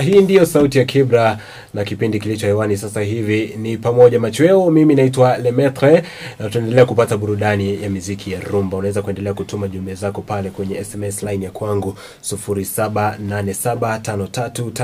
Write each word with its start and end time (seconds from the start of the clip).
Hii 0.00 0.20
ndiyo 0.20 0.46
sauti 0.46 0.78
ya 0.78 0.84
Kibra 0.84 1.38
na 1.74 1.84
kipindi 1.84 2.20
kilicho 2.20 2.46
hewani 2.46 2.76
sasa 2.76 3.00
hivi 3.00 3.54
ni 3.58 3.76
pamoja 3.78 4.20
machweo. 4.20 4.70
Mimi 4.70 4.94
naitwa 4.94 5.38
Lemetre 5.38 6.02
na 6.38 6.48
tunaendelea 6.50 6.84
kupata 6.86 7.16
burudani 7.16 7.82
ya 7.82 7.90
miziki 7.90 8.32
ya 8.32 8.40
rumba. 8.40 8.76
Unaweza 8.76 9.02
kuendelea 9.02 9.34
kutuma 9.34 9.68
jumbe 9.68 9.94
zako 9.94 10.22
pale 10.22 10.50
kwenye 10.50 10.84
SMS 10.84 11.22
line 11.22 11.44
ya 11.44 11.50
kwangu 11.50 11.94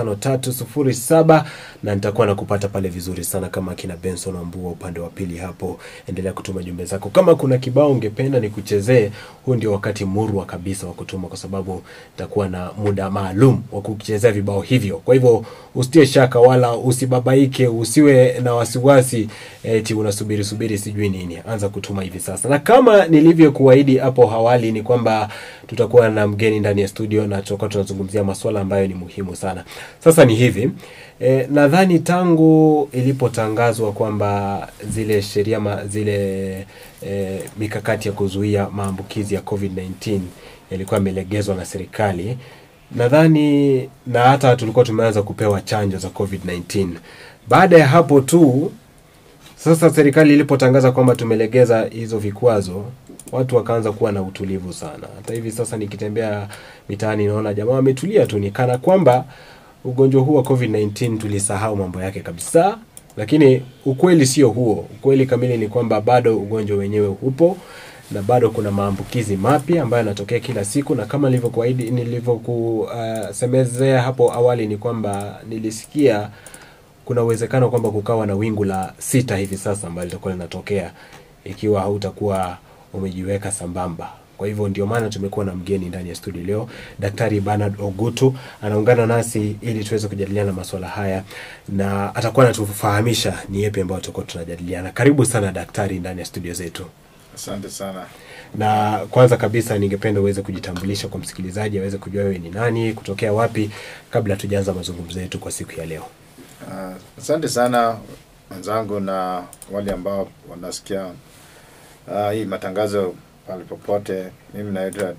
0787535307 0.04 1.44
na 1.82 1.94
nitakuwa 1.94 2.26
nakupata 2.26 2.68
pale 2.68 2.88
vizuri 2.88 3.24
sana 3.24 3.48
kama 3.48 3.74
kina 3.74 3.96
Benson 3.96 4.34
Wambua 4.36 4.70
upande 4.70 5.00
wa 5.00 5.08
pili 5.08 5.36
hapo. 5.36 5.78
Endelea 6.06 6.32
kutuma 6.32 6.62
jumbe 6.62 6.84
zako. 6.84 7.08
Kama 7.08 7.34
kuna 7.34 7.58
kibao 7.58 7.90
ungependa 7.92 8.40
nikuchezee, 8.40 9.10
huu 9.46 9.54
ndio 9.54 9.72
wakati 9.72 10.04
murwa 10.04 10.44
kabisa 10.44 10.86
wa 10.86 10.92
kutuma, 10.92 11.28
kwa 11.28 11.36
sababu 11.36 11.82
nitakuwa 12.12 12.48
na 12.48 12.70
muda 12.78 13.10
maalum 13.10 13.62
wa 13.72 13.80
kukuchezea 13.80 14.32
vibao 14.32 14.60
hivyo. 14.60 14.96
Kwa 14.96 15.14
hivyo 15.14 15.44
usitie 15.74 16.06
shaka 16.06 16.40
wala 16.40 16.73
usibabaike, 16.76 17.66
usiwe 17.68 18.40
na 18.42 18.54
wasiwasi 18.54 19.28
eti 19.64 19.94
unasubiri 19.94 20.44
subiri 20.44 20.78
sijui 20.78 21.08
nini. 21.08 21.38
Anza 21.48 21.68
kutuma 21.68 22.02
hivi 22.02 22.20
sasa, 22.20 22.48
na 22.48 22.58
kama 22.58 23.06
nilivyokuahidi 23.06 23.96
hapo 23.96 24.30
awali 24.30 24.72
ni 24.72 24.82
kwamba 24.82 25.28
tutakuwa 25.66 26.08
na 26.08 26.26
mgeni 26.26 26.60
ndani 26.60 26.80
ya 26.80 26.88
studio 26.88 27.26
na 27.26 27.42
tutakuwa 27.42 27.68
tunazungumzia 27.70 28.24
masuala 28.24 28.60
ambayo 28.60 28.86
ni 28.86 28.94
muhimu 28.94 29.36
sana. 29.36 29.64
Sasa 29.98 30.24
ni 30.24 30.34
hivi 30.34 30.70
e, 31.20 31.46
nadhani 31.50 31.98
tangu 31.98 32.88
ilipotangazwa 32.92 33.92
kwamba 33.92 34.68
zile 34.90 35.22
sheria 35.22 35.60
ma, 35.60 35.86
zile 35.86 36.66
e, 37.06 37.40
mikakati 37.58 38.08
ya 38.08 38.14
kuzuia 38.14 38.68
maambukizi 38.70 39.34
ya 39.34 39.40
COVID-19 39.40 40.18
yalikuwa 40.70 40.96
yamelegezwa 40.98 41.54
na 41.54 41.64
serikali 41.64 42.38
nadhani 42.94 43.88
na 44.06 44.20
hata 44.22 44.56
tulikuwa 44.56 44.84
tumeanza 44.84 45.22
kupewa 45.22 45.60
chanjo 45.60 45.98
za 45.98 46.08
COVID-19. 46.08 46.88
Baada 47.48 47.78
ya 47.78 47.86
hapo 47.86 48.20
tu 48.20 48.72
sasa 49.56 49.90
serikali 49.90 50.34
ilipotangaza 50.34 50.92
kwamba 50.92 51.14
tumelegeza 51.14 51.84
hizo 51.90 52.18
vikwazo, 52.18 52.84
watu 53.32 53.56
wakaanza 53.56 53.92
kuwa 53.92 54.12
na 54.12 54.22
utulivu 54.22 54.72
sana. 54.72 55.06
Hata 55.16 55.34
hivi 55.34 55.52
sasa 55.52 55.76
nikitembea 55.76 56.48
mitaani 56.88 57.26
naona 57.26 57.54
jamaa 57.54 57.72
wametulia 57.72 58.26
tu, 58.26 58.38
nikana 58.38 58.78
kwamba 58.78 59.24
ugonjwa 59.84 60.22
huu 60.22 60.34
wa 60.34 60.42
COVID-19 60.42 61.18
tulisahau 61.18 61.76
mambo 61.76 62.02
yake 62.02 62.20
kabisa. 62.20 62.78
Lakini 63.16 63.62
ukweli 63.84 64.26
sio 64.26 64.48
huo. 64.48 64.86
Ukweli 64.98 65.26
kamili 65.26 65.56
ni 65.58 65.68
kwamba 65.68 66.00
bado 66.00 66.36
ugonjwa 66.38 66.76
wenyewe 66.76 67.08
upo 67.22 67.56
na 68.10 68.22
bado 68.22 68.50
kuna 68.50 68.70
maambukizi 68.70 69.36
mapya 69.36 69.82
ambayo 69.82 70.02
yanatokea 70.02 70.40
kila 70.40 70.64
siku, 70.64 70.94
na 70.94 71.06
kama 71.06 71.28
nilivyokuahidi 71.28 71.90
nilivyokusemezea 71.90 73.98
uh, 73.98 74.04
hapo 74.04 74.32
awali 74.32 74.66
ni 74.66 74.76
kwamba 74.76 75.40
nilisikia 75.48 76.28
kuna 77.04 77.22
uwezekano 77.22 77.68
kwamba 77.70 77.90
kukawa 77.90 78.26
na 78.26 78.34
wingu 78.34 78.64
la 78.64 78.92
sita 78.98 79.36
hivi 79.36 79.56
sasa 79.56 79.86
ambalo 79.86 80.04
litakuwa 80.06 80.32
linatokea 80.32 80.92
ikiwa 81.44 81.80
hautakuwa 81.80 82.58
umejiweka 82.92 83.52
sambamba. 83.52 84.12
Kwa 84.38 84.46
hivyo 84.48 84.68
ndio 84.68 84.86
maana 84.86 85.08
tumekuwa 85.08 85.44
na 85.44 85.54
mgeni 85.54 85.86
ndani 85.86 86.08
ya 86.08 86.14
studio 86.14 86.42
leo, 86.42 86.68
Daktari 86.98 87.40
Bernard 87.40 87.80
Ogutu 87.80 88.34
anaungana 88.62 89.06
nasi 89.06 89.56
ili 89.60 89.84
tuweze 89.84 90.08
kujadiliana 90.08 90.52
masuala 90.52 90.88
haya, 90.88 91.22
na 91.68 92.14
atakuwa 92.14 92.44
anatufahamisha 92.46 93.38
ni 93.48 93.62
yepi 93.62 93.80
ambayo 93.80 94.00
tutakuwa 94.00 94.26
tunajadiliana. 94.26 94.90
Karibu 94.92 95.24
sana 95.24 95.52
daktari 95.52 95.98
ndani 95.98 96.20
ya 96.20 96.26
studio 96.26 96.54
zetu. 96.54 96.84
Asante 97.34 97.70
sana. 97.70 98.06
Na 98.54 98.98
kwanza 99.10 99.36
kabisa 99.36 99.78
ningependa 99.78 100.20
uweze 100.20 100.42
kujitambulisha 100.42 101.08
kwa 101.08 101.20
msikilizaji 101.20 101.78
aweze 101.78 101.98
kujua 101.98 102.22
wewe 102.24 102.38
ni 102.38 102.50
nani, 102.50 102.92
kutokea 102.92 103.32
wapi, 103.32 103.70
kabla 104.10 104.36
tujaanza 104.36 104.72
mazungumzo 104.74 105.20
yetu 105.20 105.38
kwa 105.38 105.52
siku 105.52 105.80
ya 105.80 105.86
leo. 105.86 106.06
Uh, 106.68 106.94
asante 107.18 107.48
sana 107.48 107.96
wenzangu 108.50 109.00
na 109.00 109.44
wale 109.72 109.92
ambao 109.92 110.28
wanasikia 110.50 111.06
uh, 112.08 112.30
hii 112.32 112.44
matangazo 112.44 113.14
pale 113.46 113.64
popote. 113.64 114.24
Mimi 114.54 114.72
naitwa 114.72 115.14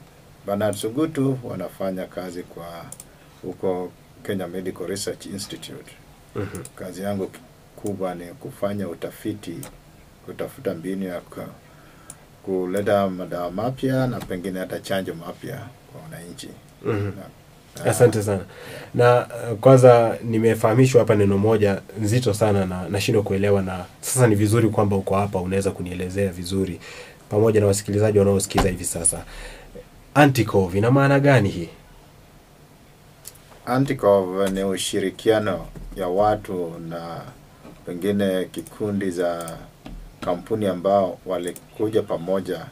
Bernard 0.45 0.75
Sugutu, 0.75 1.39
wanafanya 1.44 2.06
kazi 2.06 2.44
kwa 2.44 2.85
huko 3.41 3.91
Kenya 4.23 4.47
Medical 4.47 4.88
Research 4.88 5.25
Institute. 5.25 5.91
Mhm. 6.35 6.63
Kazi 6.75 7.01
yangu 7.01 7.31
kubwa 7.75 8.16
ni 8.16 8.25
kufanya 8.25 8.88
utafiti, 8.88 9.56
kutafuta 10.25 10.73
mbinu 10.73 11.06
ya 11.06 11.22
kuleta 12.45 13.09
madawa 13.09 13.51
mapya 13.51 14.07
na 14.07 14.19
pengine 14.19 14.59
hata 14.59 14.79
chanjo 14.79 15.13
mapya 15.13 15.57
kwa 15.91 16.01
wananchi. 16.01 16.50
mm 16.85 16.91
-hmm. 17.17 17.89
Asante 17.89 18.23
sana. 18.23 18.41
Na 18.94 19.28
uh, 19.51 19.57
kwanza 19.59 20.17
nimefahamishwa 20.23 21.00
hapa 21.01 21.16
neno 21.16 21.38
moja 21.38 21.81
nzito 22.01 22.33
sana 22.33 22.66
na 22.66 22.89
nashindwa 22.89 23.23
kuelewa, 23.23 23.61
na 23.61 23.85
sasa 24.01 24.28
ni 24.28 24.35
vizuri 24.35 24.69
kwamba 24.69 24.95
uko 24.95 25.16
hapa, 25.16 25.39
unaweza 25.41 25.72
kunielezea 25.72 26.31
vizuri 26.31 26.79
pamoja 27.29 27.59
na 27.61 27.67
wasikilizaji 27.67 28.19
wanaosikiza 28.19 28.69
hivi 28.69 28.85
sasa. 28.85 29.23
Anticov 30.13 30.75
ina 30.75 30.91
maana 30.91 31.19
gani 31.19 31.50
hii? 31.50 31.69
Anticov 33.66 34.50
ni 34.51 34.63
ushirikiano 34.63 35.66
ya 35.95 36.07
watu 36.07 36.72
na 36.89 37.22
pengine 37.85 38.45
kikundi 38.45 39.12
za 39.12 39.57
kampuni 40.25 40.68
ambao 40.68 41.19
walikuja 41.25 42.02
pamoja 42.02 42.66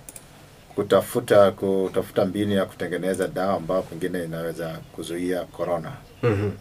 kutafuta 0.75 1.52
kutafuta 1.52 2.25
mbinu 2.25 2.53
ya 2.53 2.66
kutengeneza 2.66 3.28
dawa 3.28 3.53
ambayo 3.56 3.81
pengine 3.81 4.24
inaweza 4.24 4.80
kuzuia 4.96 5.41
corona. 5.44 5.91
Mhm. 6.24 6.52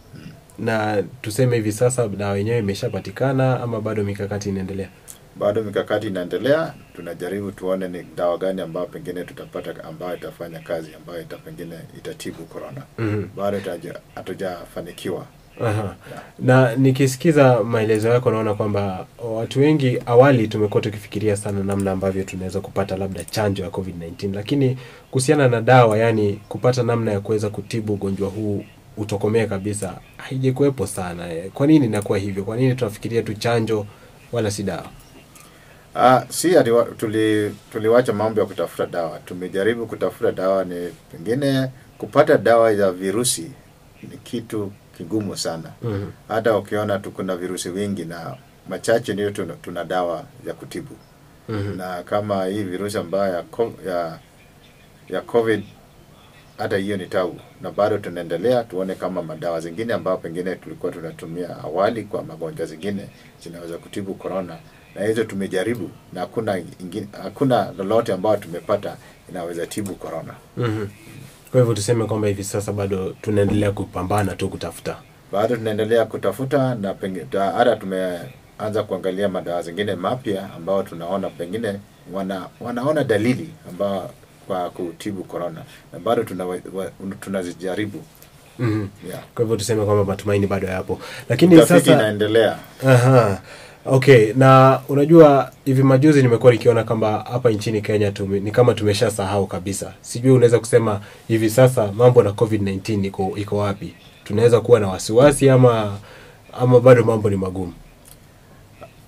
Na 0.59 1.03
tuseme 1.21 1.55
hivi 1.55 1.71
sasa 1.71 2.07
dawa 2.07 2.37
yenyewe 2.37 2.57
imeshapatikana 2.59 3.61
ama 3.61 3.81
bado 3.81 4.03
mikakati 4.03 4.49
inaendelea? 4.49 4.89
Bado 5.35 5.63
mikakati 5.63 6.07
inaendelea, 6.07 6.73
tunajaribu 6.95 7.51
tuone 7.51 7.87
ni 7.87 8.03
dawa 8.17 8.37
gani 8.37 8.61
ambayo 8.61 8.85
pengine 8.85 9.23
tutapata 9.23 9.83
ambayo 9.83 10.17
itafanya 10.17 10.59
kazi 10.59 10.95
ambayo 10.95 11.21
ita 11.21 11.37
pengine 11.37 11.75
itatibu 11.97 12.43
korona. 12.45 12.81
mm-hmm. 12.97 13.29
Bado 13.35 13.59
hatujafanikiwa. 14.15 15.25
Aha. 15.61 15.95
Na 16.39 16.75
nikisikiza 16.75 17.63
maelezo 17.63 18.09
yako 18.09 18.31
naona 18.31 18.53
kwamba 18.53 19.05
watu 19.23 19.59
wengi 19.59 19.99
awali 20.05 20.47
tumekuwa 20.47 20.81
tukifikiria 20.83 21.35
sana 21.37 21.63
namna 21.63 21.91
ambavyo 21.91 22.23
tunaweza 22.23 22.59
kupata 22.61 22.97
labda 22.97 23.23
chanjo 23.23 23.63
ya 23.63 23.69
COVID-19, 23.69 24.33
lakini 24.35 24.77
kuhusiana 25.11 25.47
na 25.47 25.61
dawa, 25.61 25.97
yani 25.97 26.39
kupata 26.49 26.83
namna 26.83 27.11
ya 27.11 27.19
kuweza 27.19 27.49
kutibu 27.49 27.93
ugonjwa 27.93 28.29
huu 28.29 28.65
utokomee 28.97 29.45
kabisa, 29.45 29.93
haijakuwepo 30.17 30.87
sana. 30.87 31.27
Kwa 31.53 31.67
nini 31.67 31.85
inakuwa 31.85 32.17
hivyo? 32.17 32.43
Kwa 32.43 32.57
nini 32.57 32.75
tunafikiria 32.75 33.21
tu 33.23 33.33
chanjo 33.33 33.85
wala 34.31 34.51
si 34.51 34.63
dawa? 34.63 34.85
Uh, 35.95 36.29
si 36.29 36.57
ati 36.57 36.69
tuli 36.97 37.51
mambo 38.13 38.41
ya 38.41 38.45
kutafuta 38.47 38.85
dawa. 38.85 39.19
Tumejaribu 39.25 39.85
kutafuta 39.85 40.31
dawa, 40.31 40.65
ni 40.65 40.89
pengine 41.11 41.69
kupata 41.97 42.37
dawa 42.37 42.71
ya 42.71 42.91
virusi 42.91 43.51
ni 44.03 44.17
kitu 44.23 44.71
kigumu 44.97 45.37
sana. 45.37 45.69
Mhm. 45.81 46.05
Hata 46.27 46.57
ukiona 46.57 46.99
tu 46.99 47.11
kuna 47.11 47.35
virusi 47.35 47.69
wingi 47.69 48.05
na 48.05 48.35
machache 48.69 49.13
ndio 49.13 49.31
tuna, 49.31 49.53
tuna 49.53 49.83
dawa 49.83 50.23
ya 50.47 50.53
kutibu. 50.53 50.95
Mhm. 51.49 51.77
Na 51.77 52.03
kama 52.03 52.45
hii 52.45 52.63
virusi 52.63 52.97
ambayo 52.97 53.33
ya, 53.33 53.43
ya 53.87 54.19
ya 55.09 55.21
COVID 55.21 55.63
hata 56.57 56.77
hiyo 56.77 56.97
ni 56.97 57.05
tau 57.05 57.35
na 57.61 57.71
bado 57.71 57.97
tunaendelea 57.97 58.63
tuone 58.63 58.95
kama 58.95 59.23
madawa 59.23 59.59
zingine 59.59 59.93
ambayo 59.93 60.17
pengine 60.17 60.55
tulikuwa 60.55 60.91
tunatumia 60.91 61.57
awali 61.63 62.03
kwa 62.03 62.23
magonjwa 62.23 62.65
zingine 62.65 63.09
zinaweza 63.43 63.77
kutibu 63.77 64.13
corona, 64.13 64.57
na 64.95 65.05
hizo 65.05 65.23
tumejaribu 65.23 65.89
na 66.13 66.19
hakuna 66.21 66.61
hakuna 67.23 67.71
lolote 67.77 68.13
ambayo 68.13 68.37
tumepata 68.37 68.97
inaweza 69.29 69.67
tibu 69.67 69.95
corona. 69.95 70.33
Mhm. 70.57 70.87
Kwa 71.53 71.61
hivyo 71.61 71.75
tuseme 71.75 72.05
kwamba 72.05 72.27
hivi 72.27 72.43
sasa 72.43 72.71
bado 72.73 73.15
tunaendelea 73.21 73.71
kupambana 73.71 74.35
tu 74.35 74.49
kutafuta. 74.49 74.97
Bado 75.31 75.55
tunaendelea 75.55 76.05
kutafuta 76.05 76.75
na 76.75 76.95
hata 77.55 77.75
tumeanza 77.75 78.83
kuangalia 78.87 79.29
madawa 79.29 79.61
zingine 79.61 79.95
mapya 79.95 80.49
ambao 80.55 80.83
tunaona 80.83 81.29
pengine 81.29 81.79
wana, 82.13 82.47
wanaona 82.61 83.03
dalili 83.03 83.49
ambao 83.69 84.11
kwa 84.47 84.69
kutibu 84.69 85.23
corona, 85.23 85.61
na 85.93 85.99
bado 85.99 86.23
tuna, 86.23 86.45
tunazijaribu 87.19 88.03
Mhm. 88.59 88.87
yeah. 89.09 89.23
Kwa 89.35 89.43
hivyo 89.43 89.57
tuseme 89.57 89.85
kwamba 89.85 90.03
matumaini 90.05 90.47
bado 90.47 90.67
yapo, 90.67 90.99
lakini 91.29 91.61
sasa 91.65 91.93
inaendelea. 91.93 92.57
Aha. 92.87 93.41
Okay, 93.85 94.33
na 94.33 94.79
unajua 94.89 95.51
hivi 95.65 95.83
majuzi 95.83 96.21
nimekuwa 96.21 96.51
nikiona 96.51 96.83
kwamba 96.83 97.25
hapa 97.31 97.49
nchini 97.49 97.81
Kenya 97.81 98.11
tumi, 98.11 98.39
ni 98.39 98.51
kama 98.51 98.73
tumeshasahau 98.73 99.47
kabisa. 99.47 99.93
Sijui 100.01 100.31
unaweza 100.31 100.59
kusema 100.59 101.01
hivi 101.27 101.49
sasa 101.49 101.91
mambo 101.91 102.23
na 102.23 102.29
COVID-19 102.29 103.05
iko 103.05 103.33
iko 103.35 103.57
wapi? 103.57 103.93
Tunaweza 104.23 104.61
kuwa 104.61 104.79
na 104.79 104.87
wasiwasi 104.87 105.49
ama 105.49 105.97
ama 106.59 106.79
bado 106.79 107.03
mambo 107.03 107.29
ni 107.29 107.35
magumu? 107.35 107.73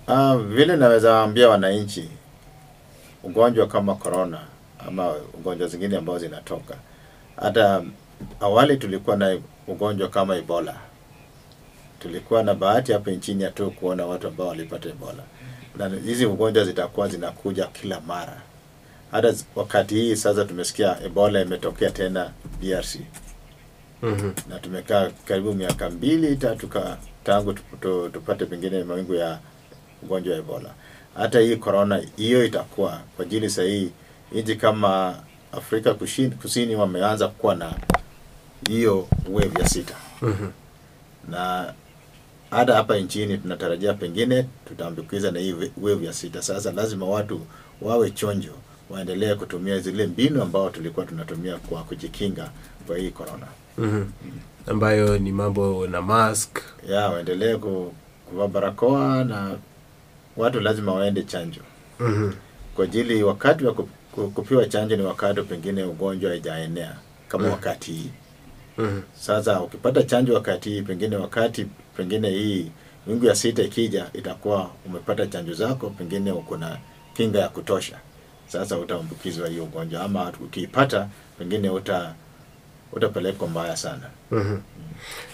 Uh, 0.07 0.35
vile 0.41 0.75
naweza 0.75 1.21
ambia 1.21 1.49
wananchi 1.49 2.09
ugonjwa 3.23 3.67
kama 3.67 3.95
corona 3.95 4.39
ama 4.87 5.13
ugonjwa 5.33 5.67
zingine 5.67 5.97
ambazo 5.97 6.19
zinatoka, 6.19 6.75
hata 7.41 7.83
awali 8.39 8.77
tulikuwa 8.77 9.15
na 9.15 9.37
ugonjwa 9.67 10.07
kama 10.09 10.35
Ebola 10.35 10.75
tulikuwa 11.99 12.43
na 12.43 12.53
bahati 12.53 12.91
hapa 12.93 13.11
nchini 13.11 13.43
ya 13.43 13.51
tu 13.51 13.71
kuona 13.71 14.05
watu 14.05 14.27
ambao 14.27 14.47
walipata 14.47 14.89
Ebola, 14.89 15.23
na 15.77 15.89
hizi 15.89 16.25
ugonjwa 16.25 16.65
zitakuwa 16.65 17.07
zinakuja 17.07 17.65
kila 17.67 18.01
mara. 18.01 18.41
Hata 19.11 19.33
wakati 19.55 19.95
hii 19.95 20.15
sasa 20.15 20.45
tumesikia 20.45 21.03
Ebola 21.03 21.41
imetokea 21.41 21.89
tena 21.89 22.31
DRC 22.61 22.99
Mhm. 24.01 24.31
na 24.49 24.59
tumekaa 24.59 25.09
karibu 25.25 25.53
miaka 25.53 25.89
mbili 25.89 26.35
tatu 26.35 26.67
ka, 26.67 26.97
tangu 27.23 27.53
tu- 27.53 27.61
tu- 27.81 28.09
tupate 28.09 28.45
pengine 28.45 28.83
mawingu 28.83 29.13
ya 29.15 29.39
ugonjwa 30.03 30.33
wa 30.33 30.39
Ebola. 30.39 30.69
Hata 31.15 31.39
hii 31.39 31.55
corona 31.55 32.01
hiyo 32.17 32.45
itakuwa 32.45 33.01
kwa 33.15 33.25
ajili 33.25 33.49
sahii 33.49 33.91
nchi 34.31 34.55
kama 34.55 35.15
Afrika 35.51 35.93
Kusini, 35.93 36.29
Kusini 36.31 36.75
wameanza 36.75 37.27
kuwa 37.27 37.55
na 37.55 37.73
hiyo 38.69 39.07
wave 39.31 39.59
ya 39.61 39.69
sita 39.69 39.95
Mhm. 40.21 40.47
na 41.29 41.73
hata 42.51 42.75
hapa 42.75 42.97
nchini 42.97 43.37
tunatarajia 43.37 43.93
pengine 43.93 44.45
tutaambukiza 44.67 45.31
na 45.31 45.39
hii 45.39 45.55
wave 45.81 46.05
ya 46.05 46.13
sita. 46.13 46.41
Sasa 46.41 46.71
lazima 46.71 47.05
watu 47.05 47.41
wawe 47.81 48.11
chonjo, 48.11 48.51
waendelee 48.89 49.35
kutumia 49.35 49.79
zile 49.79 50.07
mbinu 50.07 50.41
ambao 50.41 50.69
tulikuwa 50.69 51.05
tunatumia 51.05 51.57
kwa 51.57 51.83
kujikinga 51.83 52.49
kwa 52.87 52.97
hii 52.97 53.09
corona. 53.11 53.47
Mhm. 53.77 54.03
ambayo 54.67 55.17
ni 55.17 55.31
mambo 55.31 55.87
na 55.87 56.01
mask 56.01 56.57
ya 56.89 57.09
waendelee 57.09 57.55
kuvaa 57.55 58.47
barakoa 58.47 59.23
na 59.23 59.55
watu 60.37 60.59
lazima 60.59 60.93
waende 60.93 61.23
chanjo 61.23 61.61
Mhm. 61.99 62.31
kwa 62.75 62.85
ajili 62.85 63.23
wakati 63.23 63.65
wa 63.65 63.73
ku- 63.73 63.89
ku- 64.11 64.65
chanjo 64.69 64.95
ni 64.95 65.03
wakati 65.03 65.41
pengine 65.41 65.83
ugonjwa 65.83 66.29
haijaenea 66.31 66.95
kama 67.27 67.45
Mm. 67.45 67.51
wakati 67.51 67.91
hii 67.91 68.09
Mhm. 68.77 69.01
sasa 69.19 69.61
ukipata 69.61 70.03
chanjo 70.03 70.33
wakati 70.33 70.69
hii 70.69 70.81
pengine 70.81 71.15
wakati 71.15 71.65
pengine 71.97 72.29
hii 72.29 72.71
wingu 73.07 73.25
ya 73.25 73.35
sita 73.35 73.63
ikija 73.63 74.05
itakuwa 74.13 74.69
umepata 74.85 75.27
chanjo 75.27 75.53
zako 75.53 75.89
pengine 75.89 76.31
uko 76.31 76.57
na 76.57 76.77
kinga 77.13 77.39
ya 77.39 77.49
kutosha 77.49 77.97
sasa 78.47 78.77
utaambukizwa 78.77 79.47
hiyo 79.47 79.63
ugonjwa 79.63 80.01
ama 80.03 80.33
ukiipata 80.45 81.07
pengine 81.39 81.69
uta 81.69 82.13
utapelekwa 82.93 83.47
mbaya 83.47 83.77
sana 83.77 84.09
Mhm. 84.31 84.57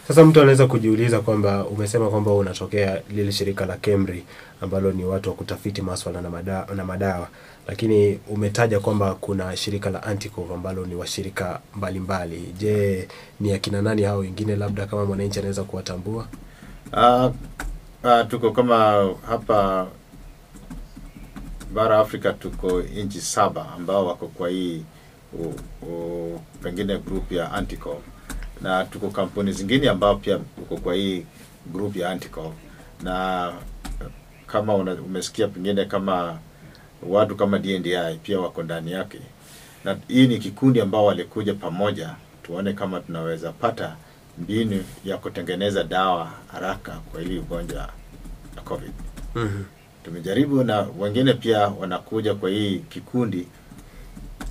Sasa 0.08 0.26
mtu 0.26 0.42
anaweza 0.42 0.68
kujiuliza 0.68 1.20
kwamba 1.20 1.66
umesema 1.66 2.10
kwamba 2.10 2.34
unatokea 2.34 3.02
lile 3.10 3.32
shirika 3.32 3.66
la 3.66 3.78
KEMRI 3.78 4.24
ambalo 4.62 4.92
ni 4.92 5.04
watu 5.06 5.30
wa 5.30 5.36
kutafiti 5.36 5.82
maswala 5.82 6.22
na 6.22 6.30
madawa, 6.30 6.68
na 6.76 6.86
madawa 6.86 7.28
lakini 7.68 8.20
umetaja 8.30 8.80
kwamba 8.80 9.16
kuna 9.16 9.58
shirika 9.58 9.90
la 9.90 10.04
Anticov 10.04 10.52
ambalo 10.54 10.86
ni 10.86 10.96
washirika 10.96 11.60
mbalimbali. 11.76 12.54
Je, 12.58 13.08
ni 13.40 13.54
akina 13.54 13.82
nani 13.82 14.02
hao 14.04 14.18
wengine, 14.18 14.56
labda 14.56 14.86
kama 14.86 15.06
mwananchi 15.06 15.40
anaweza 15.40 15.64
kuwatambua? 15.64 16.28
Uh, 16.94 17.32
uh, 18.04 18.24
tuko 18.28 18.52
kama 18.52 19.10
hapa 19.28 19.88
bara 21.74 22.00
Afrika 22.00 22.34
tuko 22.34 22.82
nchi 22.82 23.22
saba 23.22 23.66
ambao 23.76 24.06
wako 24.08 24.28
kwa 24.28 24.50
hii 24.50 24.84
u, 25.34 25.54
u, 25.88 26.40
pengine 26.64 26.98
group 26.98 27.32
ya 27.32 27.52
Anticov 27.52 27.98
na 28.62 28.86
tuko 28.86 29.10
kampuni 29.10 29.52
zingine 29.52 29.90
ambao 29.90 30.16
pia 30.16 30.38
uko 30.58 30.78
kwa 30.78 30.96
hii 30.96 31.26
group 31.74 31.96
ya 31.96 32.10
Anticov 32.10 32.54
na 33.04 33.54
kama 34.48 34.76
una, 34.76 34.94
umesikia 34.94 35.48
pengine 35.48 35.86
kama 35.86 36.38
watu 37.08 37.36
kama 37.36 37.60
DNDi 37.60 37.96
pia 38.24 38.40
wako 38.40 38.64
ndani 38.64 38.92
yake, 38.92 39.20
na 39.84 39.98
hii 40.08 40.28
ni 40.28 40.38
kikundi 40.38 40.82
ambao 40.82 41.06
walikuja 41.06 41.54
pamoja, 41.54 42.16
tuone 42.44 42.74
kama 42.74 43.00
tunaweza 43.00 43.52
pata 43.52 43.96
mbinu 44.38 44.84
ya 45.06 45.18
kutengeneza 45.18 45.84
dawa 45.84 46.32
haraka 46.52 46.92
kwa 46.92 47.22
ili 47.22 47.40
ugonjwa 47.40 47.90
wa 48.56 48.62
COVID. 48.64 48.92
Mhm. 49.36 49.64
Tumejaribu 50.04 50.64
na 50.64 50.88
wengine 51.00 51.34
pia 51.34 51.68
wanakuja 51.68 52.36
kwa 52.36 52.50
hii 52.50 52.80
kikundi 52.80 53.48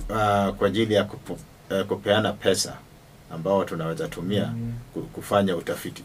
uh, 0.09 0.49
kwa 0.55 0.67
ajili 0.67 0.93
ya 0.93 1.03
kupu, 1.03 1.37
uh, 1.71 1.81
kupeana 1.81 2.33
pesa 2.33 2.77
ambao 3.33 3.63
tunaweza 3.65 4.07
tumia 4.07 4.53
ku- 4.93 5.01
kufanya 5.01 5.55
utafiti 5.55 6.03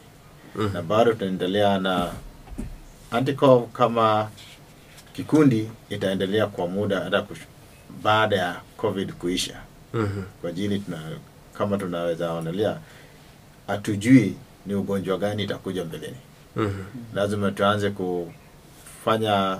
Mhm. 0.54 0.72
na 0.74 0.82
bado 0.82 1.12
tunaendelea 1.12 1.78
na 1.78 2.12
Anticov 3.10 3.68
kama 3.72 4.28
kikundi 5.12 5.70
itaendelea 5.90 6.46
kwa 6.46 6.66
muda 6.66 7.00
hata 7.00 7.26
baada 8.02 8.36
ya 8.36 8.60
COVID 8.76 9.12
kuisha 9.12 9.60
Mhm. 9.94 10.22
kwa 10.40 10.50
ajili 10.50 10.78
tuna, 10.78 10.98
kama 11.58 11.78
tunaweza 11.78 12.32
onelea 12.32 12.78
hatujui 13.66 14.36
ni 14.66 14.74
ugonjwa 14.74 15.18
gani 15.18 15.42
itakuja 15.42 15.84
mbeleni. 15.84 16.16
Mhm. 16.56 16.82
Lazima 17.14 17.50
tuanze 17.50 17.90
kufanya 17.90 19.58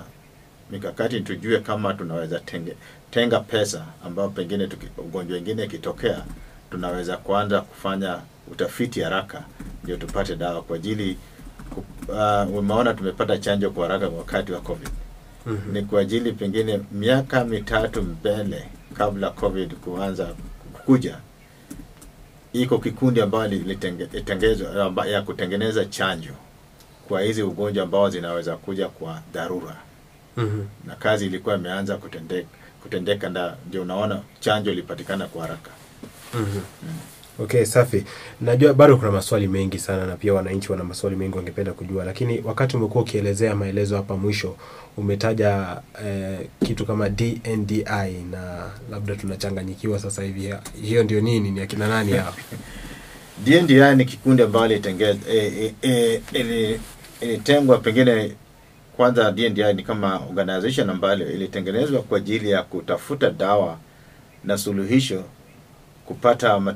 mikakati, 0.71 1.21
tujue 1.21 1.59
kama 1.59 1.93
tunaweza 1.93 2.39
tenge, 2.39 2.75
tenga 3.11 3.39
pesa 3.39 3.85
ambayo 4.05 4.29
pengine 4.29 4.67
tuki, 4.67 4.87
ugonjwa 4.97 5.37
ingine 5.37 5.63
ikitokea 5.63 6.23
tunaweza 6.71 7.17
kuanza 7.17 7.61
kufanya 7.61 8.19
utafiti 8.51 9.01
haraka 9.01 9.43
ndio 9.83 9.97
tupate 9.97 10.35
dawa 10.35 10.61
kwa 10.61 10.75
ajili 10.75 11.17
uh, 12.07 12.57
umeona 12.57 12.93
tumepata 12.93 13.37
chanjo 13.37 13.69
kwa 13.71 13.87
haraka 13.87 14.07
wakati 14.09 14.51
wa 14.51 14.61
COVID 14.61 14.89
Mhm. 15.45 15.71
ni 15.73 15.81
kwa 15.81 16.01
ajili 16.01 16.31
pengine 16.33 16.79
miaka 16.91 17.45
mitatu 17.45 18.01
mbele 18.03 18.63
kabla 18.93 19.29
COVID 19.29 19.73
kuanza 19.73 20.27
kuja, 20.85 21.17
iko 22.53 22.79
kikundi 22.79 23.21
ambayo 23.21 23.45
ilitengezwa 23.51 24.93
ya 25.07 25.21
kutengeneza 25.21 25.85
chanjo 25.85 26.31
kwa 27.07 27.21
hizi 27.21 27.43
ugonjwa 27.43 27.83
ambao 27.83 28.09
zinaweza 28.09 28.55
kuja 28.57 28.87
kwa 28.89 29.21
dharura, 29.33 29.75
Mhm. 30.37 30.65
na 30.85 30.95
kazi 30.95 31.25
ilikuwa 31.25 31.55
imeanza 31.55 31.97
kutendeka, 31.97 32.47
kutendeka 32.83 33.29
na 33.29 33.55
ndio 33.67 33.81
unaona 33.81 34.21
chanjo 34.39 34.71
ilipatikana 34.71 35.27
kwa 35.27 35.41
haraka. 35.41 35.71
Mhm. 36.33 36.59
Okay, 37.39 37.65
safi. 37.65 38.03
Najua 38.41 38.73
bado 38.73 38.97
kuna 38.97 39.11
maswali 39.11 39.47
mengi 39.47 39.79
sana 39.79 40.05
na 40.05 40.15
pia 40.15 40.33
wananchi 40.33 40.71
wana 40.71 40.83
maswali 40.83 41.15
mengi 41.15 41.37
wangependa 41.37 41.73
kujua, 41.73 42.05
lakini 42.05 42.41
wakati 42.45 42.77
umekuwa 42.77 43.03
ukielezea 43.03 43.55
maelezo 43.55 43.95
hapa 43.95 44.17
mwisho 44.17 44.55
umetaja 44.97 45.81
eh, 46.05 46.39
kitu 46.65 46.85
kama 46.85 47.09
DNDi 47.09 47.83
na 48.31 48.69
labda 48.91 49.15
tunachanganyikiwa 49.15 49.99
sasa 49.99 50.23
hivi. 50.23 50.53
Hiyo 50.81 51.03
ndio 51.03 51.21
nini? 51.21 51.51
Ni 51.51 51.61
akina 51.61 51.87
nani 51.87 52.11
hao? 52.11 52.33
DNDi 53.45 53.95
ni 53.95 54.05
kikundi 54.05 54.43
ambayo 54.43 54.67
ilitenge- 54.67 55.17
eh, 55.29 55.73
eh, 55.81 56.21
eh, 56.33 56.79
ilitengwa 57.21 57.77
pengine 57.77 58.31
kwanza 58.97 59.31
DNDi 59.31 59.73
ni 59.73 59.83
kama 59.83 60.15
organization 60.29 60.89
ambayo 60.89 61.31
ilitengenezwa 61.31 62.01
kwa 62.01 62.17
ajili 62.17 62.49
ya 62.51 62.63
kutafuta 62.63 63.29
dawa 63.29 63.77
na 64.43 64.57
suluhisho 64.57 65.23
kupata 66.07 66.57
uh, 66.57 66.73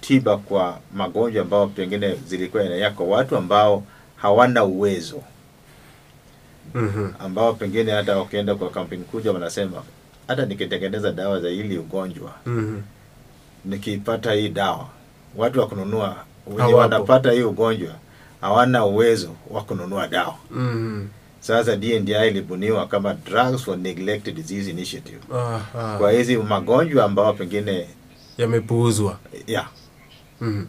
tiba 0.00 0.36
kwa 0.36 0.78
magonjwa 0.94 1.42
ambayo 1.42 1.66
pengine 1.66 2.14
zilikuwa 2.26 2.62
yako 2.64 3.08
watu 3.08 3.36
ambao 3.36 3.82
hawana 4.16 4.64
uwezo 4.64 5.22
Mhm. 6.74 7.08
ambao 7.18 7.54
pengine 7.54 7.92
hata 7.92 8.18
wakienda 8.18 8.54
kwa 8.54 8.70
kampuni 8.70 9.04
kuja 9.04 9.32
wanasema 9.32 9.82
hata 10.28 10.46
nikitengeneza 10.46 11.12
dawa 11.12 11.40
za 11.40 11.48
hili 11.48 11.78
ugonjwa 11.78 12.32
Mhm. 12.46 12.80
nikipata 13.64 14.32
hii 14.32 14.48
dawa 14.48 14.86
watu 15.36 15.60
wa 15.60 15.66
kununua 15.68 16.16
wenye 16.46 16.74
wanapata 16.74 17.32
hii 17.32 17.42
ugonjwa 17.42 17.94
hawana 18.40 18.84
uwezo 18.84 19.30
wa 19.50 19.62
kununua 19.62 20.08
dawa 20.08 20.34
Mhm. 20.50 21.06
sasa 21.40 21.76
DNDi 21.76 22.12
ilibuniwa 22.28 22.86
kama 22.86 23.14
Drugs 23.14 23.62
for 23.62 23.78
Neglected 23.78 24.34
Disease 24.34 24.70
Initiative 24.70 25.18
Aha. 25.34 25.98
kwa 25.98 26.12
hizi 26.12 26.36
magonjwa 26.36 27.04
ambao 27.04 27.32
pengine 27.32 27.86
Yamepuuzwa. 28.38 29.18
ya 29.46 29.66
Mhm. 30.40 30.64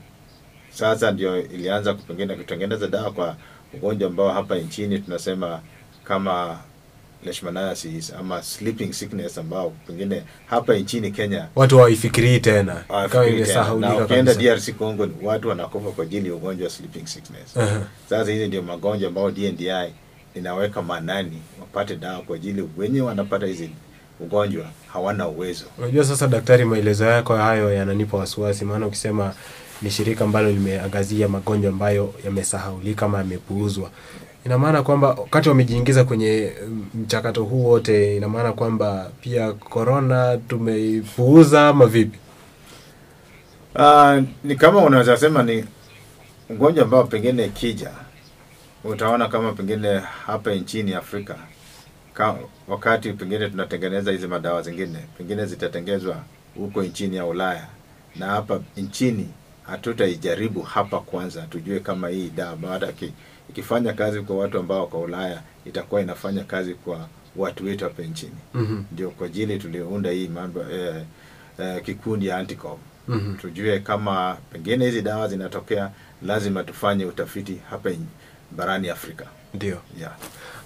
sasa 0.69 1.11
ndio 1.11 1.41
ilianza 1.43 1.93
pengine 1.93 2.35
kutengeneza 2.35 2.87
dawa 2.87 3.11
kwa 3.11 3.35
ugonjwa 3.73 4.09
ambao 4.09 4.29
hapa 4.29 4.55
nchini 4.55 4.99
tunasema 4.99 5.59
kama 6.03 6.59
leishmaniasis 7.25 8.13
ama 8.13 8.43
sleeping 8.43 8.93
sickness 8.93 9.37
ambao 9.37 9.69
pengine 9.87 10.23
hapa 10.45 10.75
nchini 10.75 11.11
Kenya 11.11 11.47
Watu 11.55 11.77
hawaifikirii 11.77 12.39
tena 12.39 12.83
na 13.79 14.05
ukienda. 14.05 14.33
DRC 14.33 14.71
Congo 14.73 15.07
watu 15.23 15.49
wanakufa 15.49 15.91
kwa 15.91 16.03
ajili 16.03 16.27
ya 16.29 16.35
ugonjwa 16.35 16.65
wa 16.65 16.71
sleeping 16.71 17.05
sickness. 17.07 17.57
Aha. 17.57 17.81
Sasa 18.09 18.31
hizi 18.31 18.47
ndio 18.47 18.61
magonjwa 18.61 19.07
ambayo 19.09 19.31
DNDi 19.31 19.69
inaweka 20.35 20.81
manani 20.81 21.41
wapate 21.59 21.95
dawa 21.95 22.21
kwa 22.21 22.35
ajili 22.35 22.69
wenye 22.77 23.01
wanapata 23.01 23.45
hizi 23.45 23.69
ugonjwa 24.19 24.65
hawana 24.93 25.27
uwezo. 25.27 25.65
Unajua 25.77 26.03
sasa 26.05 26.27
daktari, 26.27 26.65
maelezo 26.65 27.05
yako 27.05 27.35
hayo 27.35 27.73
yananipa 27.73 28.17
wasiwasi, 28.17 28.65
maana 28.65 28.87
ukisema 28.87 29.33
ni 29.81 29.91
shirika 29.91 30.23
ambalo 30.25 30.49
limeangazia 30.51 31.27
magonjwa 31.27 31.71
ambayo 31.71 32.13
yamesahaulika 32.25 33.05
ama 33.05 33.17
yamepuuzwa, 33.17 33.89
ina 34.45 34.57
maana 34.57 34.83
kwamba 34.83 35.07
wakati 35.07 35.49
wamejiingiza 35.49 36.03
kwenye 36.03 36.51
mm, 36.67 36.85
mchakato 36.95 37.43
huu 37.43 37.65
wote, 37.65 38.17
ina 38.17 38.29
maana 38.29 38.53
kwamba 38.53 39.11
pia 39.21 39.51
korona 39.53 40.37
tumeipuuza 40.47 41.67
ama 41.67 41.85
vipi? 41.85 42.19
Uh, 43.75 44.23
ni 44.43 44.55
kama 44.55 44.81
unaweza 44.81 45.17
sema 45.17 45.43
ni 45.43 45.65
ugonjwa 46.49 46.83
ambao 46.83 47.03
pengine 47.03 47.45
ikija 47.45 47.91
utaona 48.83 49.27
kama 49.27 49.51
pengine 49.53 50.01
hapa 50.25 50.51
nchini 50.51 50.93
Afrika 50.93 51.35
ka, 52.17 52.35
wakati 52.67 53.13
pengine 53.13 53.49
tunatengeneza 53.49 54.11
hizi 54.11 54.27
madawa 54.27 54.61
zingine 54.61 54.99
pengine 55.17 55.45
zitatengenezwa 55.45 56.23
huko 56.55 56.83
nchini 56.83 57.15
ya 57.15 57.25
Ulaya 57.25 57.67
na 58.15 58.25
hapa 58.25 58.61
nchini 58.77 59.29
hatutaijaribu 59.63 60.61
hapa 60.61 60.99
kwanza, 60.99 61.41
tujue 61.41 61.79
kama 61.79 62.09
hii 62.09 62.29
dawa 62.29 62.55
baada 62.55 62.91
ki, 62.91 63.13
ikifanya 63.49 63.93
kazi 63.93 64.21
kwa 64.21 64.37
watu 64.37 64.59
ambao 64.59 64.79
wako 64.79 65.01
Ulaya 65.01 65.41
itakuwa 65.65 66.01
inafanya 66.01 66.43
kazi 66.43 66.73
kwa 66.73 67.07
watu 67.35 67.65
wetu 67.65 67.83
hapa 67.83 68.03
nchini. 68.03 68.35
Mhm. 68.53 68.83
Ndio 68.91 69.09
kwa 69.09 69.25
ajili 69.27 69.59
tuliunda 69.59 70.09
hii 70.11 70.27
mambo 70.27 70.61
eh, 70.71 71.03
eh, 71.59 71.83
kikundi 71.83 72.27
ya 72.27 72.37
Anticom 72.37 72.77
Mhm. 73.07 73.35
tujue 73.37 73.79
kama 73.79 74.37
pengine 74.53 74.85
hizi 74.85 75.01
dawa 75.01 75.27
zinatokea, 75.27 75.91
lazima 76.25 76.63
tufanye 76.63 77.05
utafiti 77.05 77.57
hapa 77.69 77.89
barani 78.51 78.89
Afrika. 78.89 79.25
Ndio. 79.53 79.77
Yeah. 79.99 80.11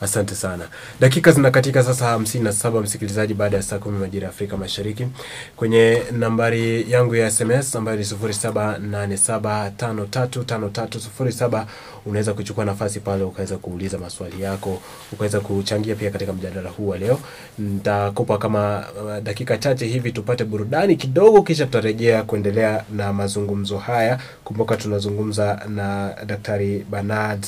Asante 0.02 0.36
sana. 0.36 0.64
Dakika 1.00 1.32
zinakatika 1.32 1.84
sasa 1.84 2.06
hamsini 2.06 2.44
na 2.44 2.54
saba 2.54 2.82
msikilizaji, 2.82 3.34
baada 3.34 3.58
ya 3.58 3.64
saa 3.64 3.78
kumi 3.80 4.00
majira 4.00 4.24
ya 4.24 4.30
Afrika 4.30 4.58
Mashariki. 4.58 5.08
Kwenye 5.56 6.04
nambari 6.12 6.92
yangu 6.92 7.16
ya 7.16 7.32
SMS 7.32 7.76
ambayo 7.76 7.98
ni 7.98 8.06
sufuri 8.06 8.34
saba 8.34 8.78
nane 8.78 9.18
saba 9.18 9.72
tano 9.78 10.06
tatu 10.06 10.44
tano 10.44 10.70
tatu 10.70 11.00
sufuri 11.00 11.32
saba 11.32 11.68
unaweza 12.06 12.34
kuchukua 12.34 12.66
nafasi 12.66 13.00
pale 13.00 13.24
ukaweza 13.24 13.58
kuuliza 13.58 13.98
maswali 13.98 14.42
yako, 14.42 14.82
ukaweza 15.14 15.40
kuchangia 15.40 15.96
pia 15.96 16.12
katika 16.12 16.34
mjadala 16.34 16.70
huu 16.70 16.88
wa 16.88 16.98
leo. 16.98 17.20
Nitakupa 17.60 18.38
kama 18.38 18.86
uh, 19.06 19.18
dakika 19.24 19.58
chache 19.58 19.86
hivi 19.88 20.12
tupate 20.12 20.44
burudani 20.44 20.96
kidogo, 20.96 21.42
kisha 21.42 21.66
tutarejea 21.66 22.24
kuendelea 22.24 22.84
na 22.96 23.14
mazungumzo 23.14 23.78
haya. 23.78 24.20
Kumbuka 24.44 24.78
tunazungumza 24.78 25.62
na 25.70 26.14
Daktari 26.26 26.86
Bernard 26.92 27.46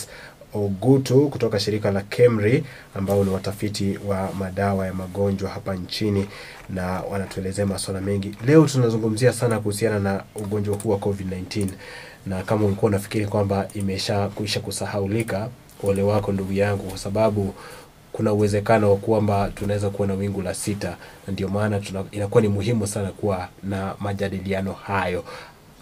Ogutu 0.55 1.29
kutoka 1.29 1.59
shirika 1.59 1.91
la 1.91 2.01
KEMRI 2.01 2.63
ambao 2.95 3.23
ni 3.23 3.29
watafiti 3.29 3.99
wa 4.07 4.29
madawa 4.39 4.85
ya 4.85 4.93
magonjwa 4.93 5.49
hapa 5.49 5.75
nchini 5.75 6.27
na 6.69 7.01
wanatuelezea 7.11 7.65
masuala 7.65 8.01
mengi. 8.01 8.31
Leo 8.45 8.65
tunazungumzia 8.65 9.33
sana 9.33 9.59
kuhusiana 9.59 9.99
na 9.99 10.23
ugonjwa 10.35 10.75
huu 10.77 10.89
wa 10.89 10.97
COVID-19 10.97 11.67
na 12.25 12.43
kama 12.43 12.65
ulikuwa 12.65 12.89
unafikiri 12.89 13.25
kwamba 13.25 13.67
imesha 13.73 14.27
kuisha 14.27 14.59
kusahaulika, 14.59 15.49
ole 15.83 16.01
wako 16.01 16.31
ndugu 16.31 16.53
yangu, 16.53 16.83
kwa 16.83 16.97
sababu 16.97 17.53
kuna 18.11 18.33
uwezekano 18.33 18.89
wa 18.91 18.97
kwamba 18.97 19.49
tunaweza 19.55 19.89
kuwa 19.89 20.07
na 20.07 20.13
wingu 20.13 20.41
la 20.41 20.53
sita, 20.53 20.97
na 21.27 21.33
ndio 21.33 21.47
maana 21.47 21.81
inakuwa 22.11 22.41
ni 22.41 22.47
muhimu 22.47 22.87
sana 22.87 23.09
kuwa 23.11 23.47
na 23.63 23.95
majadiliano 23.99 24.73
hayo. 24.73 25.23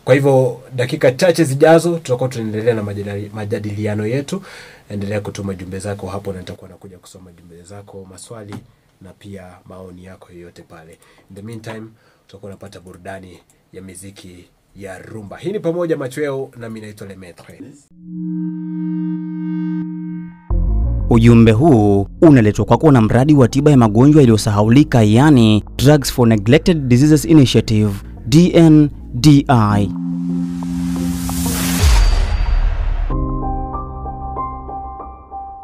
Kwa 0.05 0.13
hivyo 0.13 0.59
dakika 0.75 1.11
chache 1.11 1.43
zijazo 1.43 1.95
tutakuwa 1.95 2.29
tunaendelea 2.29 2.73
na 2.75 2.83
majadiliano 3.33 4.07
yetu. 4.07 4.41
Endelea 4.89 5.21
kutuma 5.21 5.53
jumbe 5.53 5.79
zako 5.79 6.07
hapo, 6.07 6.33
na 6.33 6.39
nitakuwa 6.39 6.69
nakuja 6.69 6.97
kusoma 6.97 7.31
jumbe 7.31 7.63
zako, 7.63 8.07
maswali 8.11 8.55
na 9.01 9.13
pia 9.19 9.43
maoni 9.65 10.05
yako 10.05 10.33
yoyote 10.33 10.61
pale. 10.61 10.91
In 11.29 11.35
the 11.35 11.41
meantime, 11.41 11.81
tutakuwa 12.27 12.49
unapata 12.51 12.79
burudani 12.79 13.39
ya 13.73 13.81
miziki 13.81 14.45
ya 14.75 14.99
rumba. 14.99 15.37
Hii 15.37 15.51
ni 15.51 15.59
pamoja 15.59 15.97
machweo, 15.97 16.49
nami 16.57 16.81
naitwa 16.81 17.07
Lemetre. 17.07 17.61
Ujumbe 21.09 21.51
huu 21.51 22.07
unaletwa 22.21 22.65
kwako 22.65 22.91
na 22.91 23.01
mradi 23.01 23.33
wa 23.33 23.47
tiba 23.47 23.71
ya 23.71 23.77
magonjwa 23.77 24.21
yaliyosahaulika, 24.21 25.03
yani 25.03 25.63
Drugs 25.77 26.11
for 26.13 26.27
Neglected 26.27 26.87
Diseases 26.87 27.25
Initiative, 27.25 27.91
DNDi. 29.13 29.91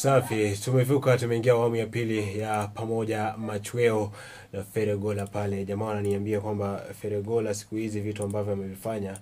Safi, 0.00 0.58
tumevuka, 0.64 1.16
tumeingia 1.18 1.52
awamu 1.52 1.76
ya 1.76 1.86
pili 1.86 2.38
ya 2.38 2.66
pamoja 2.74 3.34
machweo 3.38 4.12
na 4.52 4.62
Feregola 4.62 5.26
pale. 5.26 5.64
Jamaa 5.64 5.84
wananiambia 5.86 6.40
kwamba 6.40 6.82
Feregola 7.02 7.54
siku 7.54 7.74
hizi 7.74 8.00
vitu 8.00 8.22
ambavyo 8.22 8.52
amevifanya 8.52 9.16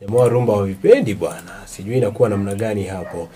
jamaa 0.00 0.28
rumba 0.28 0.52
wavipendi 0.52 1.14
bwana, 1.14 1.62
sijui 1.64 1.96
inakuwa 1.98 2.28
namna 2.28 2.54
gani 2.54 2.84
hapo. 2.84 3.28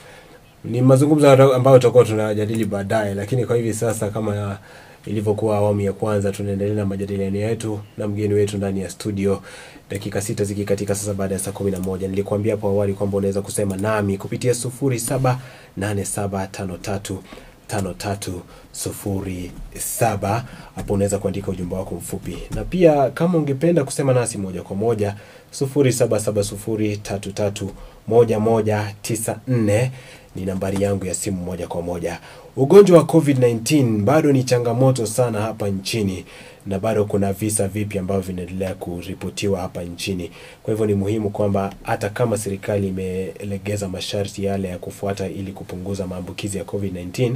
Ni 0.65 0.81
mazungumzo 0.83 1.31
ambayo 1.55 1.79
tutakuwa 1.79 2.05
tunajadili 2.05 2.65
baadaye, 2.65 3.15
lakini 3.15 3.47
kwa 3.47 3.57
hivi 3.57 3.75
sasa 3.75 4.09
kama 4.09 4.59
ilivyokuwa 5.07 5.57
awamu 5.57 5.81
ya 5.81 5.93
kwanza, 5.93 6.33
tunaendelea 6.33 6.75
na 6.75 6.87
majadiliano 6.87 7.39
yetu 7.39 7.81
na 7.99 8.09
mgeni 8.09 8.35
wetu 8.35 8.57
ndani 8.57 8.81
ya 8.81 8.91
studio, 8.91 9.43
dakika 9.91 10.21
sita 10.21 10.45
zikikatika 10.45 10.95
sasa 10.95 11.15
baada 11.15 11.35
ya 11.35 11.41
saa 11.41 11.53
kumi 11.53 11.71
na 11.71 11.81
moja. 11.81 12.09
Nilikuambia 12.09 12.53
hapo 12.55 12.69
awali 12.69 12.93
kwamba 12.95 13.17
unaweza 13.19 13.43
kusema 13.43 13.77
nami 13.77 14.19
kupitia 14.19 14.55
sufuri 14.55 14.99
saba 15.01 15.39
nane 15.77 16.05
saba 16.05 16.47
tano 16.47 16.77
tatu 16.77 17.23
tano 17.67 17.95
tatu 17.95 18.41
sufuri 18.73 19.53
saba. 19.79 20.45
Hapo 20.77 20.95
unaweza 20.95 21.19
kuandika 21.19 21.51
ujumbe 21.51 21.75
wako 21.75 21.95
mfupi, 21.95 22.39
na 22.55 22.65
pia 22.65 23.11
kama 23.11 23.39
ungependa 23.39 23.85
kusema 23.85 24.13
nasi 24.13 24.39
moja 24.39 24.63
kwa 24.63 24.77
moja 24.77 25.15
sufuri 25.51 25.93
saba 25.93 26.21
saba 26.21 26.43
sufuri 26.43 26.97
tatu 26.97 27.33
tatu 27.33 27.71
moja 28.09 28.41
moja 28.41 28.95
tisa 29.03 29.39
nne 29.49 29.91
ni 30.37 30.45
nambari 30.45 30.83
yangu 30.83 31.07
ya 31.07 31.15
simu 31.15 31.45
moja 31.45 31.67
kwa 31.67 31.83
moja. 31.83 32.21
Ugonjwa 32.57 32.99
wa 32.99 33.05
COVID-19 33.05 34.01
bado 34.03 34.33
ni 34.33 34.45
changamoto 34.45 35.07
sana 35.07 35.41
hapa 35.41 35.69
nchini 35.69 36.25
na 36.67 36.79
bado 36.79 37.05
kuna 37.05 37.33
visa 37.33 37.69
vipya 37.69 38.01
ambavyo 38.01 38.23
vinaendelea 38.23 38.75
kuripotiwa 38.75 39.61
hapa 39.61 39.83
nchini. 39.83 40.31
Kwa 40.63 40.73
hivyo 40.75 40.87
ni 40.87 40.95
muhimu 40.95 41.31
kwamba 41.31 41.73
hata 41.83 42.09
kama 42.09 42.39
serikali 42.39 42.89
imelegeza 42.89 43.89
masharti 43.89 44.45
yale 44.45 44.69
ya 44.69 44.79
kufuata 44.79 45.27
ili 45.29 45.53
kupunguza 45.53 46.07
maambukizi 46.07 46.59
ya 46.59 46.65
COVID-19, 46.65 47.35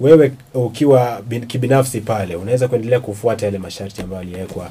wewe 0.00 0.32
ukiwa 0.54 1.22
bin, 1.28 1.46
kibinafsi 1.46 2.00
pale 2.00 2.36
unaweza 2.36 2.68
kuendelea 2.68 3.00
kufuata 3.00 3.46
yale 3.46 3.58
masharti 3.58 4.02
ambayo 4.02 4.22
yaliwekwa 4.22 4.70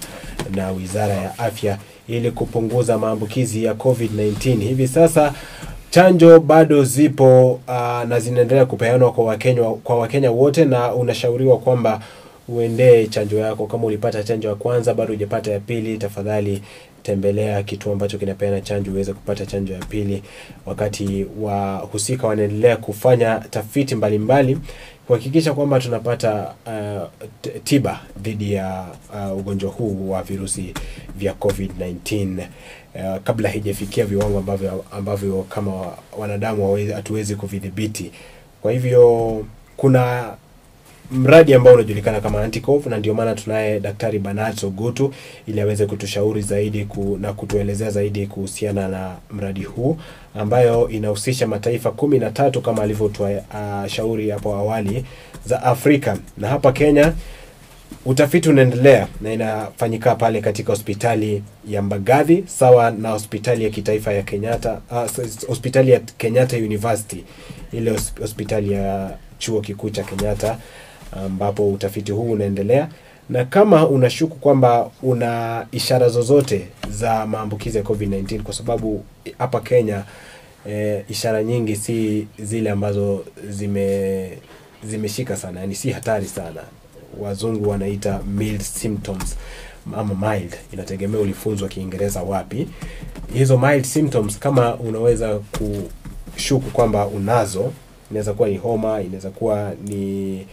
na 0.55 0.71
Wizara 0.71 1.13
ya 1.13 1.39
Afya 1.39 1.77
ili 2.07 2.31
kupunguza 2.31 2.97
maambukizi 2.97 3.63
ya 3.63 3.73
COVID-19. 3.73 4.59
Hivi 4.59 4.87
sasa 4.87 5.33
chanjo 5.93 6.39
bado 6.39 6.83
zipo 6.83 7.51
uh, 7.67 8.03
na 8.09 8.19
zinaendelea 8.19 8.65
kupeanwa 8.65 9.11
kwa 9.11 9.25
Wakenya 9.25 9.63
kwa 9.63 9.99
Wakenya 9.99 10.31
wote, 10.31 10.65
na 10.65 10.93
unashauriwa 10.93 11.57
kwamba 11.57 12.01
uendee 12.47 13.07
chanjo 13.07 13.37
yako. 13.39 13.67
Kama 13.67 13.83
ulipata 13.83 14.23
chanjo 14.23 14.49
ya 14.49 14.55
kwanza 14.55 14.93
bado 14.93 15.13
hujapata 15.13 15.51
ya 15.51 15.59
pili, 15.59 15.97
tafadhali 15.97 16.61
tembelea 17.03 17.63
kituo 17.63 17.93
ambacho 17.93 18.17
kinapeana 18.17 18.61
chanjo 18.61 18.91
uweze 18.91 19.13
kupata 19.13 19.45
chanjo 19.45 19.73
ya 19.73 19.79
pili, 19.79 20.23
wakati 20.65 21.25
wahusika 21.41 22.27
wanaendelea 22.27 22.77
kufanya 22.77 23.35
tafiti 23.49 23.95
mbalimbali 23.95 24.57
kuhakikisha 25.07 25.53
kwamba 25.53 25.79
tunapata 25.79 26.53
uh, 26.65 27.07
tiba 27.63 27.99
dhidi 28.21 28.53
ya 28.53 28.85
uh, 29.31 29.37
ugonjwa 29.37 29.71
huu 29.71 30.09
wa 30.09 30.23
virusi 30.23 30.73
vya 31.17 31.33
COVID-19 31.33 32.45
uh, 32.95 33.17
kabla 33.23 33.49
haijafikia 33.49 34.05
viwango 34.05 34.37
ambavyo, 34.37 34.85
ambavyo 34.91 35.45
kama 35.49 35.71
wanadamu 36.17 36.77
hatuwezi 36.95 37.35
kuvidhibiti. 37.35 38.11
Kwa 38.61 38.71
hivyo 38.71 39.45
kuna 39.77 40.33
mradi 41.11 41.53
ambao 41.53 41.73
unajulikana 41.73 42.21
kama 42.21 42.41
Anticov 42.41 42.87
na 42.87 42.97
ndio 42.97 43.13
maana 43.13 43.35
tunaye 43.35 43.79
Daktari 43.79 44.19
Bernard 44.19 44.55
Sogutu 44.57 45.13
ili 45.47 45.61
aweze 45.61 45.85
kutushauri 45.85 46.41
zaidi 46.41 46.85
ku, 46.85 47.17
na 47.21 47.33
kutuelezea 47.33 47.91
zaidi 47.91 48.27
kuhusiana 48.27 48.87
na 48.87 49.15
mradi 49.31 49.63
huu 49.63 49.97
ambayo 50.35 50.89
inahusisha 50.89 51.47
mataifa 51.47 51.91
kumi 51.91 52.19
na 52.19 52.29
tatu 52.31 52.61
kama 52.61 52.83
alivyotoa 52.83 53.29
uh, 53.29 54.29
hapo 54.31 54.55
awali 54.55 55.05
za 55.45 55.63
Afrika 55.63 56.17
na 56.37 56.47
hapa 56.47 56.71
Kenya 56.71 57.13
utafiti 58.05 58.49
unaendelea 58.49 59.07
na 59.21 59.33
inafanyika 59.33 60.15
pale 60.15 60.41
katika 60.41 60.71
hospitali 60.73 61.43
ya 61.67 61.81
Mbagathi 61.81 62.43
sawa 62.47 62.91
na 62.91 63.09
hospitali 63.11 63.63
ya 63.63 63.69
kitaifa 63.69 64.13
ya 64.13 64.23
Kenyatta 64.23 64.81
uh, 64.91 65.47
hospitali 65.47 65.91
ya 65.91 65.99
Kenyatta 65.99 66.57
University 66.57 67.23
ile 67.71 67.91
hospitali 68.21 68.71
ya 68.73 69.17
chuo 69.37 69.61
kikuu 69.61 69.89
cha 69.89 70.03
Kenyatta 70.03 70.57
ambapo 71.25 71.69
utafiti 71.69 72.11
huu 72.11 72.31
unaendelea. 72.31 72.89
Na 73.29 73.45
kama 73.45 73.87
unashuku 73.87 74.35
kwamba 74.35 74.91
una 75.03 75.65
ishara 75.71 76.09
zozote 76.09 76.67
za 76.89 77.25
maambukizi 77.25 77.77
ya 77.77 77.83
COVID-19 77.83 78.41
kwa 78.41 78.53
sababu 78.53 79.03
hapa 79.37 79.59
Kenya 79.61 80.03
eh, 80.69 81.03
ishara 81.09 81.43
nyingi 81.43 81.75
si 81.75 82.27
zile 82.39 82.69
ambazo 82.69 83.25
zime 83.49 84.29
zimeshika 84.83 85.35
sana 85.37 85.59
yani 85.59 85.75
si 85.75 85.91
hatari 85.91 86.25
sana 86.25 86.61
wazungu 87.19 87.69
wanaita 87.69 88.19
mild 88.37 88.61
symptoms 88.61 89.35
ama 89.97 90.31
mild. 90.31 90.53
Inategemea 90.73 91.19
ulifunzwa 91.21 91.67
kiingereza 91.69 92.23
wapi. 92.23 92.67
Hizo 93.33 93.57
mild 93.57 93.83
symptoms 93.85 94.39
kama 94.39 94.75
unaweza 94.75 95.39
kushuku 96.35 96.69
kwamba 96.71 97.07
unazo 97.07 97.71
inaweza 98.11 98.33
kuwa 98.33 98.49
ni 98.49 98.57
homa 98.57 99.01
inaweza 99.01 99.29
kuwa 99.29 99.73
ni 99.87 100.45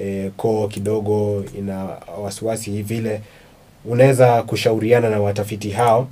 e, 0.00 0.30
koo 0.36 0.68
kidogo 0.68 1.44
ina 1.58 1.84
wasiwasi 2.22 2.70
hivi 2.70 2.94
vile 2.94 3.20
unaweza 3.84 4.42
kushauriana 4.42 5.10
na 5.10 5.20
watafiti 5.20 5.70
hao 5.70 6.08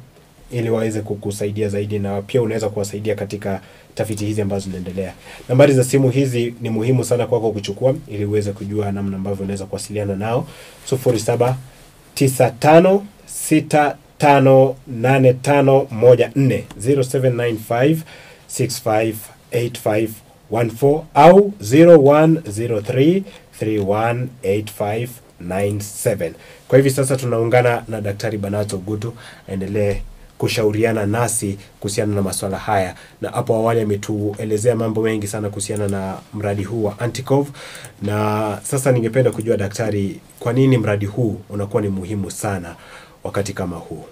ili 0.50 0.70
waweze 0.70 1.00
kukusaidia 1.00 1.68
zaidi 1.68 1.98
na 1.98 2.22
pia 2.22 2.42
unaweza 2.42 2.68
kuwasaidia 2.68 3.14
katika 3.14 3.60
tafiti 3.96 4.24
hizi 4.26 4.40
ambazo 4.42 4.64
zinaendelea. 4.64 5.12
Nambari 5.48 5.74
za 5.74 5.84
simu 5.84 6.10
hizi 6.10 6.54
ni 6.60 6.70
muhimu 6.70 7.04
sana 7.04 7.26
kwako 7.26 7.50
kuchukua 7.50 7.94
ili 8.08 8.24
uweze 8.24 8.52
kujua 8.52 8.92
namna 8.92 9.16
ambavyo 9.16 9.44
unaweza 9.44 9.66
kuwasiliana 9.66 10.16
nao. 10.16 10.46
07 10.92 11.54
95 12.16 13.00
658514 14.92 16.62
0795 16.80 17.96
658514 18.50 21.02
au 21.14 21.52
0103 21.62 23.22
318597. 23.62 26.30
Kwa 26.68 26.78
hivi 26.78 26.90
sasa 26.90 27.16
tunaungana 27.16 27.82
na 27.88 28.00
Daktari 28.00 28.38
Banato 28.38 28.78
Gutu 28.78 29.12
aendelee 29.48 29.96
kushauriana 30.38 31.06
nasi 31.06 31.58
kuhusiana 31.80 32.14
na 32.14 32.22
masuala 32.22 32.58
haya, 32.58 32.94
na 33.20 33.28
hapo 33.30 33.54
awali 33.54 33.80
ametuelezea 33.80 34.76
mambo 34.76 35.02
mengi 35.02 35.26
sana 35.26 35.48
kuhusiana 35.48 35.88
na 35.88 36.18
mradi 36.34 36.64
huu 36.64 36.84
wa 36.84 36.98
Anticov, 36.98 37.48
na 38.02 38.58
sasa 38.62 38.92
ningependa 38.92 39.30
kujua 39.30 39.56
daktari, 39.56 40.20
kwa 40.40 40.52
nini 40.52 40.78
mradi 40.78 41.06
huu 41.06 41.40
unakuwa 41.50 41.82
ni 41.82 41.88
muhimu 41.88 42.30
sana 42.30 42.76
wakati 43.24 43.52
kama 43.52 43.76
huu? 43.76 44.04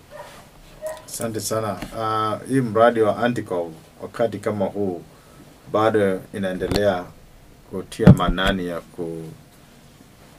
Asante 1.07 1.41
sana. 1.41 1.73
Uh, 1.73 2.49
hii 2.49 2.61
mradi 2.61 3.01
wa 3.01 3.17
Anticov 3.19 3.73
wakati 4.03 4.39
kama 4.39 4.65
huu 4.65 5.03
bado 5.73 6.21
inaendelea 6.35 7.05
kutia 7.71 8.13
manani 8.13 8.67
ya 8.67 8.81
ku, 8.81 9.23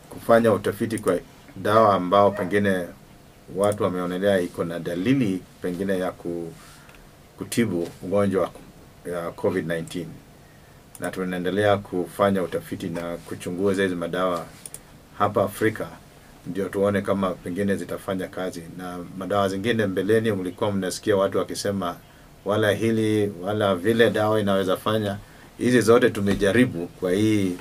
kufanya 0.09 0.51
utafiti 0.51 0.99
kwa 0.99 1.19
dawa 1.55 1.95
ambao 1.95 2.31
pengine 2.31 2.85
watu 3.55 3.83
wameonelea 3.83 4.39
iko 4.39 4.63
na 4.63 4.79
dalili 4.79 5.41
pengine 5.61 5.99
ya 5.99 6.13
kutibu 7.37 7.87
ugonjwa 8.03 8.51
ya 9.11 9.29
COVID-19 9.29 10.05
na 10.99 11.11
tunaendelea 11.11 11.77
kufanya 11.77 12.43
utafiti 12.43 12.89
na 12.89 13.17
kuchunguza 13.17 13.83
hizi 13.83 13.95
madawa 13.95 14.45
hapa 15.19 15.43
Afrika 15.43 15.87
ndio 16.47 16.69
tuone 16.69 17.01
kama 17.01 17.29
pengine 17.31 17.75
zitafanya 17.75 18.27
kazi. 18.27 18.63
Na 18.77 18.99
madawa 19.17 19.49
zingine 19.49 19.85
mbeleni, 19.85 20.31
mlikuwa 20.31 20.71
mnasikia 20.71 21.15
watu 21.15 21.37
wakisema 21.37 21.95
wala 22.45 22.71
hili 22.71 23.33
wala 23.41 23.75
vile 23.75 24.09
dawa 24.09 24.39
inaweza 24.39 24.77
fanya. 24.77 25.17
Hizi 25.57 25.81
zote 25.81 26.09
tumejaribu 26.09 26.87
kwa 26.87 27.11
hii 27.11 27.57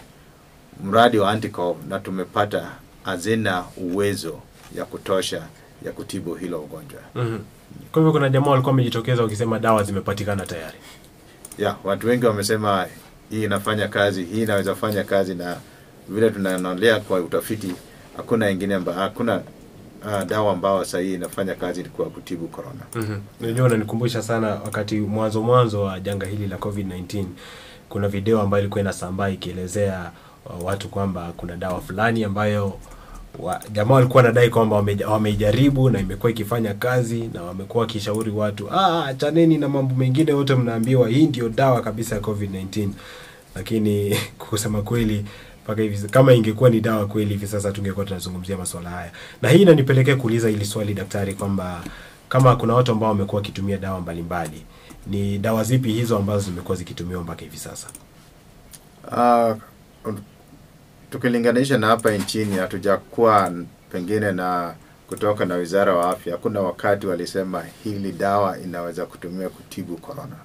mradi 0.84 1.18
wa 1.18 1.30
Anticov 1.30 1.76
na 1.88 1.98
tumepata 1.98 2.70
hazina 3.02 3.64
uwezo 3.76 4.40
ya 4.76 4.84
kutosha 4.84 5.42
ya 5.84 5.92
kutibu 5.92 6.34
hilo 6.34 6.60
ugonjwa. 6.60 7.00
mm 7.14 7.38
Kwa 7.92 8.00
hivyo 8.02 8.12
kuna 8.12 8.28
jamaa 8.28 8.50
walikuwa 8.50 8.70
wamejitokeza 8.72 9.22
wakisema 9.22 9.58
dawa 9.58 9.82
zimepatikana 9.82 10.46
tayari. 10.46 10.78
ya 11.58 11.76
watu 11.84 12.06
wengi 12.06 12.26
wamesema 12.26 12.86
hii 13.30 13.44
inafanya 13.44 13.88
kazi, 13.88 14.24
hii 14.24 14.42
inaweza 14.42 14.74
fanya 14.74 15.04
kazi, 15.04 15.34
na 15.34 15.56
vile 16.08 16.30
tunaonelea 16.30 17.00
kwa 17.00 17.20
utafiti, 17.20 17.74
hakuna 18.16 18.50
ingine 18.50 18.74
amba, 18.74 18.92
hakuna 18.92 19.36
uh, 20.06 20.22
dawa 20.26 20.52
ambayo 20.52 20.84
sasa 20.84 20.98
hii 20.98 21.14
inafanya 21.14 21.54
kazi 21.54 21.84
kwa 21.84 22.06
kutibu 22.06 22.48
corona. 22.48 22.80
Mhm. 22.94 23.20
Unajua, 23.40 23.66
unanikumbusha 23.66 24.22
sana 24.22 24.48
wakati 24.48 25.00
mwanzo 25.00 25.42
mwanzo 25.42 25.82
wa 25.82 26.00
janga 26.00 26.26
hili 26.26 26.46
la 26.46 26.56
COVID-19, 26.56 27.24
kuna 27.88 28.08
video 28.08 28.40
ambayo 28.40 28.60
ilikuwa 28.62 28.80
inasambaa 28.80 29.28
ikielezea 29.28 30.10
uh, 30.46 30.64
watu 30.64 30.88
kwamba 30.88 31.32
kuna 31.36 31.56
dawa 31.56 31.80
fulani 31.80 32.24
ambayo 32.24 32.78
jamaa 33.72 33.94
walikuwa 33.94 34.22
nadai 34.22 34.50
kwamba 34.50 34.76
wame- 34.76 35.04
wameijaribu 35.04 35.90
na 35.90 36.00
imekuwa 36.00 36.30
ikifanya 36.32 36.74
kazi 36.74 37.30
na 37.34 37.42
wamekuwa 37.42 37.80
wakishauri 37.82 38.30
watu 38.30 38.70
ah, 38.72 39.06
achaneni 39.06 39.58
na 39.58 39.68
mambo 39.68 39.94
mengine 39.94 40.30
yote, 40.30 40.54
mnaambiwa 40.54 41.08
hii 41.08 41.26
ndio 41.26 41.48
dawa 41.48 41.80
kabisa 41.80 42.14
ya 42.14 42.20
COVID-19, 42.20 42.88
lakini 43.54 44.16
kusema 44.38 44.82
kweli 44.82 45.24
mpaka 45.64 45.82
hivi 45.82 46.08
kama 46.08 46.32
ingekuwa 46.34 46.70
ni 46.70 46.80
dawa 46.80 47.06
kweli 47.06 47.30
hivi 47.30 47.46
sasa 47.46 47.72
tungekuwa 47.72 48.06
tunazungumzia 48.06 48.56
masuala 48.56 48.90
haya, 48.90 49.12
na 49.42 49.48
hii 49.48 49.62
inanipelekea 49.62 50.16
kuuliza 50.16 50.48
hili 50.48 50.64
swali 50.64 50.94
daktari, 50.94 51.34
kwamba 51.34 51.84
kama 52.28 52.56
kuna 52.56 52.74
watu 52.74 52.92
ambao 52.92 53.08
wamekuwa 53.08 53.40
wakitumia 53.40 53.76
dawa 53.78 54.00
mbalimbali, 54.00 54.62
ni 55.06 55.38
dawa 55.38 55.64
zipi 55.64 55.92
hizo 55.92 56.16
ambazo 56.16 56.40
zimekuwa 56.40 56.76
zikitumiwa 56.78 57.22
mpaka 57.22 57.40
hivi 57.42 57.56
sasa? 57.56 57.86
Uh, 59.12 59.56
tukilinganisha 61.18 61.78
na 61.78 61.86
hapa 61.86 62.10
nchini 62.10 62.56
hatujakuwa 62.56 63.52
pengine 63.92 64.32
na 64.32 64.74
kutoka 65.08 65.44
na 65.44 65.54
wizara 65.54 65.94
wa 65.96 66.10
afya, 66.10 66.32
hakuna 66.32 66.60
wakati 66.60 67.06
walisema 67.06 67.62
hili 67.84 68.12
dawa 68.12 68.58
inaweza 68.58 69.06
kutumiwa 69.06 69.50
kutibu 69.50 69.96
corona. 69.96 70.36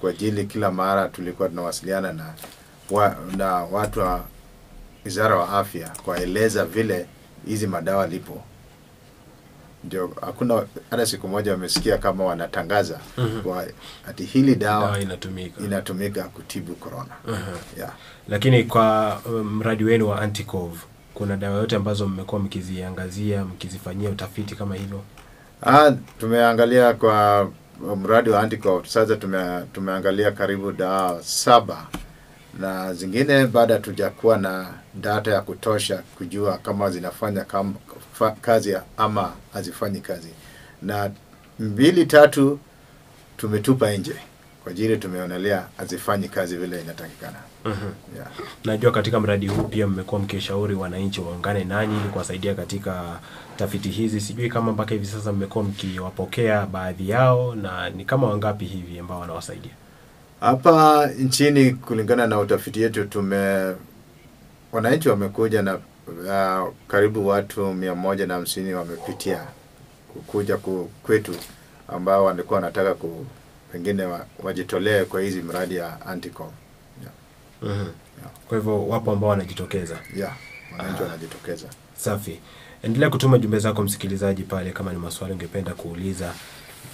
Kwa 0.00 0.10
ajili 0.10 0.44
kila 0.46 0.70
mara 0.70 1.08
tulikuwa 1.08 1.48
tunawasiliana 1.48 2.12
na, 2.12 2.34
wa, 2.90 3.16
na 3.36 3.54
watu 3.54 4.00
wa 4.00 4.24
wizara 5.04 5.36
wa 5.36 5.48
afya 5.58 5.88
kwaeleza 6.04 6.64
vile 6.64 7.06
hizi 7.46 7.66
madawa 7.66 8.06
lipo, 8.06 8.42
ndio 9.84 10.14
hakuna 10.20 10.66
hata 10.90 11.06
siku 11.06 11.28
moja 11.28 11.52
wamesikia 11.52 11.98
kama 11.98 12.24
wanatangaza 12.24 13.00
Mhm. 13.16 13.40
kwa 13.42 13.64
ati 14.08 14.24
hili 14.24 14.54
dawa 14.54 14.84
Dawa 14.86 15.00
inatumika 15.00 15.60
inatumika 15.64 16.22
kutibu 16.24 16.74
korona. 16.74 17.14
mm 17.26 17.34
-hmm. 17.34 17.78
Yeah. 17.78 17.92
Lakini 18.28 18.64
kwa 18.64 19.20
um, 19.26 19.56
mradi 19.56 19.84
wenu 19.84 20.08
wa 20.08 20.20
Anticov 20.22 20.78
kuna 21.14 21.36
dawa 21.36 21.58
yote 21.58 21.76
ambazo 21.76 22.08
mmekuwa 22.08 22.40
mkiziangazia 22.40 23.44
mkizifanyia 23.44 24.10
utafiti 24.10 24.54
kama 24.54 24.74
hivyo? 24.74 25.02
Ah, 25.62 25.92
tumeangalia 26.20 26.94
kwa 26.94 27.50
mradi 27.96 28.30
wa 28.30 28.40
Anticov 28.40 28.86
sasa 28.86 29.16
tume, 29.16 29.60
tumeangalia 29.72 30.30
karibu 30.30 30.72
dawa 30.72 31.22
saba 31.22 31.86
na 32.60 32.94
zingine 32.94 33.46
baada 33.46 33.74
hatujakuwa 33.74 34.36
na 34.38 34.74
data 34.94 35.30
ya 35.30 35.40
kutosha 35.40 36.02
kujua 36.18 36.58
kama 36.58 36.90
zinafanya 36.90 37.44
kam, 37.44 37.74
fa, 38.12 38.30
kazi 38.30 38.76
ama 38.96 39.32
hazifanyi 39.52 40.00
kazi, 40.00 40.28
na 40.82 41.10
mbili 41.58 42.06
tatu 42.06 42.58
tumetupa 43.36 43.90
nje 43.92 44.12
kwa 44.12 44.20
kwa 44.62 44.72
ajili 44.72 44.96
tumeonelea 44.96 45.66
hazifanyi 45.76 46.28
kazi 46.28 46.56
vile 46.56 46.80
inatakikana. 46.80 47.36
Najua 48.64 48.92
katika 48.92 49.20
mradi 49.20 49.46
huu 49.46 49.62
pia 49.62 49.86
mmekuwa 49.86 50.20
mkishauri 50.20 50.74
wananchi 50.74 51.20
waungane 51.20 51.64
nanyi 51.64 51.96
ili 52.00 52.08
kuwasaidia 52.08 52.54
katika 52.54 53.20
tafiti 53.56 53.88
hizi. 53.88 54.20
Sijui 54.20 54.48
kama 54.48 54.72
mpaka 54.72 54.90
hivi 54.94 55.06
sasa 55.06 55.32
mmekuwa 55.32 55.64
mkiwapokea 55.64 56.66
baadhi 56.66 57.08
yao, 57.10 57.54
na 57.54 57.90
ni 57.90 58.04
kama 58.04 58.26
wangapi 58.26 58.64
hivi 58.64 58.98
ambao 58.98 59.20
wanawasaidia? 59.20 59.70
Hapa 60.40 61.06
nchini 61.18 61.70
kulingana 61.70 62.26
na 62.26 62.38
utafiti 62.38 62.82
yetu 62.82 63.04
tume 63.04 63.74
wananchi 64.72 65.08
wamekuja 65.08 65.62
na 65.62 65.74
uh, 65.74 66.72
karibu 66.88 67.26
watu 67.26 67.74
mia 67.74 67.94
moja 67.94 68.26
na 68.26 68.34
hamsini 68.34 68.74
wamepitia 68.74 69.44
kuja 70.26 70.56
ku, 70.56 70.90
kwetu 71.02 71.32
ambao 71.88 72.24
walikuwa 72.24 72.60
wanataka 72.60 72.94
ku 72.94 73.26
pengine 73.72 74.02
wa, 74.04 74.26
wajitolee 74.42 75.04
kwa 75.04 75.20
hizi 75.20 75.42
mradi 75.42 75.76
ya 75.76 76.06
Anticom. 76.06 76.50
Yeah. 77.62 77.86
Kwa 78.48 78.58
hivyo 78.58 78.88
wapo 78.88 79.12
ambao 79.12 79.30
wanajitokeza. 79.30 79.98
Yeah. 80.16 80.36
Wananchi 80.78 81.02
wanajitokeza. 81.02 81.66
Safi, 81.96 82.38
endelea 82.82 83.10
kutuma 83.10 83.38
jumbe 83.38 83.58
zako 83.58 83.82
msikilizaji 83.82 84.42
pale, 84.42 84.70
kama 84.70 84.92
ni 84.92 84.98
maswali 84.98 85.32
ungependa 85.34 85.74
kuuliza. 85.74 86.32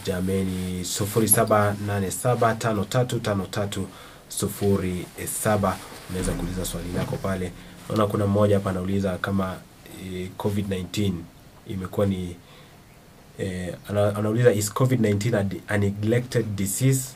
Jameni, 0.06 0.84
sufuri 0.84 1.28
saba 1.28 1.76
nane 1.86 2.10
saba 2.10 2.54
tano 2.54 2.84
tatu 2.84 3.20
tano 3.20 3.46
tatu 3.46 3.88
sufuri 4.28 5.06
saba 5.42 5.76
unaweza 6.10 6.32
kuuliza 6.32 6.64
swali 6.64 6.92
lako 6.96 7.16
pale. 7.16 7.52
Naona 7.88 8.06
kuna 8.06 8.26
mmoja 8.26 8.54
hapa 8.54 8.70
anauliza 8.70 9.18
kama 9.18 9.56
eh, 10.14 10.28
COVID-19 10.38 11.12
imekuwa 11.66 12.06
ni 12.06 12.36
eh, 13.38 13.74
ana, 13.88 14.16
anauliza 14.16 14.52
is 14.52 14.72
COVID-19 14.72 15.36
a, 15.36 15.74
a 15.74 15.78
neglected 15.78 16.46
disease? 16.56 17.08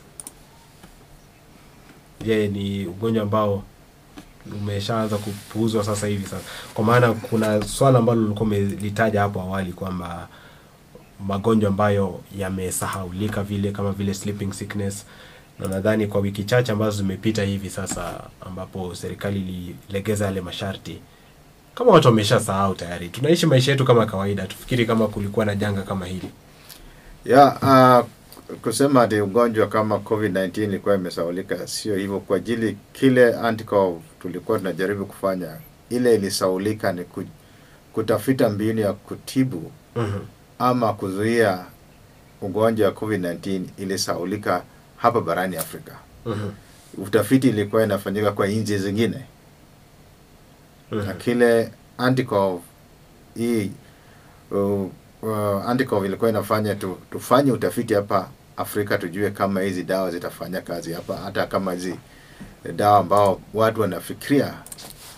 Je, 2.25 2.47
ni 2.47 2.85
ugonjwa 2.85 3.23
ambao 3.23 3.63
umeshaanza 4.61 5.17
kupuuzwa 5.17 5.83
sasa 5.83 6.07
hivi 6.07 6.23
sasa, 6.23 6.43
kwa 6.73 6.83
maana 6.83 7.13
kuna 7.13 7.61
swala 7.67 7.99
ambalo 7.99 8.21
ulikuwa 8.21 8.41
umelitaja 8.43 9.21
hapo 9.21 9.41
awali 9.41 9.73
kwamba 9.73 10.27
magonjwa 11.27 11.69
ambayo 11.69 12.19
yamesahaulika 12.37 13.43
vile 13.43 13.71
kama 13.71 13.91
vile 13.91 14.13
sleeping 14.13 14.53
sickness, 14.53 15.05
na 15.59 15.67
nadhani 15.67 16.07
kwa 16.07 16.21
wiki 16.21 16.43
chache 16.43 16.71
ambazo 16.71 16.97
zimepita 16.97 17.43
hivi 17.43 17.69
sasa, 17.69 18.23
ambapo 18.45 18.95
serikali 18.95 19.39
ililegeza 19.39 20.25
yale 20.25 20.41
masharti, 20.41 20.99
kama 21.75 21.91
watu 21.91 22.07
wameshasahau 22.07 22.75
tayari, 22.75 23.09
tunaishi 23.09 23.45
maisha 23.45 23.71
yetu 23.71 23.85
kama 23.85 24.05
kawaida, 24.05 24.47
tufikiri 24.47 24.85
kama 24.85 25.07
kulikuwa 25.07 25.45
na 25.45 25.55
janga 25.55 25.81
kama 25.81 26.05
hili. 26.05 26.29
Yeah, 27.25 27.57
uh, 27.63 28.05
kusema 28.61 29.01
ati 29.01 29.21
ugonjwa 29.21 29.67
kama 29.67 29.95
COVID-19 29.95 30.63
ilikuwa 30.63 30.95
imesaulika, 30.95 31.67
sio 31.67 31.95
hivyo. 31.95 32.19
Kwa 32.19 32.37
ajili 32.37 32.77
kile 32.93 33.35
Anticov 33.35 34.01
tulikuwa 34.21 34.57
tunajaribu 34.57 35.05
kufanya, 35.05 35.57
ile 35.89 36.15
ilisaulika 36.15 36.91
ni 36.91 37.03
ku, 37.03 37.23
kutafuta 37.93 38.49
mbinu 38.49 38.81
ya 38.81 38.93
kutibu 38.93 39.71
Mhm. 39.95 40.19
ama 40.59 40.93
kuzuia 40.93 41.65
ugonjwa 42.41 42.87
wa 42.87 42.93
COVID-19 42.93 43.61
ilisaulika 43.77 44.63
hapa 44.97 45.21
barani 45.21 45.57
Afrika. 45.57 45.95
Mhm. 46.25 46.49
Utafiti 46.97 47.49
ilikuwa 47.49 47.83
inafanyika 47.83 48.31
kwa 48.31 48.47
nchi 48.47 48.77
zingine 48.77 49.25
na 50.91 51.03
Mhm. 51.03 51.17
kile 51.17 51.71
Anticov 51.97 52.61
hii 53.35 53.71
uh, 54.51 54.89
uh, 55.21 55.65
Anticov 55.69 56.05
ilikuwa 56.05 56.29
inafanya 56.29 56.75
tu, 56.75 56.97
tufanye 57.11 57.51
utafiti 57.51 57.93
hapa 57.93 58.29
Afrika 58.59 58.97
tujue 58.97 59.31
kama 59.31 59.61
hizi 59.61 59.83
dawa 59.83 60.11
zitafanya 60.11 60.61
kazi 60.61 60.93
hapa, 60.93 61.17
hata 61.17 61.47
kama 61.47 61.73
hizi 61.73 61.95
dawa 62.75 62.97
ambao 62.99 63.41
watu 63.53 63.81
wanafikiria 63.81 64.53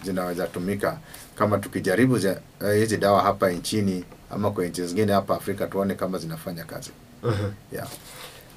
zinaweza 0.04 0.48
tumika, 0.48 0.98
kama 1.36 1.58
tukijaribu 1.58 2.14
uh, 2.14 2.72
hizi 2.74 2.98
dawa 2.98 3.22
hapa 3.22 3.50
nchini 3.50 4.04
ama 4.32 4.52
kwa 4.52 4.66
nchi 4.66 4.86
zingine 4.88 5.14
hapa 5.14 5.36
Afrika 5.36 5.68
tuone 5.68 5.96
kama 5.96 6.18
zinafanya 6.18 6.64
kazi 6.64 6.92
Mhm. 7.24 7.52
yeah. 7.74 7.88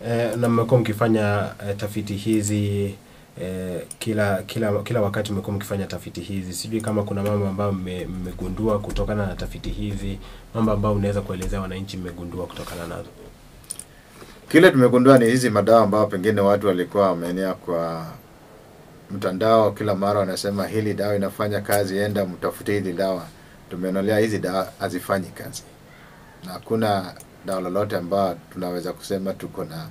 Eh, 0.06 0.36
na 0.36 0.48
mmekuwa 0.48 0.80
mkifanya 0.80 1.52
eh, 1.68 1.76
tafiti 1.76 2.14
hizi 2.16 2.94
eh, 3.40 3.82
kila 3.98 4.42
kila 4.42 4.82
kila 4.82 5.00
wakati 5.02 5.32
mmekuwa 5.32 5.56
mkifanya 5.56 5.86
tafiti 5.86 6.20
hizi. 6.20 6.52
Sijui 6.52 6.80
kama 6.80 7.02
kuna 7.02 7.22
mambo 7.22 7.48
ambayo 7.48 7.72
mmegundua 7.72 8.78
kutokana 8.78 9.26
na 9.26 9.34
tafiti 9.34 9.70
hizi, 9.70 10.18
mambo 10.54 10.72
ambayo 10.72 10.94
unaweza 10.94 11.20
kuelezea 11.20 11.60
wananchi 11.60 11.96
mmegundua 11.96 12.46
kutokana 12.46 12.86
nazo. 12.86 13.08
Kile 14.54 14.70
tumegundua 14.70 15.18
ni 15.18 15.26
hizi 15.26 15.50
madawa 15.50 15.82
ambayo 15.82 16.06
pengine 16.06 16.40
watu 16.40 16.66
walikuwa 16.66 17.08
wameenea 17.08 17.54
kwa 17.54 18.06
mtandao, 19.10 19.72
kila 19.72 19.94
mara 19.94 20.20
wanasema 20.20 20.66
hili 20.66 20.94
dawa 20.94 21.16
inafanya 21.16 21.60
kazi, 21.60 21.98
enda 21.98 22.24
mtafute 22.26 22.72
hili 22.74 22.92
dawa. 22.92 23.26
Tumeonelea 23.70 24.18
hizi 24.18 24.38
dawa 24.38 24.68
hazifanyi 24.78 25.26
kazi, 25.28 25.62
na 26.44 26.52
hakuna 26.52 27.14
dawa 27.46 27.60
lolote 27.60 27.96
ambayo 27.96 28.36
tunaweza 28.52 28.92
kusema 28.92 29.32
tuko 29.32 29.64
na 29.64 29.86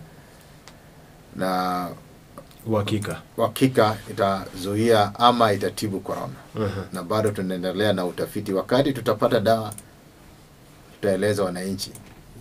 na 1.36 1.89
Uhakika. 2.65 3.21
uhakika 3.38 3.97
itazuia 4.12 5.12
ama 5.19 5.54
itatibu 5.54 5.99
korona. 5.99 6.34
uh 6.56 6.62
-huh. 6.62 6.84
na 6.93 7.04
bado 7.04 7.32
tunaendelea 7.32 7.93
na 7.93 8.06
utafiti. 8.06 8.54
Wakati 8.54 8.93
tutapata 8.93 9.39
dawa, 9.39 9.73
tutaeleza 10.95 11.43
wananchi, 11.43 11.91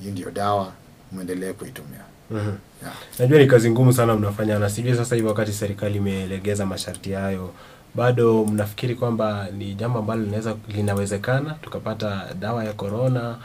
hii 0.02 0.10
ndio 0.10 0.30
dawa, 0.30 0.72
mwendelee 1.12 1.52
kuitumia. 1.52 2.11
Mhm. 2.32 2.52
Yeah. 2.82 2.94
Najua 3.18 3.38
ni 3.38 3.46
kazi 3.46 3.70
ngumu 3.70 3.92
sana 3.92 4.16
mnafanya, 4.16 4.58
na 4.58 4.70
sijui 4.70 4.94
sasa 4.96 5.14
hivi 5.14 5.26
wakati 5.28 5.52
serikali 5.52 5.96
imelegeza 5.96 6.66
masharti 6.66 7.12
hayo, 7.12 7.50
bado 7.94 8.44
mnafikiri 8.44 8.94
kwamba 8.94 9.48
ni 9.58 9.74
jambo 9.74 9.98
ambalo 9.98 10.22
linaweza 10.22 10.56
linawezekana 10.68 11.50
tukapata 11.62 12.26
dawa 12.40 12.64
ya 12.64 12.72
corona, 12.72 13.36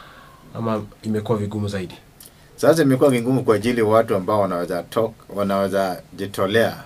ama 0.53 0.83
imekuwa 1.03 1.37
vigumu 1.37 1.67
zaidi? 1.67 1.95
Sasa 2.55 2.81
imekuwa 2.83 3.09
vigumu 3.09 3.43
kwa 3.43 3.55
ajili 3.55 3.81
watu 3.81 4.15
ambao 4.15 4.41
wanaweza 4.41 4.83
talk, 4.83 5.11
wanaweza 5.35 6.01
jitolea 6.13 6.83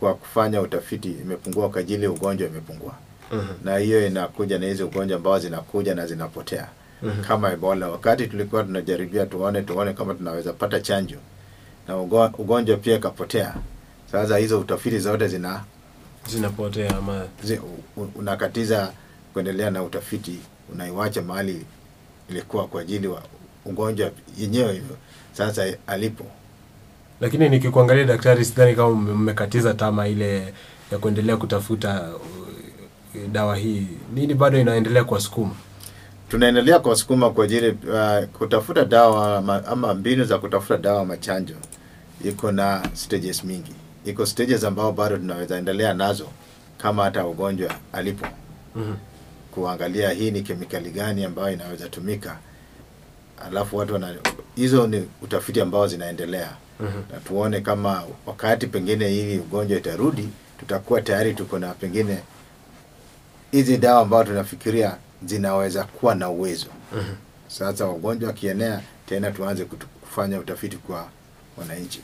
kwa 0.00 0.14
kufanya 0.14 0.60
utafiti 0.60 1.10
imepungua 1.10 1.68
kwa 1.68 1.80
ajili 1.80 2.06
ugonjwa 2.06 2.48
imepungua, 2.48 2.94
Mhm. 3.32 3.46
na 3.64 3.76
hiyo 3.76 4.06
inakuja 4.06 4.58
na 4.58 4.66
hizi 4.66 4.82
ugonjwa 4.82 5.16
ambao 5.16 5.38
zinakuja 5.38 5.94
na 5.94 6.06
zinapotea 6.06 6.68
Mhm. 7.02 7.22
kama 7.24 7.52
Ebola. 7.52 7.88
Wakati 7.88 8.26
tulikuwa 8.26 8.62
tunajaribia 8.64 9.26
tuone 9.26 9.62
tuone 9.62 9.92
kama 9.92 10.14
tunaweza 10.14 10.52
pata 10.52 10.80
chanjo 10.80 11.16
na 11.88 11.96
ugonjwa 12.38 12.76
pia 12.76 12.96
ikapotea. 12.96 13.54
Sasa 14.12 14.36
hizo 14.38 14.60
utafiti 14.60 14.98
zote 14.98 15.28
zina 15.28 15.64
Zinapotea 16.28 16.96
ama 16.98 17.24
zi, 17.44 17.60
unakatiza 18.14 18.92
kuendelea 19.32 19.70
na 19.70 19.82
utafiti, 19.82 20.38
unaiwacha 20.72 21.22
mahali 21.22 21.64
ilikuwa 22.30 22.66
kwa 22.66 22.80
ajili 22.80 23.06
wa 23.08 23.22
ugonjwa 23.64 24.10
yenyewe 24.38 24.72
hivyo 24.72 24.96
sasa 25.32 25.64
alipo 25.86 26.24
lakini 27.20 27.48
nikikuangalia 27.48 28.04
daktari, 28.04 28.44
sidhani 28.44 28.74
kama 28.74 28.90
mmekatiza 28.94 29.74
tama 29.74 30.08
ile 30.08 30.54
ya 30.92 30.98
kuendelea 30.98 31.36
kutafuta 31.36 32.08
uh, 32.14 33.28
dawa 33.32 33.56
hii. 33.56 33.86
Nini 34.14 34.34
bado 34.34 34.58
inaendelea 34.60 35.04
kuwasukuma? 35.04 35.54
Tunaendelea 36.30 36.78
kuwasukuma 36.78 37.30
kwa 37.30 37.44
ajili 37.44 37.68
uh, 37.68 38.24
kutafuta 38.38 38.84
dawa 38.84 39.36
ama, 39.38 39.66
ama 39.66 39.94
mbinu 39.94 40.24
za 40.24 40.38
kutafuta 40.38 40.76
dawa 40.76 41.04
machanjo. 41.04 41.54
Iko 42.24 42.52
na 42.52 42.82
stages 42.94 43.44
mingi. 43.44 43.72
Iko 44.04 44.26
stages 44.26 44.64
ambao 44.64 44.92
bado 44.92 45.16
tunaweza 45.16 45.56
endelea 45.56 45.94
nazo 45.94 46.26
kama 46.78 47.04
hata 47.04 47.26
ugonjwa 47.26 47.74
alipo. 47.92 48.26
Mhm. 48.76 48.94
kuangalia 49.50 50.10
hii 50.10 50.30
ni 50.30 50.42
kemikali 50.42 50.90
gani 50.90 51.24
ambayo 51.24 51.52
inaweza 51.52 51.88
tumika. 51.88 52.38
Alafu 53.46 53.76
watu 53.76 53.92
wana 53.92 54.14
hizo 54.56 54.86
ni 54.86 55.08
utafiti 55.22 55.60
ambao 55.60 55.86
zinaendelea. 55.86 56.50
Mhm. 56.80 57.02
na 57.12 57.18
tuone 57.20 57.60
kama 57.60 58.02
wakati 58.26 58.66
pengine 58.66 59.08
hii 59.08 59.38
ugonjwa 59.38 59.78
itarudi 59.78 60.28
tutakuwa 60.60 61.02
tayari 61.02 61.34
tuko 61.34 61.58
na 61.58 61.68
pengine 61.74 62.18
hizi 63.52 63.76
dawa 63.78 64.00
ambayo 64.02 64.24
tunafikiria 64.24 64.96
zinaweza 65.24 65.84
kuwa 65.84 66.14
na 66.14 66.28
uwezo 66.28 66.66
Mhm. 66.92 67.14
sasa 67.48 67.86
wagonjwa 67.86 68.26
wakienea 68.28 68.80
tena 69.06 69.30
tuanze 69.30 69.64
kufanya 69.64 70.38
utafiti 70.40 70.76
kwa 70.76 71.06
wananchi 71.56 72.00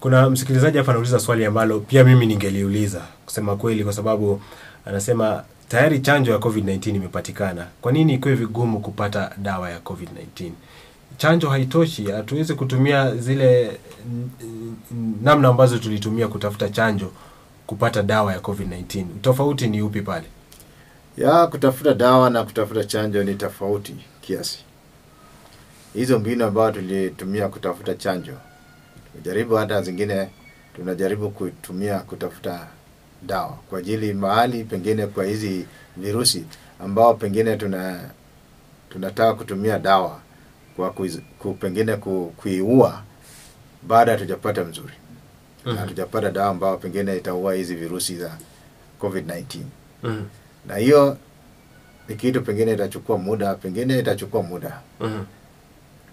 Kuna 0.00 0.30
msikilizaji 0.30 0.78
hapa 0.78 0.90
anauliza 0.92 1.18
swali 1.18 1.44
ambalo 1.44 1.80
pia 1.80 2.04
mimi 2.04 2.26
ningeliuliza 2.26 3.02
kusema 3.24 3.56
kweli, 3.56 3.84
kwa 3.84 3.92
sababu 3.92 4.40
anasema 4.86 5.44
tayari 5.68 6.00
chanjo 6.00 6.32
ya 6.32 6.38
COVID-19 6.38 6.96
imepatikana. 6.96 7.66
Kwa 7.80 7.92
nini 7.92 8.14
ikiwe 8.14 8.34
vigumu 8.34 8.80
kupata 8.80 9.30
dawa 9.38 9.70
ya 9.70 9.78
COVID-19? 9.78 10.50
Chanjo 11.16 11.48
haitoshi, 11.50 12.10
hatuwezi 12.10 12.54
kutumia 12.54 13.14
zile 13.16 13.70
mm, 14.12 14.30
mm, 14.90 15.14
namna 15.22 15.48
ambazo 15.48 15.78
tulitumia 15.78 16.28
kutafuta 16.28 16.68
chanjo 16.68 17.10
kupata 17.66 18.02
dawa 18.02 18.32
ya 18.32 18.38
COVID-19. 18.38 19.04
Tofauti 19.22 19.66
ni 19.68 19.82
upi 19.82 20.00
pale? 20.02 20.26
Ya 21.16 21.46
kutafuta 21.46 21.94
dawa 21.94 22.30
na 22.30 22.44
kutafuta 22.44 22.84
chanjo 22.84 23.24
ni 23.24 23.34
tofauti 23.34 23.96
kiasi. 24.20 24.58
Hizo 25.94 26.18
mbinu 26.18 26.44
ambayo 26.44 26.70
tulitumia 26.72 27.48
kutafuta 27.48 27.94
chanjo. 27.94 28.32
Tumejaribu 29.12 29.54
hata 29.54 29.82
zingine 29.82 30.28
tunajaribu 30.76 31.30
kutumia 31.30 31.98
kutafuta 31.98 32.66
dawa. 33.22 33.58
Kwa 33.70 33.78
ajili 33.78 34.14
mahali 34.14 34.64
pengine 34.64 35.06
kwa 35.06 35.24
hizi 35.24 35.66
virusi 35.96 36.44
ambao 36.80 37.14
pengine 37.14 37.56
tuna 37.56 38.00
tunataka 38.90 39.34
kutumia 39.34 39.78
dawa 39.78 40.20
kwa 40.76 40.90
kuiz, 40.90 41.18
ku, 41.38 41.54
pengine 41.54 41.96
ku, 41.96 42.34
kuiua 42.36 43.02
baada 43.82 44.12
hatujapata 44.12 44.64
mzuri. 44.64 44.92
Mhm. 45.66 45.76
hatujapata 45.76 46.30
dawa 46.30 46.48
ambao 46.48 46.76
pengine 46.76 47.16
itaua 47.16 47.54
hizi 47.54 47.74
virusi 47.74 48.16
za 48.16 48.38
COVID-19 49.00 49.58
Mhm. 50.02 50.22
Na 50.66 50.76
hiyo 50.76 51.16
ni 52.08 52.14
kitu 52.16 52.42
pengine 52.42 52.72
itachukua 52.72 53.18
muda, 53.18 53.54
pengine 53.54 53.98
itachukua 53.98 54.42
muda 54.42 54.78
Mhm. 55.00 55.10
Na- 55.12 55.24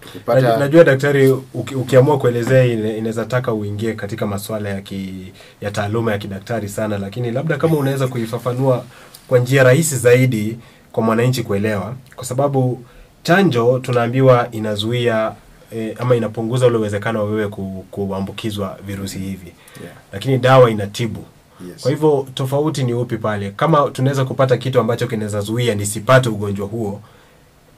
tukipata 0.05 0.57
Najua 0.57 0.83
daktari, 0.83 1.31
uki, 1.53 1.75
ukiamua 1.75 2.17
kuelezea 2.19 2.65
inaweza 2.65 3.25
taka 3.25 3.53
uingie 3.53 3.93
katika 3.93 4.27
masuala 4.27 4.69
ya 4.69 4.81
ki, 4.81 5.33
ya 5.62 5.71
taaluma 5.71 6.12
ya 6.12 6.17
kidaktari 6.17 6.69
sana, 6.69 6.97
lakini 6.97 7.31
labda 7.31 7.57
kama 7.57 7.77
unaweza 7.77 8.07
kuifafanua 8.07 8.85
kwa 9.27 9.39
njia 9.39 9.63
rahisi 9.63 9.97
zaidi 9.97 10.57
kwa 10.91 11.03
mwananchi 11.03 11.43
kuelewa, 11.43 11.95
kwa 12.15 12.25
sababu 12.25 12.83
chanjo 13.23 13.79
tunaambiwa 13.79 14.47
inazuia 14.51 15.31
e, 15.75 15.95
ama 15.99 16.15
inapunguza 16.15 16.67
ule 16.67 16.77
uwezekano 16.77 17.19
wa 17.19 17.25
wewe 17.31 17.47
ku, 17.47 17.85
kuambukizwa 17.91 18.77
virusi 18.88 19.19
hivi, 19.19 19.53
yeah, 19.83 19.95
lakini 20.13 20.38
dawa 20.38 20.69
inatibu. 20.71 21.25
Yes. 21.67 21.81
Kwa 21.81 21.91
hivyo 21.91 22.27
tofauti 22.33 22.83
ni 22.83 22.93
upi 22.93 23.17
pale? 23.17 23.51
Kama 23.51 23.89
tunaweza 23.91 24.25
kupata 24.25 24.57
kitu 24.57 24.79
ambacho 24.79 25.07
kinaweza 25.07 25.41
zuia 25.41 25.75
nisipate 25.75 26.29
ugonjwa 26.29 26.67
huo, 26.67 27.01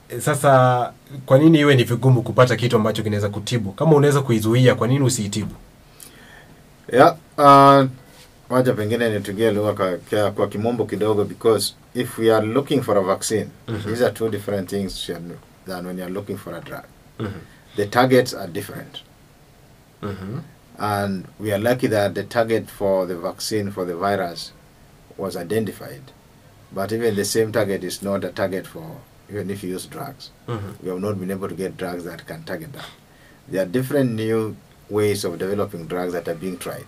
e, 0.09 0.19
sasa 0.21 0.93
kwa 1.25 1.37
nini 1.37 1.59
iwe 1.59 1.75
ni 1.75 1.83
vigumu 1.83 2.21
kupata 2.21 2.55
kitu 2.55 2.75
ambacho 2.75 3.03
kinaweza 3.03 3.29
kutibu? 3.29 3.71
Kama 3.71 3.91
unaweza 3.95 4.21
kuizuia, 4.21 4.75
kwa 4.75 4.87
nini 4.87 5.05
usiitibu? 5.05 5.55
Yeah, 6.93 7.15
uh, 7.37 7.89
wacha 8.49 8.73
pengine 8.75 9.09
nitungie 9.09 9.51
lugha 9.51 9.73
kwa, 9.73 9.97
kwa, 10.09 10.31
kwa 10.31 10.47
kimombo 10.47 10.85
kidogo 10.85 11.23
because 11.23 11.73
if 11.95 12.17
we 12.17 12.35
are 12.35 12.45
looking 12.47 12.81
for 12.81 12.97
a 12.97 13.01
vaccine 13.01 13.47
Mhm. 13.67 13.89
these 13.89 14.05
are 14.05 14.13
two 14.13 14.29
different 14.29 14.69
things 14.69 15.11
than 15.67 15.85
when 15.85 15.97
you 15.97 16.03
are 16.03 16.13
looking 16.13 16.37
for 16.37 16.55
a 16.55 16.59
drug 16.61 16.83
the 17.75 17.85
targets 17.85 18.33
are 18.33 18.51
different 18.51 18.97
and 20.81 21.27
we 21.39 21.51
are 21.53 21.59
lucky 21.59 21.87
that 21.87 22.15
the 22.15 22.23
target 22.23 22.69
for 22.69 23.05
the 23.05 23.17
vaccine 23.17 23.71
for 23.71 23.85
the 23.85 23.95
virus 23.95 24.51
was 25.17 25.37
identified 25.37 26.11
but 26.71 26.91
even 26.91 27.15
the 27.15 27.25
same 27.25 27.51
target 27.51 27.83
is 27.83 28.01
not 28.01 28.23
a 28.23 28.29
target 28.29 28.65
for 28.65 29.01
even 29.29 29.49
if 29.49 29.63
you 29.63 29.69
use 29.69 29.85
drugs 29.85 30.31
mm-hmm. 30.47 30.71
we 30.81 30.89
have 30.89 30.99
not 30.99 31.19
been 31.19 31.31
able 31.31 31.47
to 31.47 31.55
get 31.55 31.77
drugs 31.77 32.03
that 32.03 32.25
can 32.25 32.43
target 32.43 32.73
that. 32.73 32.89
There 33.47 33.63
are 33.63 33.65
different 33.65 34.13
new 34.13 34.55
ways 34.89 35.23
of 35.23 35.39
developing 35.39 35.87
drugs 35.87 36.13
that 36.13 36.27
are 36.27 36.35
being 36.35 36.57
tried, 36.57 36.87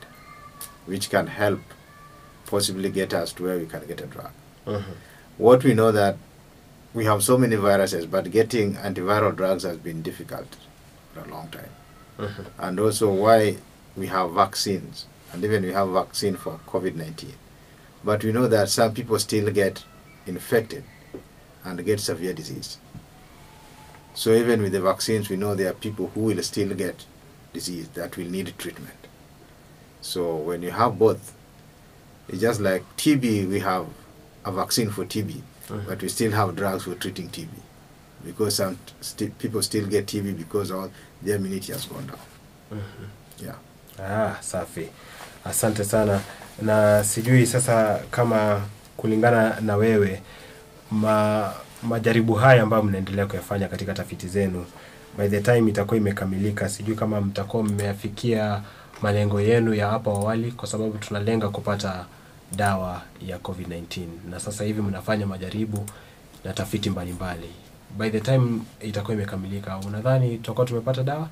which 0.85 1.09
can 1.09 1.27
help 1.27 1.59
possibly 2.45 2.89
get 2.89 3.13
us 3.13 3.33
to 3.33 3.43
where 3.43 3.57
we 3.57 3.65
can 3.65 3.85
get 3.87 4.01
a 4.01 4.05
drug. 4.05 4.31
Mm-hmm. 4.67 4.91
What 5.37 5.63
we 5.63 5.73
know 5.73 5.91
that 5.91 6.17
we 6.93 7.05
have 7.05 7.23
so 7.23 7.37
many 7.37 7.55
viruses, 7.55 8.05
but 8.05 8.29
getting 8.31 8.75
antiviral 8.75 9.35
drugs 9.35 9.63
has 9.63 9.77
been 9.77 10.01
difficult 10.01 10.55
for 11.13 11.21
a 11.21 11.27
long 11.27 11.49
time. 11.49 11.69
Mm-hmm. 12.19 12.43
And 12.59 12.79
also 12.79 13.11
why 13.11 13.57
we 13.95 14.07
have 14.07 14.31
vaccines, 14.31 15.05
and 15.31 15.43
even 15.43 15.63
we 15.63 15.71
have 15.73 15.89
vaccine 15.89 16.35
for 16.35 16.59
COVID-19. 16.67 17.31
But 18.03 18.23
we 18.23 18.31
know 18.31 18.47
that 18.47 18.69
some 18.69 18.93
people 18.93 19.17
still 19.19 19.51
get 19.51 19.83
infected 20.25 20.83
and 21.63 21.85
get 21.85 21.99
severe 21.99 22.33
disease. 22.33 22.77
So 24.13 24.33
even 24.33 24.61
with 24.61 24.73
the 24.73 24.81
vaccines, 24.81 25.29
we 25.29 25.37
know 25.37 25.55
there 25.55 25.71
are 25.71 25.75
people 25.75 26.07
who 26.13 26.21
will 26.21 26.43
still 26.43 26.73
get 26.75 27.05
disease 27.53 27.87
that 27.89 28.17
will 28.17 28.25
need 28.27 28.53
treatment. 28.57 29.07
So 30.01 30.35
when 30.35 30.61
you 30.61 30.71
have 30.71 30.99
both, 30.99 31.33
it's 32.27 32.41
just 32.41 32.59
like 32.59 32.83
TB, 32.97 33.49
we 33.49 33.59
have 33.59 33.87
a 34.45 34.51
vaccine 34.51 34.89
for 34.89 35.05
TB, 35.05 35.37
uh-huh. 35.37 35.79
but 35.87 36.01
we 36.01 36.09
still 36.09 36.31
have 36.31 36.55
drugs 36.55 36.83
for 36.83 36.95
treating 36.95 37.29
TB 37.29 37.47
because 38.25 38.55
some 38.55 38.77
st- 39.01 39.37
people 39.37 39.61
still 39.61 39.85
get 39.87 40.05
TB 40.05 40.37
because 40.37 40.71
all 40.71 40.91
their 41.21 41.35
immunity 41.35 41.71
has 41.73 41.85
gone 41.85 42.07
down. 42.07 42.17
Uh-huh. 42.71 43.05
Yeah. 43.39 43.55
Ah, 43.99 44.35
safi, 44.41 44.87
asante 45.45 45.83
sana. 45.83 46.19
Na 46.61 47.03
sijui 47.03 47.45
sasa 47.45 47.99
kama 48.11 48.61
kulingana 48.97 49.59
na 49.61 49.75
wewe 49.75 50.21
ma, 50.91 51.53
majaribu 51.83 52.33
haya 52.33 52.63
ambayo 52.63 52.83
mnaendelea 52.83 53.25
kuyafanya 53.25 53.67
katika 53.67 53.93
tafiti 53.93 54.27
zenu, 54.27 54.65
by 55.17 55.27
the 55.27 55.41
time 55.41 55.69
itakuwa 55.69 55.97
imekamilika, 55.97 56.69
sijui 56.69 56.95
kama 56.95 57.21
mtakuwa 57.21 57.63
mmeafikia 57.63 58.61
malengo 59.01 59.41
yenu 59.41 59.73
ya 59.73 59.87
hapo 59.89 60.11
awali, 60.11 60.51
kwa 60.51 60.67
sababu 60.67 60.97
tunalenga 60.97 61.49
kupata 61.49 62.05
dawa 62.55 63.01
ya 63.27 63.37
COVID-19 63.37 64.05
na 64.29 64.39
sasa 64.39 64.63
hivi 64.63 64.81
mnafanya 64.81 65.27
majaribu 65.27 65.85
na 66.45 66.53
tafiti 66.53 66.89
mbalimbali. 66.89 67.49
By 67.97 68.09
the 68.09 68.19
time 68.19 68.59
itakuwa 68.81 69.13
imekamilika, 69.13 69.77
unadhani 69.77 70.37
tutakuwa 70.37 70.65
tumepata 70.65 71.03
dawa? 71.03 71.27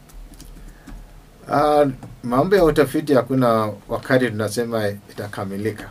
Uh, 1.52 1.88
mambo 2.24 2.56
ya 2.56 2.64
utafiti 2.64 3.14
hakuna 3.14 3.72
wakati 3.90 4.30
tunasema 4.30 4.88
itakamilika. 4.90 5.90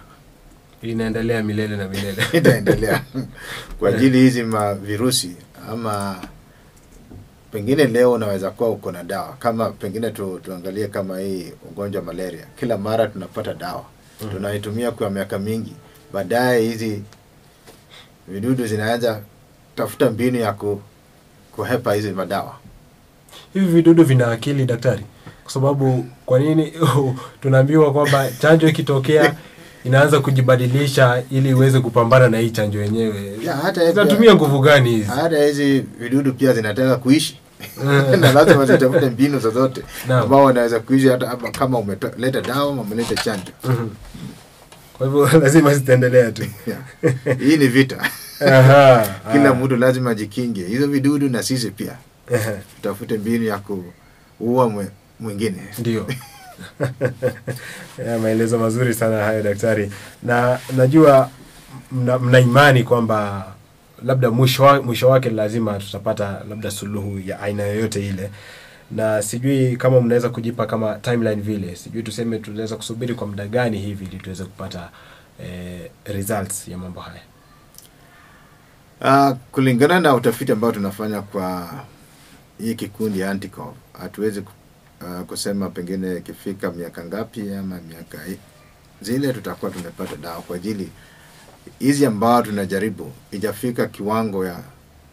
Inaendelea 0.82 1.42
milele 1.42 1.76
na 1.76 1.88
milele. 1.88 2.22
itaendelea. 2.38 3.04
Kwa 3.78 3.88
ajili 3.88 4.18
hizi 4.18 4.42
mavirusi 4.42 5.36
ama 5.70 6.16
pengine 7.52 7.84
leo 7.84 8.12
unaweza 8.12 8.50
kuwa 8.50 8.70
uko 8.70 8.92
na 8.92 9.02
dawa. 9.04 9.36
Kama 9.38 9.70
pengine 9.70 10.10
tu, 10.10 10.40
tuangalie 10.44 10.88
kama 10.88 11.18
hii 11.18 11.52
ugonjwa 11.70 12.02
malaria. 12.02 12.46
Kila 12.60 12.78
mara 12.78 13.06
tunapata 13.06 13.54
dawa. 13.54 13.84
Mm. 14.22 14.30
tunaitumia 14.30 14.90
kwa 14.90 15.10
miaka 15.10 15.38
mingi. 15.38 15.72
Baadaye 16.12 16.62
hizi 16.62 17.02
vidudu 18.28 18.66
zinaanza 18.66 19.20
tafuta 19.76 20.10
mbinu 20.10 20.38
ya 20.38 20.52
ku, 20.52 20.82
kuhepa 21.52 21.94
hizi 21.94 22.10
madawa. 22.12 22.56
Hivi 23.54 23.66
vidudu 23.66 24.04
vina 24.04 24.32
akili 24.32 24.64
daktari 24.66 25.04
kwa 25.52 25.54
sababu 25.54 26.06
kwa 26.26 26.38
nini 26.38 26.72
tunaambiwa 27.42 27.92
kwamba 27.92 28.30
chanjo 28.38 28.68
ikitokea 28.68 29.34
inaanza 29.84 30.20
kujibadilisha 30.20 31.22
ili 31.30 31.48
iweze 31.48 31.80
kupambana 31.80 32.28
na 32.28 32.38
hii 32.38 32.50
chanjo 32.50 32.82
yenyewe. 32.82 33.38
Zinatumia 33.92 34.34
nguvu 34.34 34.60
gani 34.60 34.90
hizi? 34.90 35.10
Hata 35.10 35.44
hizi 35.44 35.80
vidudu 35.98 36.32
pia 36.32 36.52
zinataka 36.52 36.96
kuishi. 36.96 37.40
Na 38.20 38.32
lazima 38.32 38.66
zitafute 38.66 39.10
mbinu 39.10 39.38
zozote 39.38 39.82
ambao 40.10 40.44
wanaweza 40.44 40.80
kuishi 40.80 41.08
hata 41.08 41.36
kama 41.36 41.78
umeleta 41.78 42.40
dawa 42.40 42.72
ama 42.72 42.82
umeleta 42.82 43.14
chanjo. 43.14 43.52
Mhm. 43.64 43.88
kwa 44.98 45.06
hivyo 45.06 45.28
lazima 45.42 45.74
zitaendelea 45.74 46.32
tu. 46.32 46.42
Hii 47.38 47.56
ni 47.56 47.66
vita. 47.66 48.10
Aha, 48.46 49.06
kila 49.32 49.48
ah. 49.50 49.54
mtu 49.54 49.76
lazima 49.76 50.10
ajikinge. 50.10 50.64
Hizo 50.66 50.86
vidudu 50.86 51.28
na 51.28 51.42
sisi 51.42 51.70
pia. 51.70 51.96
Tutafute 52.76 53.18
mbinu 53.18 53.44
ya 53.44 53.58
kuua 54.38 54.70
mwingine. 55.20 55.62
Ndio. 55.78 56.06
Ya, 58.06 58.18
maelezo 58.18 58.58
mazuri 58.58 58.94
sana 58.94 59.24
hayo 59.24 59.42
daktari. 59.42 59.92
Na 60.22 60.58
najua 60.76 61.30
mna, 61.92 62.18
mna 62.18 62.40
imani 62.40 62.84
kwamba 62.84 63.46
labda 64.04 64.30
mwisho, 64.30 64.62
wa, 64.62 64.82
mwisho 64.82 65.08
wake 65.08 65.30
lazima 65.30 65.78
tutapata 65.78 66.42
labda 66.48 66.70
suluhu 66.70 67.18
ya 67.18 67.40
aina 67.40 67.62
yoyote 67.62 68.06
ile. 68.08 68.30
Na 68.90 69.22
sijui 69.22 69.76
kama 69.76 70.00
mnaweza 70.00 70.28
kujipa 70.28 70.66
kama 70.66 70.94
timeline 70.94 71.42
vile. 71.42 71.76
Sijui 71.76 72.02
tuseme 72.02 72.38
tunaweza 72.38 72.76
kusubiri 72.76 73.14
kwa 73.14 73.26
muda 73.26 73.46
gani 73.46 73.78
hivi 73.78 74.04
ili 74.04 74.16
tuweze 74.18 74.44
kupata 74.44 74.90
eh, 75.44 75.90
results 76.04 76.68
ya 76.68 76.78
mambo 76.78 77.00
haya. 77.00 77.20
Uh, 79.00 79.36
kulingana 79.52 80.00
na 80.00 80.14
utafiti 80.14 80.52
ambao 80.52 80.72
tunafanya 80.72 81.22
kwa 81.22 81.70
hii 82.58 82.74
kikundi 82.74 83.20
ya 83.20 83.30
Anticov 83.30 83.74
hatuwezi 84.00 84.42
uh, 85.00 85.20
kusema 85.26 85.68
pengine 85.70 86.16
ikifika 86.16 86.70
miaka 86.70 87.04
ngapi 87.04 87.54
ama 87.54 87.80
miaka 87.88 88.18
zile 89.00 89.32
tutakuwa 89.32 89.70
tumepata 89.70 90.16
dawa 90.16 90.42
kwa 90.42 90.56
ajili 90.56 90.88
hizi 91.78 92.06
ambao 92.06 92.42
tunajaribu 92.42 93.12
ijafika 93.30 93.86
kiwango 93.86 94.46
ya 94.46 94.60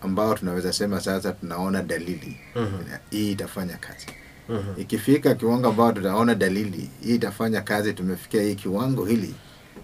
ambao 0.02 0.34
tunaweza 0.36 0.74
sema 0.74 1.02
sasa 1.02 1.32
tunaona 1.32 1.84
dalili 1.84 2.38
Mhm. 2.56 2.78
hii 3.10 3.32
itafanya 3.32 3.78
kazi 3.78 4.08
Mhm. 4.50 4.82
ikifika 4.82 5.36
kiwango 5.36 5.68
ambao 5.70 5.92
tutaona 5.92 6.36
dalili 6.36 6.90
hii 7.02 7.16
itafanya 7.16 7.62
kazi 7.62 7.94
tumefikia 7.94 8.42
hii 8.44 8.56
kiwango 8.56 9.06
hili 9.06 9.36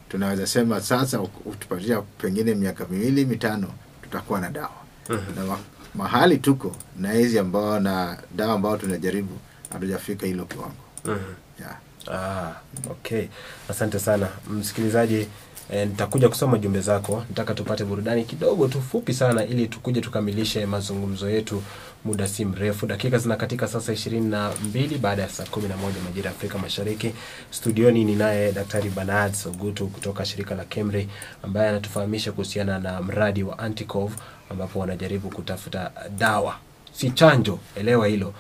tunaweza 0.10 0.48
sema 0.48 0.82
sasa 0.82 1.22
utupatia 1.22 2.02
pengine 2.02 2.56
miaka 2.56 2.86
miwili 2.90 3.26
mitano 3.26 3.68
tutakuwa 4.02 4.42
na 4.42 4.50
dawa 4.50 4.72
Mhm. 5.10 5.36
na 5.36 5.46
ma, 5.46 5.58
mahali 5.96 6.38
tuko 6.38 6.76
na 7.00 7.12
hizi 7.12 7.40
ambao 7.40 7.80
na 7.80 8.18
dawa 8.36 8.54
ambao 8.54 8.78
tunajaribu 8.78 9.38
hatujafika 9.74 10.26
hilo 10.28 10.46
kiwango 10.46 10.74
Mhm. 11.06 11.20
yeah. 11.60 11.78
Ah, 12.12 12.52
okay. 12.92 13.26
Asante 13.70 14.00
sana 14.00 14.28
msikilizaji. 14.50 15.28
E, 15.72 15.86
nitakuja 15.86 16.30
kusoma 16.30 16.58
jumbe 16.58 16.82
zako. 16.82 17.24
Nataka 17.30 17.54
tupate 17.54 17.84
burudani 17.86 18.24
kidogo 18.26 18.68
tu 18.68 18.82
fupi 18.82 19.14
sana, 19.14 19.46
ili 19.46 19.68
tukuje 19.68 20.02
tukamilishe 20.02 20.66
mazungumzo 20.66 21.30
yetu 21.30 21.64
muda 22.06 22.28
si 22.28 22.46
mrefu. 22.46 22.86
Dakika 22.86 23.18
zinakatika 23.18 23.68
sasa 23.68 23.94
ishirini 23.94 24.28
na 24.30 24.52
mbili 24.64 24.98
baada 24.98 25.22
ya 25.22 25.30
saa 25.30 25.44
kumi 25.46 25.68
na 25.68 25.78
moja 25.78 25.96
majira 26.06 26.30
ya 26.30 26.36
Afrika 26.36 26.58
Mashariki. 26.58 27.14
Studioni 27.52 28.04
ninaye 28.04 28.52
Daktari 28.52 28.90
Banard 28.90 29.34
Sogutu 29.34 29.88
kutoka 29.88 30.26
shirika 30.26 30.56
la 30.56 30.66
KEMRI 30.66 31.10
ambaye 31.44 31.70
anatufahamisha 31.70 32.32
kuhusiana 32.32 32.80
na 32.80 33.02
mradi 33.02 33.44
wa 33.44 33.60
Anticov 33.60 34.14
ambapo 34.50 34.80
wanajaribu 34.80 35.30
kutafuta 35.30 35.92
dawa, 36.18 36.56
si 36.94 37.12
chanjo, 37.12 37.60
elewa 37.76 38.08
hilo, 38.08 38.34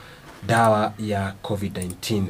dawa 0.48 0.94
ya 1.00 1.34
COVID-19 1.44 2.24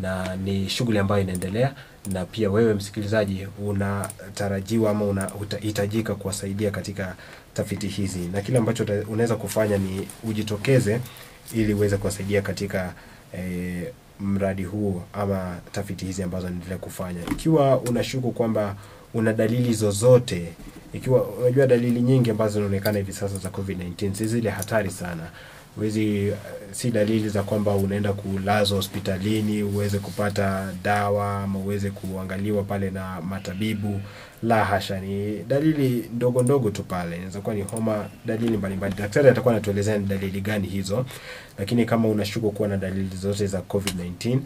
na 0.00 0.36
ni 0.36 0.68
shughuli 0.68 0.98
ambayo 0.98 1.22
inaendelea 1.22 1.74
na 2.12 2.24
pia 2.24 2.50
wewe 2.50 2.74
msikilizaji 2.74 3.46
unatarajiwa 3.66 4.90
ama 4.90 5.04
unahitajika 5.04 6.14
kuwasaidia 6.14 6.70
katika 6.70 7.14
tafiti 7.54 7.88
hizi, 7.88 8.18
na 8.18 8.40
kile 8.40 8.58
ambacho 8.58 8.86
unaweza 9.08 9.36
kufanya 9.36 9.78
ni 9.78 10.08
ujitokeze 10.24 11.00
ili 11.54 11.74
uweze 11.74 11.96
kuwasaidia 11.96 12.42
katika 12.42 12.94
e, 13.38 13.92
mradi 14.20 14.64
huu 14.64 15.02
ama 15.12 15.56
tafiti 15.72 16.04
hizi 16.04 16.22
ambazo 16.22 16.48
naendelea 16.48 16.78
kufanya. 16.78 17.20
Ikiwa 17.30 17.80
unashuku 17.80 18.32
kwamba 18.32 18.76
una 19.14 19.32
dalili 19.32 19.74
zozote, 19.74 20.52
ikiwa 20.92 21.22
unajua 21.28 21.66
dalili 21.66 22.00
nyingi 22.00 22.30
ambazo 22.30 22.52
zinaonekana 22.54 22.98
hivi 22.98 23.12
sasa 23.12 23.38
za 23.38 23.48
COVID-19 23.48 24.14
si 24.14 24.26
zile 24.26 24.50
hatari 24.50 24.90
sana 24.90 25.30
huwezi 25.76 26.30
uh, 26.30 26.36
si 26.72 26.90
dalili 26.90 27.28
za 27.28 27.42
kwamba 27.42 27.74
unaenda 27.74 28.12
kulazwa 28.12 28.76
hospitalini 28.76 29.62
uweze 29.62 29.98
kupata 29.98 30.72
dawa 30.84 31.42
ama 31.42 31.58
uweze 31.58 31.90
kuangaliwa 31.90 32.62
pale 32.62 32.90
na 32.90 33.20
matabibu. 33.20 34.00
La 34.42 34.64
hasha, 34.64 35.00
ni 35.00 35.38
dalili 35.48 36.10
ndogo 36.14 36.42
ndogo 36.42 36.70
tu 36.70 36.82
pale, 36.82 37.16
inaweza 37.16 37.40
kuwa 37.40 37.54
ni 37.54 37.62
homa, 37.62 38.08
dalili 38.26 38.56
mbalimbali. 38.56 38.94
Daktari 38.94 39.28
atakuwa 39.28 39.54
anatuelezea 39.54 39.98
ni 39.98 40.06
dalili 40.06 40.40
gani 40.40 40.68
hizo, 40.68 41.06
lakini 41.58 41.84
kama 41.84 42.08
unashuku 42.08 42.50
kuwa 42.50 42.68
na 42.68 42.76
dalili 42.76 43.16
zote 43.16 43.46
za 43.46 43.58
COVID-19 43.60 44.38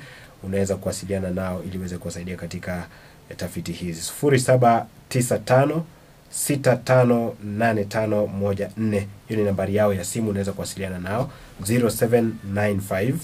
unaweza 0.43 0.77
kuwasiliana 0.77 1.31
nao 1.31 1.63
ili 1.67 1.79
uweze 1.79 1.99
kuwasaidia 1.99 2.37
katika 2.37 2.87
eh, 3.31 3.37
tafiti 3.37 3.73
hizi 3.73 4.01
sufuri 4.03 4.39
saba 4.39 4.87
tisa 5.09 5.39
tano 5.39 5.85
658514 6.33 9.07
hiyo 9.29 9.41
ni 9.41 9.45
nambari 9.45 9.75
yao 9.75 9.95
ya 9.95 10.05
simu, 10.05 10.31
unaweza 10.31 10.53
kuwasiliana 10.53 10.99
nao. 10.99 11.31
0795 11.63 13.15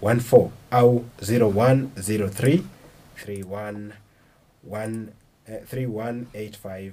658514 0.00 0.48
au 0.70 1.04
0103 1.22 2.60
31 3.26 3.90
eh, 5.48 5.60
318597 5.72 6.92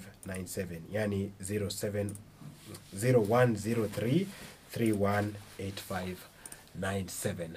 yani 0.91 1.31
07 1.41 2.09
0103 2.95 4.25
318597. 4.75 7.49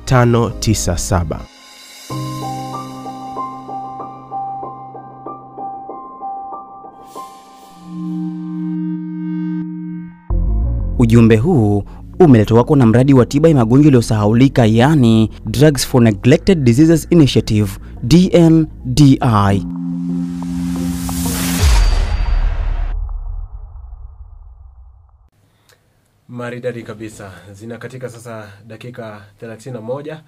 0103318597. 0.07 1.41
Ujumbe 10.99 11.37
huu 11.37 11.83
umeletwa 12.21 12.55
kwako 12.57 12.77
na 12.77 12.87
mradi 12.87 13.15
wa 13.15 13.27
tiba 13.27 13.49
ya 13.49 13.55
magonjwa 13.55 13.89
iliyosahaulika 13.89 14.67
yani 14.67 15.31
Drugs 15.47 15.87
for 15.87 16.03
Neglected 16.03 16.65
Diseases 16.65 17.07
Initiative 17.11 17.71
DNDi. 18.03 19.19
Maridadi 26.29 26.83
kabisa. 26.83 27.31
Zina 27.53 27.79
katika 27.79 28.09
sasa 28.09 28.49
dakika 28.67 29.21
31 29.43 30.19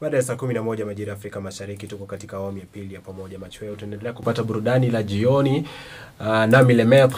baada 0.00 0.16
ya 0.16 0.22
saa 0.22 0.34
11 0.34 0.84
majira 0.84 1.10
ya 1.12 1.16
Afrika 1.18 1.40
Mashariki. 1.40 1.86
Tuko 1.86 2.06
katika 2.06 2.36
awamu 2.36 2.58
ya 2.58 2.64
pili 2.64 2.94
ya 2.94 3.00
pamoja 3.00 3.38
machweo, 3.38 3.76
tunaendelea 3.76 4.12
kupata 4.12 4.42
burudani 4.42 4.90
la 4.90 5.02
jioni 5.02 5.68
uh, 6.20 6.26
nami 6.44 6.74
le 6.74 7.08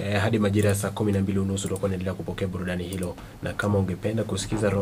eh, 0.00 0.20
hadi 0.20 0.38
majira 0.38 0.68
ya 0.68 0.74
saa 0.74 0.88
12 0.88 1.38
unusu 1.38 1.62
tutakuwa 1.68 1.86
unaendelea 1.86 2.14
kupokea 2.14 2.48
burudani 2.48 2.84
hilo, 2.84 3.16
na 3.42 3.52
kama 3.52 3.78
ungependa 3.78 4.24
kusikiza 4.24 4.72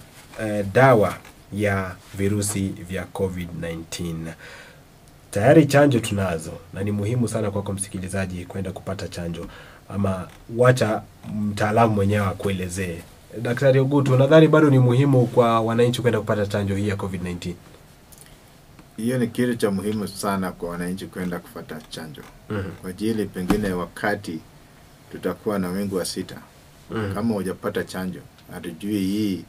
eh, 0.43 0.65
dawa 0.73 1.15
ya 1.53 1.95
virusi 2.15 2.69
vya 2.69 3.05
COVID-19. 3.15 4.15
Tayari 5.35 5.67
chanjo 5.67 6.01
tunazo 6.01 6.53
na 6.73 6.83
ni 6.83 6.91
muhimu 6.91 7.29
sana 7.29 7.51
kwako 7.51 7.73
msikilizaji 7.73 8.45
kwenda 8.45 8.73
kupata 8.73 9.09
chanjo, 9.09 9.47
ama 9.89 10.29
wacha 10.57 11.03
mtaalamu 11.35 11.95
mwenyewe 11.95 12.27
akuelezee. 12.27 13.03
Daktari 13.43 13.81
Ogutu, 13.81 14.17
nadhani 14.17 14.49
bado 14.49 14.71
ni 14.71 14.79
muhimu 14.79 15.27
kwa 15.27 15.61
wananchi 15.61 16.03
kwenda 16.03 16.21
kupata 16.21 16.47
chanjo 16.47 16.77
hii 16.77 16.89
ya 16.89 16.97
COVID-19. 16.97 17.55
Hiyo 18.97 19.19
ni 19.19 19.27
kitu 19.27 19.55
cha 19.55 19.71
muhimu 19.71 20.09
sana 20.09 20.53
kwa 20.53 20.71
wananchi 20.71 21.07
kwenda 21.07 21.39
kufata 21.39 21.79
chanjo 21.91 22.23
Mhm. 22.51 22.71
kwa 22.81 22.91
ajili 22.91 23.27
pengine 23.27 23.73
wakati 23.73 24.41
tutakuwa 25.13 25.59
na 25.59 25.69
wingu 25.69 25.97
wa 25.97 26.05
sita 26.05 26.37
Mhm. 26.91 27.15
kama 27.15 27.35
hujapata 27.35 27.85
chanjo, 27.85 28.21
hatujui 28.53 28.99
hii 29.01 29.45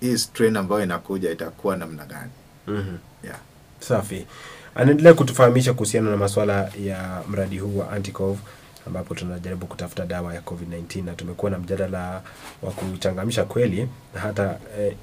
hii 0.00 0.18
strain 0.18 0.56
ambayo 0.56 0.82
inakuja 0.82 1.30
itakuwa 1.30 1.76
namna 1.76 2.04
gani. 2.06 2.30
Mhm. 2.66 2.96
Yeah. 3.24 3.38
Safi. 3.80 4.26
Anaendelea 4.74 5.14
kutufahamisha 5.14 5.72
kuhusiana 5.74 6.10
na 6.10 6.16
masuala 6.16 6.70
ya 6.84 7.22
mradi 7.28 7.58
huu 7.58 7.78
wa 7.78 7.90
Anticov 7.92 8.38
ambapo 8.86 9.14
tunajaribu 9.14 9.66
kutafuta 9.66 10.06
dawa 10.06 10.34
ya 10.34 10.40
COVID-19 10.40 11.04
na 11.04 11.12
tumekuwa 11.12 11.50
na 11.50 11.58
mjadala 11.58 12.22
wa 12.62 12.70
kuchangamsha 12.70 13.44
kweli, 13.44 13.88
hata 14.14 14.58
eh, 14.80 14.94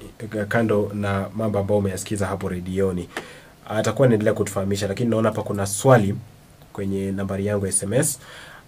kando 0.48 0.90
na 0.94 1.26
mambo 1.36 1.58
ambayo 1.58 1.78
umeyasikiza 1.78 2.26
hapo 2.26 2.48
redioni, 2.48 3.08
atakuwa 3.68 4.06
anaendelea 4.06 4.34
kutufahamisha, 4.34 4.88
lakini 4.88 5.10
naona 5.10 5.28
hapa 5.28 5.42
kuna 5.42 5.66
swali 5.66 6.14
kwenye 6.72 7.12
nambari 7.12 7.46
yangu 7.46 7.66
ya 7.66 7.72
SMS. 7.72 8.18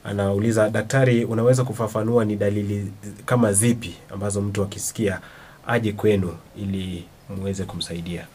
Anauliza, 0.05 0.71
daktari, 0.71 1.25
unaweza 1.25 1.65
kufafanua 1.65 2.25
ni 2.25 2.37
dalili 2.37 2.93
kama 3.27 3.53
zipi 3.53 3.95
ambazo 4.11 4.41
mtu 4.41 4.63
akisikia 4.63 5.21
aje 5.67 5.93
kwenu 5.93 6.37
ili 6.57 7.05
muweze 7.37 7.65
kumsaidia? 7.65 8.27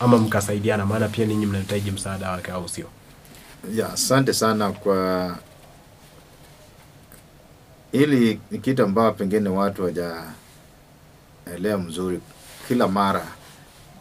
Ama 0.00 0.18
mkasaidiana, 0.18 0.86
maana 0.86 1.08
pia 1.08 1.26
ninyi 1.26 1.46
mnahitaji 1.46 1.90
msaada 1.90 2.30
wake, 2.30 2.50
au 2.52 2.68
sio? 2.68 2.86
ya 3.74 3.92
asante 3.92 4.32
sana 4.32 4.72
kwa 4.72 5.36
hili 7.92 8.40
ni 8.50 8.58
kitu 8.58 8.82
ambayo 8.84 9.12
pengine 9.12 9.48
watu 9.48 9.82
hawajaelewa 9.82 11.78
mzuri 11.78 12.20
kila 12.68 12.88
mara 12.88 13.26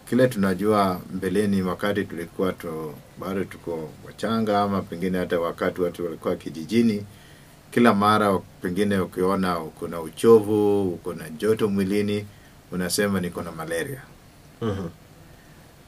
kile 0.09 0.27
tunajua 0.27 1.01
mbeleni 1.13 1.61
wakati 1.61 2.03
tulikuwa 2.03 2.53
tu, 2.53 2.93
bado 3.19 3.43
tuko 3.43 3.89
wachanga 4.05 4.61
ama 4.61 4.81
pengine 4.81 5.17
hata 5.17 5.39
wakati 5.39 5.81
watu 5.81 6.05
walikuwa 6.05 6.35
kijijini 6.35 7.05
kila 7.71 7.93
mara 7.93 8.39
pengine 8.61 8.99
ukiona 8.99 9.59
uko 9.59 9.87
na 9.87 10.01
uchovu 10.01 10.89
uko 10.93 11.13
na 11.13 11.29
joto 11.29 11.67
mwilini 11.69 12.25
unasema 12.71 13.19
niko 13.21 13.41
na 13.41 13.51
malaria 13.51 14.01
Mhm. 14.61 14.87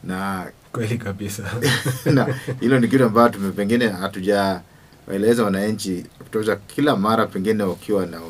Na 0.04 0.46
Kweli 0.72 0.98
kabisa. 0.98 1.42
na 2.14 2.34
hilo 2.60 2.80
ni 2.80 2.88
kitu 2.88 3.04
ambayo 3.04 3.28
tume 3.28 3.50
pengine 3.50 3.88
hatujawaeleza 3.88 5.44
wananchi 5.44 6.04
kutosha. 6.18 6.56
Kila 6.56 6.96
mara 6.96 7.26
pengine 7.26 7.62
ukiwa 7.64 8.06
na 8.06 8.20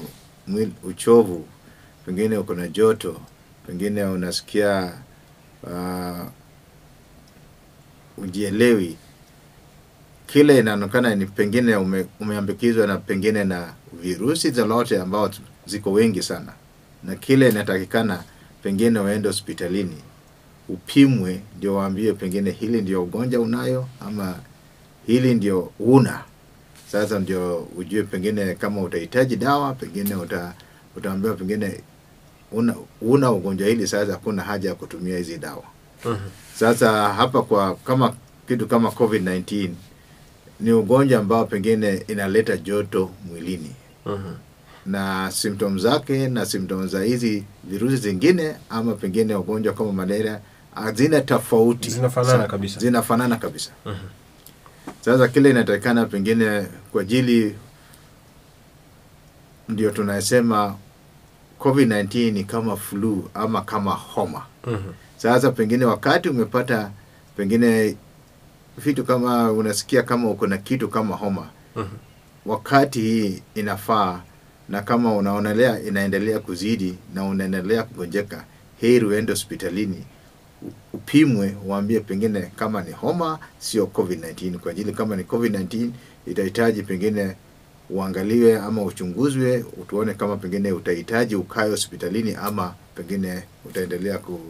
uchovu, 0.83 1.47
pengine 2.07 2.39
uko 2.39 2.55
na 2.55 2.69
joto, 2.69 3.21
pengine 3.67 4.05
unasikia 4.05 4.93
uh, 5.63 6.27
ujielewi, 8.25 8.97
kile 10.27 10.59
inaonekana 10.59 11.15
ni 11.15 11.27
pengine 11.27 11.77
ume, 11.77 12.07
umeambukizwa 12.21 12.87
na 12.87 12.97
pengine 12.97 13.45
na 13.45 13.73
virusi 14.03 14.51
zolote 14.51 15.01
ambao 15.01 15.31
ziko 15.67 15.93
wengi 15.93 16.23
sana, 16.23 16.53
na 17.05 17.15
kile 17.15 17.49
inatakikana 17.49 18.23
pengine 18.63 18.99
uende 19.01 19.29
hospitalini 19.29 19.97
upimwe 20.69 21.41
ndio 21.59 21.75
waambiwe 21.75 22.13
pengine 22.13 22.51
hili 22.51 22.83
ndio 22.83 23.03
ugonjwa 23.03 23.41
unayo 23.41 23.89
ama 24.01 24.35
hili 25.07 25.35
ndio 25.35 25.73
una 25.79 26.25
sasa 26.93 27.19
ndio 27.19 27.59
ujue 27.77 28.03
pengine 28.03 28.55
kama 28.55 28.81
utahitaji 28.83 29.37
dawa 29.37 29.75
pengine 29.75 30.15
uta, 30.15 30.55
utaambiwa 30.97 31.35
pengine 31.35 31.81
una, 32.53 32.75
una 33.01 33.33
ugonjwa 33.33 33.69
hili 33.69 33.87
sasa 33.87 34.13
hakuna 34.13 34.43
haja 34.43 34.69
ya 34.69 34.75
kutumia 34.75 35.19
hizi 35.19 35.39
dawa 35.39 35.63
Mhm. 36.05 36.17
sasa 36.55 37.13
hapa 37.15 37.43
kwa 37.43 37.75
kama 37.75 38.15
kitu 38.49 38.67
kama 38.67 38.91
covid 38.91 39.23
19 39.29 39.71
ni 40.61 40.73
ugonjwa 40.73 41.21
ambao 41.21 41.45
pengine 41.47 42.05
inaleta 42.09 42.57
joto 42.57 43.11
mwilini 43.29 43.71
Mhm. 44.07 44.33
na 44.87 45.31
symptoms 45.31 45.83
zake 45.83 46.29
na 46.29 46.47
symptoms 46.47 46.91
za 46.91 47.03
hizi 47.03 47.45
virusi 47.65 47.97
zingine 47.97 48.55
ama 48.71 48.95
pengine 48.95 49.35
ugonjwa 49.35 49.75
kama 49.75 49.93
malaria 49.93 50.41
hazina 50.81 51.21
tofauti 51.21 51.91
Zinafanana 51.91 52.47
kabisa. 52.47 52.81
zinafanana 52.81 53.37
kabisa 53.37 53.71
Mhm. 53.87 53.97
sasa 55.01 55.29
kile 55.29 55.51
inatakikana 55.51 56.07
pengine 56.07 56.67
kwa 56.93 57.03
ajili 57.03 57.55
ndio 59.69 59.91
tunasema 59.91 60.77
covid 61.59 61.89
19 61.89 62.31
ni 62.33 62.45
kama 62.45 62.77
flu 62.77 63.31
ama 63.35 63.63
kama 63.63 63.91
homa 63.93 64.47
Mhm. 64.67 64.93
sasa 65.17 65.51
pengine 65.53 65.85
wakati 65.85 66.29
umepata 66.29 66.91
pengine 67.37 67.97
vitu 68.79 69.05
kama 69.05 69.53
unasikia 69.53 70.03
kama 70.03 70.31
uko 70.31 70.47
na 70.47 70.59
kitu 70.59 70.89
kama 70.89 71.17
homa 71.17 71.49
Mhm. 71.77 71.89
wakati 72.47 73.01
hii 73.01 73.43
inafaa 73.55 74.21
na 74.69 74.83
kama 74.83 75.15
unaonelea 75.15 75.81
inaendelea 75.83 76.39
kuzidi 76.39 76.99
na 77.15 77.25
unaendelea 77.25 77.83
kugonjeka 77.83 78.45
heri 78.81 79.07
uende 79.07 79.33
hospitalini 79.33 80.05
upimwe 80.93 81.57
uambie 81.67 82.01
pengine 82.01 82.41
kama 82.57 82.83
ni 82.83 82.93
homa 82.93 83.39
sio 83.59 83.87
covid 83.87 84.25
19 84.25 84.59
kwa 84.59 84.71
ajili 84.71 84.93
kama 84.93 85.17
ni 85.17 85.25
covid 85.25 85.55
19 85.57 85.89
itahitaji 86.27 86.83
pengine 86.83 87.37
uangaliwe 87.91 88.59
ama 88.59 88.83
uchunguzwe 88.83 89.65
utuone 89.81 90.15
kama 90.15 90.37
pengine 90.37 90.73
utahitaji 90.73 91.35
ukae 91.37 91.71
hospitalini 91.71 92.35
ama 92.35 92.75
pengine 92.95 93.43
utaendelea 93.65 94.19
ku, 94.19 94.41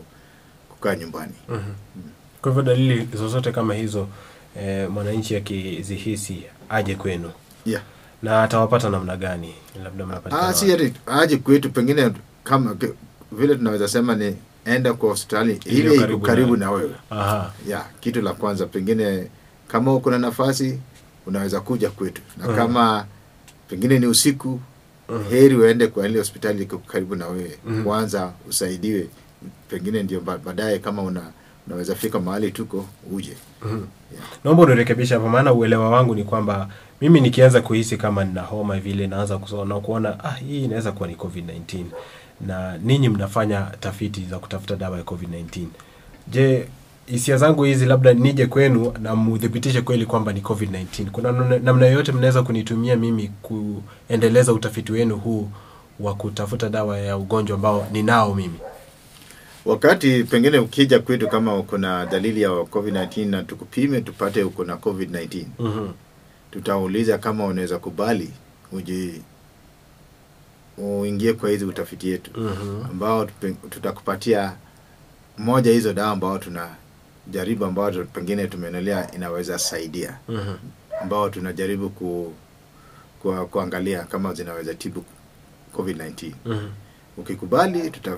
kukaa 0.68 0.94
nyumbani 0.94 1.32
Mhm. 1.48 1.72
Kwa 2.42 2.50
hivyo 2.52 2.62
dalili 2.62 3.08
zozote 3.16 3.52
kama 3.52 3.74
hizo 3.74 4.08
eh, 4.60 4.90
mwananchi 4.90 5.36
akizihisi 5.36 6.42
aje 6.68 6.94
kwenu 6.94 7.30
yeah. 7.66 7.82
na 8.22 8.42
atawapata 8.42 8.90
namna 8.90 9.16
gani? 9.16 9.54
Labda 9.84 10.06
mnapatikana 10.06 10.48
Ah, 10.48 10.54
si 10.54 10.92
aje 11.06 11.36
kwetu 11.36 11.70
pengine 11.70 12.10
kama 12.44 12.76
vile 13.32 13.54
tunaweza 13.54 13.88
sema 13.88 14.14
ni 14.14 14.36
enda 14.74 14.92
kwa 14.92 15.08
hospitali 15.10 15.60
ile 15.64 15.94
iko 15.94 16.18
karibu 16.18 16.56
na- 16.56 16.64
na 16.66 16.70
wewe 16.72 16.90
Aha. 17.10 17.52
ya 17.68 17.84
kitu 18.00 18.22
la 18.22 18.32
kwanza 18.32 18.66
pengine 18.66 19.26
kama 19.68 19.94
uko 19.94 20.10
na 20.10 20.18
nafasi 20.18 20.78
unaweza 21.26 21.60
kuja 21.60 21.90
kwetu 21.90 22.22
na 22.38 22.44
Aha. 22.44 22.54
kama 22.56 23.04
pengine 23.68 23.98
ni 23.98 24.06
usiku 24.06 24.60
Aha. 25.08 25.18
heri 25.30 25.56
uende 25.56 25.86
kwa 25.86 26.08
ile 26.08 26.18
hospitali 26.18 26.62
iko 26.62 26.78
karibu 26.78 27.16
na 27.16 27.26
wewe 27.28 27.58
Mhm. 27.66 27.84
kwanza 27.84 28.32
usaidiwe 28.48 29.06
pengine 29.68 30.02
ndio 30.02 30.20
baadaye 30.20 30.78
kama 30.78 31.02
una 31.02 31.22
unaweza 31.66 31.94
fika 31.94 32.20
mahali 32.20 32.50
tuko 32.50 32.86
uje 33.12 33.36
yeah. 33.66 33.80
Naomba 34.44 34.62
unirekebisha 34.62 35.14
hapa, 35.14 35.28
maana 35.28 35.52
uelewa 35.52 35.90
wangu 35.90 36.14
ni 36.14 36.24
kwamba 36.24 36.68
mimi 37.00 37.20
nikianza 37.20 37.60
kuhisi 37.60 37.96
kama 37.96 38.24
nina 38.24 38.42
homa 38.42 38.78
vile, 38.80 39.06
naanza 39.06 39.38
kusona 39.38 39.80
kuona 39.80 40.24
ah, 40.24 40.30
hii 40.30 40.64
inaweza 40.64 40.92
kuwa 40.92 41.08
ni 41.08 41.14
COVID-19 41.14 41.84
na 42.46 42.78
ninyi 42.78 43.08
mnafanya 43.08 43.60
tafiti 43.80 44.24
za 44.30 44.38
kutafuta 44.38 44.76
dawa 44.76 44.96
ya 44.98 45.02
COVID-19. 45.04 45.64
Je, 46.28 46.68
hisia 47.06 47.36
zangu 47.36 47.64
hizi 47.64 47.86
labda 47.86 48.14
nije 48.14 48.46
kwenu 48.46 48.92
na 49.02 49.16
mudhibitishe 49.16 49.80
kweli 49.82 50.06
kwamba 50.06 50.32
ni 50.32 50.40
COVID-19. 50.40 51.10
Kuna 51.10 51.32
namna- 51.32 51.86
yoyote 51.86 52.12
mnaweza 52.12 52.42
kunitumia 52.42 52.96
mimi 52.96 53.30
kuendeleza 53.42 54.52
utafiti 54.52 54.92
wenu 54.92 55.16
huu 55.16 55.48
wa 56.00 56.14
kutafuta 56.14 56.68
dawa 56.68 56.98
ya 56.98 57.16
ugonjwa 57.16 57.54
ambao 57.56 57.86
ninao 57.92 58.34
mimi? 58.34 58.58
wakati 59.64 60.24
pengine 60.24 60.58
ukija 60.58 60.98
kwetu 60.98 61.28
kama 61.28 61.56
uko 61.56 61.78
na 61.78 62.06
dalili 62.06 62.42
ya 62.42 62.48
covid-19 62.50 63.26
na 63.30 63.42
tukupime 63.42 64.00
tupate 64.00 64.42
uko 64.44 64.64
na 64.64 64.74
covid-19 64.76 65.44
Mhm. 65.58 65.88
tutauliza 66.50 67.18
kama 67.18 67.44
unaweza 67.44 67.78
kubali 67.78 68.30
uje 68.72 69.20
uingie 70.78 71.32
kwa 71.32 71.50
hizi 71.50 71.64
utafiti 71.64 72.08
yetu 72.08 72.40
Mhm. 72.40 72.84
ambao 72.90 73.24
tutakupatia 73.70 74.52
moja 75.38 75.70
hizo 75.72 75.92
dawa 75.92 76.10
ambao 76.10 76.38
tuna 76.38 76.68
jaribu 77.30 77.64
ambao 77.64 77.90
pengine 77.92 78.46
tumeonelea 78.46 79.14
inaweza 79.14 79.58
saidia 79.58 80.18
Mhm. 80.28 80.54
ambao 81.02 81.30
tunajaribu 81.30 81.88
ku, 81.90 82.32
ku, 83.22 83.46
kuangalia 83.50 84.02
kama 84.04 84.34
zinaweza 84.34 84.74
tibu 84.74 85.04
covid-19 85.76 86.32
Mhm. 86.46 86.68
ukikubali 87.16 87.90
tuta 87.90 88.16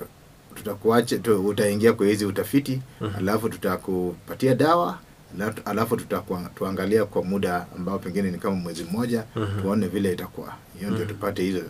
tutakuacha 0.54 1.18
tu, 1.18 1.46
utaingia 1.46 1.92
kwa 1.92 2.06
hizi 2.06 2.24
utafiti 2.24 2.80
Mhm. 3.00 3.16
alafu 3.16 3.48
tutakupatia 3.48 4.54
dawa 4.54 4.98
alafu- 5.64 5.96
tutakuangalia 5.96 7.04
kwa 7.04 7.24
muda 7.24 7.66
ambao 7.76 7.98
pengine 7.98 8.30
ni 8.30 8.38
kama 8.38 8.56
mwezi 8.56 8.84
mmoja 8.84 9.24
Mhm. 9.36 9.62
tuone 9.62 9.88
vile 9.88 10.12
itakuwa 10.12 10.54
hiyo 10.78 10.90
ndio 10.90 11.04
Mhm. 11.04 11.14
tupate 11.14 11.42
hizo 11.42 11.62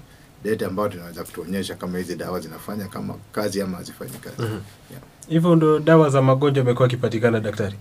data 0.45 0.67
ambayo 0.67 0.89
tunaweza 0.89 1.25
kutuonyesha 1.25 1.75
kama 1.75 1.99
hizi 1.99 2.17
dawa 2.17 2.41
zinafanya 2.41 2.87
kama 2.89 3.15
kazi 3.33 3.63
ama 3.63 3.77
hazifanyi 3.77 4.13
kazi 4.25 4.37
Mhm. 4.43 4.53
yeah. 4.91 5.03
Hivyo 5.29 5.57
ndo 5.57 5.79
dawa 5.79 6.11
za 6.11 6.23
magonjwa 6.23 6.63
amekuwa 6.65 6.87
akipatikana 6.87 7.41
daktari? 7.41 7.77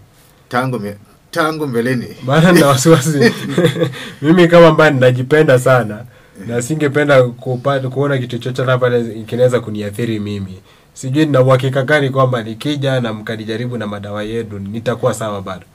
tangu 0.49 0.79
me, 0.79 0.95
tangu 1.31 1.67
mbeleni 1.67 2.07
maana 2.25 2.51
na 2.51 2.67
wasiwasi 2.67 3.33
mimi 4.21 4.47
kama 4.47 4.67
ambaye 4.67 4.91
ninajipenda 4.91 5.59
sana 5.59 6.05
na 6.47 6.61
singependa 6.61 7.23
kupata 7.23 7.89
kuona 7.89 8.17
kitu 8.17 8.37
chochote 8.37 8.71
hapa 8.71 8.91
kinaweza 9.27 9.59
kuniathiri 9.59 10.19
mimi 10.19 10.59
sijui 10.93 11.25
nina 11.25 11.41
uhakika 11.41 11.83
gani 11.83 12.09
kwamba 12.09 12.43
nikija 12.43 13.01
na 13.01 13.13
mkanijaribu 13.13 13.77
na 13.77 13.87
madawa 13.87 14.23
yenu 14.23 14.59
nitakuwa 14.59 15.13
sawa 15.13 15.41
bado 15.41 15.65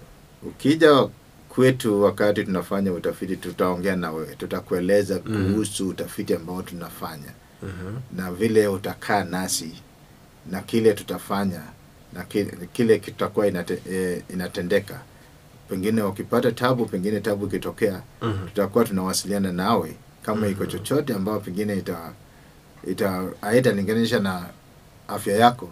ukija 0.43 1.07
kwetu 1.55 2.03
wakati 2.03 2.45
tunafanya 2.45 2.93
utafiti 2.93 3.37
tutaongea 3.37 3.97
na 3.97 4.13
wewe 4.13 4.35
tutakueleza 4.37 5.21
Mhm. 5.25 5.53
kuhusu 5.53 5.89
utafiti 5.89 6.35
ambao 6.35 6.63
tunafanya 6.63 7.33
na 8.17 8.33
vile 8.33 8.69
utakaa 8.69 9.25
nasi 9.25 9.73
na 10.51 10.61
kile 10.61 10.93
tutafanya 10.93 11.61
na 12.13 12.25
kile, 12.25 12.69
kile 12.73 12.99
kitakuwa 12.99 13.47
inate, 13.47 13.83
e, 13.91 14.23
inatendeka 14.31 15.01
pengine 15.69 16.03
ukipata 16.03 16.53
tabu 16.53 16.87
pengine 16.87 17.21
tabu 17.21 17.47
ikitokea 17.47 18.03
Mhm. 18.23 18.47
tutakuwa 18.49 18.85
tunawasiliana 18.85 19.53
nawe 19.53 19.97
kama 20.23 20.47
iko 20.49 20.67
chochote 20.67 21.15
ambao 21.15 21.41
pengine 21.41 21.77
ita 21.77 22.13
ita 22.91 23.25
haitalinganisha 23.41 24.19
na 24.21 24.47
afya 25.09 25.37
yako 25.37 25.71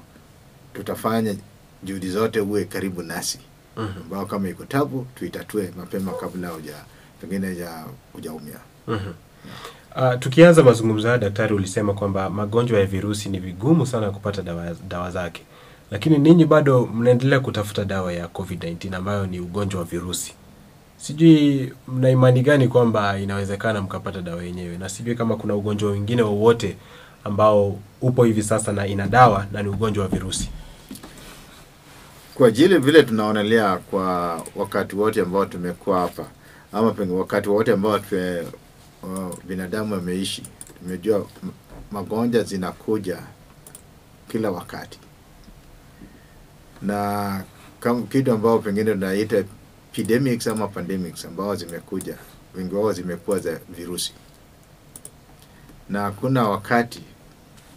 tutafanya 0.75 1.35
juhudi 1.83 2.09
zote 2.11 2.41
uwe 2.41 2.65
karibu 2.65 3.03
nasi 3.03 3.39
Mhm. 3.39 3.47
Ambao 3.77 4.27
kama 4.27 4.49
iko 4.49 4.65
tabu 4.65 5.07
tuitatue 5.15 5.73
mapema 5.77 6.13
kabla 6.13 6.49
huja 6.49 6.75
pengine 7.21 7.55
ja 7.57 7.85
hujaumia 8.13 8.57
Mhm. 8.89 9.13
Uh, 9.97 10.19
tukianza 10.19 10.63
mazungumzo 10.63 11.07
haya 11.09 11.19
daktari 11.19 11.55
ulisema 11.55 11.95
kwamba 11.95 12.31
magonjwa 12.31 12.79
ya 12.81 12.87
virusi 12.87 13.29
ni 13.29 13.39
vigumu 13.39 13.87
sana 13.87 14.11
kupata 14.11 14.43
dawa, 14.43 14.77
dawa 14.89 15.11
zake 15.11 15.43
lakini 15.91 16.19
ninyi 16.19 16.45
bado 16.45 16.87
mnaendelea 16.95 17.41
kutafuta 17.41 17.85
dawa 17.85 18.13
ya 18.13 18.27
COVID-19 18.27 18.95
ambayo 18.97 19.27
ni 19.27 19.41
ugonjwa 19.41 19.81
wa 19.81 19.87
virusi. 19.87 20.35
Sijui 20.97 21.73
mna 21.89 22.11
imani 22.11 22.43
gani 22.43 22.69
kwamba 22.69 23.19
inawezekana 23.19 23.83
mkapata 23.83 24.21
dawa 24.23 24.43
yenyewe, 24.45 24.79
na 24.79 24.89
sijui 24.89 25.15
kama 25.15 25.37
kuna 25.37 25.55
ugonjwa 25.55 25.91
wengine 25.91 26.23
wowote 26.23 26.77
ambao 27.25 27.79
upo 28.01 28.25
hivi 28.25 28.43
sasa 28.43 28.73
na 28.73 28.87
ina 28.87 29.07
dawa 29.07 29.47
na 29.53 29.63
ni 29.63 29.69
ugonjwa 29.69 30.05
wa 30.05 30.11
virusi. 30.11 30.51
Kwa 32.43 32.49
ajili 32.49 32.79
vile 32.79 33.03
tunaonelea 33.03 33.77
kwa 33.77 34.35
wakati 34.57 34.97
wote 34.97 35.21
ambao 35.21 35.47
tumekuwa 35.47 36.01
hapa 36.01 36.27
ama 36.73 36.91
pengine 36.93 37.19
wakati 37.19 37.49
wote 37.49 37.73
ambao 37.73 37.99
tume, 37.99 38.41
uh, 39.03 39.35
binadamu 39.45 39.95
ameishi 39.95 40.43
tumejua 40.79 41.27
magonjwa 41.93 42.43
zinakuja 42.43 43.19
kila 44.29 44.51
wakati. 44.51 44.99
Na 46.83 47.45
kama 47.81 48.03
kitu 48.03 48.33
ambao 48.33 48.59
pengine 48.59 48.93
tunaita 48.93 49.37
epidemics 49.37 50.47
ama 50.47 50.69
pandemics 50.69 51.25
ambao 51.25 51.55
zimekuja 51.57 52.17
wengi 52.55 52.75
wao 52.75 52.93
zimekuwa 52.93 53.39
za 53.39 53.61
virusi. 53.77 54.13
Na 55.89 56.01
hakuna 56.03 56.49
wakati 56.49 57.03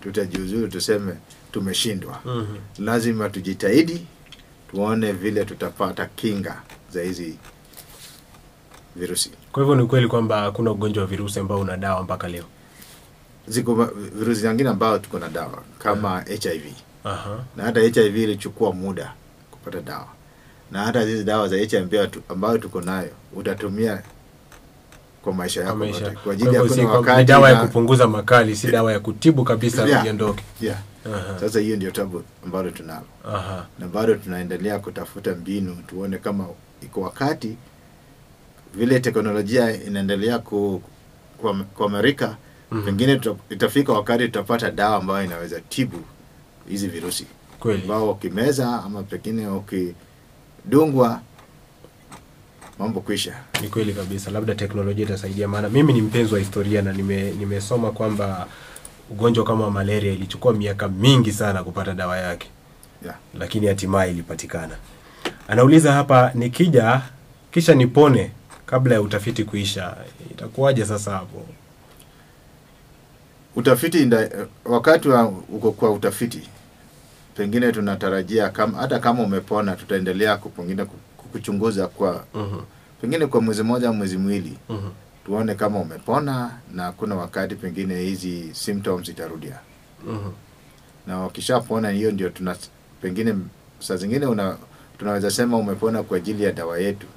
tutajiuzuru 0.01 0.67
tuseme 0.67 1.13
tumeshindwa. 1.51 2.21
Mm-hmm. 2.25 2.85
lazima 2.85 3.29
tujitahidi 3.29 4.07
tuone 4.75 5.11
vile 5.11 5.45
tutapata 5.45 6.05
kinga 6.05 6.61
za 6.91 7.01
hizi 7.01 7.37
virusi. 8.95 9.31
Kwa 9.51 9.63
hivyo 9.63 9.75
ni 9.75 9.85
kweli 9.87 10.07
kwamba 10.07 10.41
hakuna 10.41 10.71
ugonjwa 10.71 11.01
wa 11.03 11.09
virusi 11.09 11.39
ambao 11.39 11.59
una 11.59 11.77
dawa 11.77 12.03
mpaka 12.03 12.27
leo. 12.27 12.43
Ziko 13.47 13.85
virusi 14.19 14.41
zingine 14.41 14.69
ambao 14.69 14.99
tuko 14.99 15.19
na 15.19 15.29
dawa 15.29 15.63
kama 15.79 16.21
HIV, 16.21 16.63
Aha. 17.03 17.39
na 17.57 17.63
hata 17.63 17.79
HIV 17.81 18.17
ilichukua 18.17 18.73
muda 18.73 19.13
kupata 19.51 19.81
dawa, 19.81 20.07
na 20.71 20.83
hata 20.83 21.01
hizi 21.01 21.23
dawa 21.23 21.47
za 21.47 21.55
HIV 21.57 22.09
ambayo 22.29 22.57
tuko 22.57 22.81
nayo 22.81 23.09
utatumia 23.35 24.01
kwa 25.21 25.33
maisha 25.33 25.63
yako 25.63 25.75
maisha. 25.75 26.11
Kwa 26.11 26.33
ajili 26.33 26.55
ya 26.55 26.63
ni 26.63 26.85
wakati 26.85 27.23
dawa 27.23 27.49
ya 27.49 27.55
kupunguza 27.55 28.07
makali, 28.07 28.55
si 28.55 28.67
dawa 28.67 28.91
ya 28.91 28.99
kutibu 28.99 29.43
kabisa 29.43 29.85
Yeah. 29.87 30.05
iondoke. 30.05 30.43
yeah. 30.61 30.77
Aha. 31.05 31.39
Sasa 31.39 31.59
hiyo 31.59 31.75
ndio 31.75 31.91
tabu 31.91 32.23
ambalo 32.45 32.71
tunalo. 32.71 33.05
Na 33.79 33.87
bado 33.87 34.15
tunaendelea 34.15 34.79
kutafuta 34.79 35.35
mbinu 35.35 35.75
tuone 35.87 36.17
kama 36.17 36.47
iko 36.83 37.01
wakati 37.01 37.57
vile 38.75 38.99
teknolojia 38.99 39.83
inaendelea 39.83 40.39
ku, 40.39 40.81
ku, 41.37 41.55
kuamerika 41.75 42.37
Mhm. 42.71 42.85
pengine 42.85 43.15
tuta, 43.19 43.39
itafika 43.49 43.93
wakati 43.93 44.25
tutapata 44.25 44.71
dawa 44.71 44.95
ambayo 44.97 45.25
inaweza 45.25 45.61
tibu 45.61 45.97
hizi 46.69 46.87
virusi 46.87 47.27
ambao 47.83 48.11
ukimeza 48.11 48.83
ama 48.83 49.03
pengine 49.03 49.47
ukidungwa 49.47 51.21
mambo 52.79 52.99
kwisha 53.01 53.35
Ni 53.61 53.67
kweli 53.67 53.93
kabisa, 53.93 54.31
labda 54.31 54.55
teknolojia 54.55 55.05
itasaidia, 55.05 55.47
maana 55.47 55.69
mimi 55.69 55.93
ni 55.93 56.01
mpenzi 56.01 56.33
wa 56.33 56.39
historia 56.39 56.81
na 56.81 56.93
nime, 56.93 57.31
nimesoma 57.31 57.91
kwamba 57.91 58.47
ugonjwa 59.09 59.45
kama 59.45 59.71
malaria 59.71 60.13
ilichukua 60.13 60.53
miaka 60.53 60.87
mingi 60.87 61.31
sana 61.31 61.63
kupata 61.63 61.93
dawa 61.93 62.17
yake, 62.17 62.47
yeah. 63.03 63.15
lakini 63.39 63.67
hatimaye 63.67 64.11
ilipatikana. 64.11 64.75
Anauliza 65.47 65.93
hapa, 65.93 66.31
nikija 66.33 67.01
kisha 67.51 67.75
nipone 67.75 68.31
kabla 68.65 68.95
ya 68.95 69.01
utafiti 69.01 69.43
kuisha, 69.43 69.97
itakuwaje 70.31 70.85
sasa 70.85 71.11
hapo? 71.11 71.45
utafiti 73.55 74.01
inda, 74.01 74.29
wakati 74.65 75.09
wa 75.09 75.27
uko 75.27 75.71
kwa 75.71 75.91
utafiti 75.91 76.49
pengine 77.37 77.71
tunatarajia 77.71 78.49
kama 78.49 78.77
hata 78.77 78.99
kama 78.99 79.23
umepona 79.23 79.75
tutaendelea 79.75 80.37
pengine 80.37 80.85
ku- 80.85 80.95
kukuchunguza 81.17 81.87
kwa 81.87 82.23
Mhm, 82.33 82.59
pengine 83.01 83.25
kwa 83.27 83.41
mwezi 83.41 83.63
moja 83.63 83.91
mwezi 83.91 84.17
mwezi 84.17 84.17
mwili 84.17 84.57
mhm. 84.69 84.89
Tuone 85.25 85.55
kama 85.55 85.79
umepona 85.79 86.51
na 86.73 86.91
kuna 86.91 87.15
wakati 87.15 87.55
pengine 87.55 87.99
hizi 87.99 88.49
symptoms 88.53 89.09
itarudia 89.09 89.59
Mhm. 90.07 90.31
na 91.07 91.17
wakishapona 91.19 91.89
hiyo 91.89 92.11
ndio 92.11 92.29
tuna 92.29 92.55
pengine 93.01 93.35
saa 93.79 93.95
zingine 93.95 94.25
una, 94.25 94.57
tunaweza 94.99 95.31
sema 95.31 95.57
umepona 95.57 96.03
kwa 96.03 96.17
ajili 96.17 96.43
ya 96.43 96.51
dawa 96.51 96.79
yetu 96.79 97.07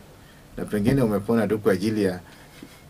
na 0.56 0.64
pengine 0.64 1.02
umepona 1.02 1.46
tu 1.48 1.58
kwa 1.58 1.72
ajili 1.72 2.04
ya 2.04 2.20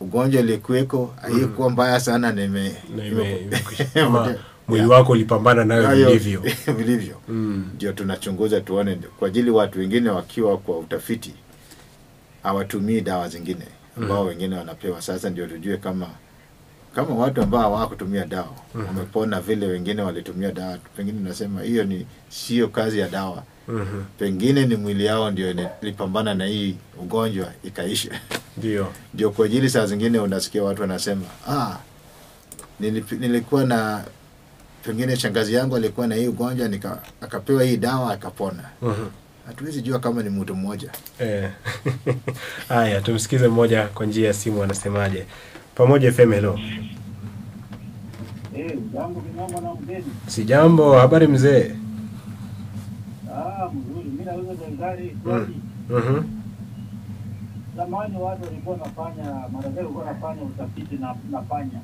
ugonjwa 0.00 0.40
ilikuweko 0.40 1.14
haikuwa 1.22 1.70
mbaya 1.70 2.00
sana 2.00 2.32
na 2.32 2.44
ime, 2.44 2.76
Na 2.96 3.04
ime- 3.06 3.08
ime- 3.22 3.38
imekwisha. 3.40 3.86
Ama 4.06 4.26
Yeah. 4.26 4.38
mwili 4.68 4.86
wako 4.86 5.12
ulipambana 5.12 5.64
nayo 5.64 5.88
vilivyo. 6.08 6.42
vilivyo 6.78 7.16
Mm. 7.28 7.70
ndio 7.74 7.92
tunachunguza 7.92 8.60
tuone 8.60 8.94
kwa 9.18 9.28
ajili 9.28 9.50
watu 9.50 9.78
wengine 9.78 10.10
wakiwa 10.10 10.58
kwa 10.58 10.78
utafiti 10.78 11.34
hawatumii 12.42 13.00
dawa 13.00 13.28
zingine 13.28 13.64
ambao 14.02 14.18
Mhm. 14.20 14.28
wengine 14.28 14.56
wanapewa 14.56 15.02
sasa 15.02 15.30
ndio 15.30 15.46
tujue 15.46 15.76
kama 15.76 16.06
kama 16.94 17.14
watu 17.14 17.42
ambao 17.42 17.60
hawakutumia 17.76 18.24
dawa 18.26 18.54
Mhm. 18.74 18.86
wamepona 18.86 19.40
vile 19.40 19.66
wengine 19.66 20.02
walitumia 20.02 20.52
dawa 20.52 20.78
pengine 20.96 21.20
nasema 21.28 21.62
hiyo 21.62 21.84
ni 21.84 22.06
sio 22.28 22.68
kazi 22.68 22.98
ya 22.98 23.08
dawa 23.08 23.42
Mhm. 23.68 24.02
pengine 24.18 24.66
ni 24.66 24.76
mwili 24.76 25.04
yao 25.04 25.30
ndio 25.30 25.50
ilipambana 25.82 26.34
na 26.34 26.46
hii 26.46 26.76
ugonjwa 27.00 27.52
ikaisha 27.64 28.20
Ndio. 28.56 28.92
ndio 29.14 29.30
kwa 29.30 29.46
ajili 29.46 29.70
saa 29.70 29.86
zingine 29.86 30.18
unasikia 30.18 30.62
watu 30.62 30.80
wanasema 30.80 31.22
ah, 31.48 31.76
nilip, 32.80 33.12
nilikuwa 33.12 33.64
na 33.64 34.04
pengine 34.84 35.16
shangazi 35.16 35.54
yangu 35.54 35.76
alikuwa 35.76 36.06
na 36.06 36.14
hii 36.14 36.26
ugonjwa 36.28 36.68
nika, 36.68 37.02
akapewa 37.20 37.62
hii 37.64 37.76
dawa 37.76 38.12
akapona 38.12 38.64
Mhm. 38.82 39.06
Hatuwezi 39.48 39.82
jua 39.82 39.98
kama 39.98 40.22
ni 40.22 40.30
mtu 40.30 40.54
mmoja 40.56 40.90
Eh. 41.18 41.50
Haya, 42.68 43.00
tumsikize 43.00 43.48
mmoja 43.48 43.86
kwa 43.86 44.06
njia 44.06 44.26
ya 44.26 44.34
simu 44.34 44.62
anasemaje. 44.62 45.26
Pamoja 45.74 46.12
FM, 46.12 46.32
hello. 46.32 46.58
Hey, 48.54 48.76
jambo 48.94 49.20
kinamba 49.20 49.60
na 49.60 49.74
mgeni. 49.74 50.04
Si 50.26 50.44
jambo, 50.44 50.98
habari 50.98 51.26
mzee? 51.26 51.74
Ah, 53.34 53.68
mzuri. 53.68 54.04
Mimi 54.10 54.24
nauza 54.24 54.52
gari. 54.78 55.16
Mhm. 55.90 56.22
zamani 57.76 58.16
watu 58.16 58.44
walikuwa 58.44 58.76
wanafanya 58.76 59.24
madaktari 59.52 59.76
walikuwa 59.86 60.04
wanafanya 60.04 60.42
utafiti 60.42 60.94
na 60.96 61.14
nafanya. 61.30 61.80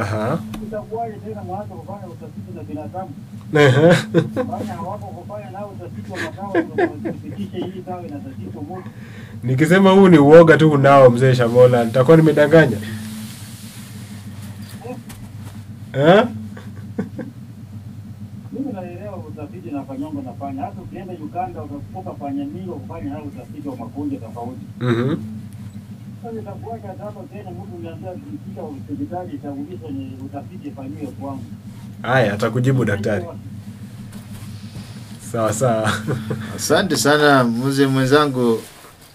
Aha. 0.00 0.38
Itakuwaje 0.66 1.16
tena 1.16 1.42
mwanzo 1.42 1.74
kufanya 1.74 2.06
utafiti 2.06 2.52
na 2.56 2.62
binadamu? 2.62 3.10
Nikisema 9.42 9.90
huu 9.90 10.08
ni 10.08 10.18
uoga 10.18 10.56
tu 10.56 10.70
unao 10.70 11.10
mzee 11.10 11.34
Shamola, 11.34 11.84
nitakuwa 11.84 12.16
nimedanganya. 12.16 12.76
Eh? 15.92 16.24
Mimi 18.52 18.72
Haya, 32.02 32.32
atakujibu 32.34 32.84
daktari. 32.84 33.24
Sawa 35.32 35.52
sawa. 35.52 35.92
asante 36.56 36.96
sana 36.96 37.44
mzee 37.44 37.86
mwenzangu 37.86 38.62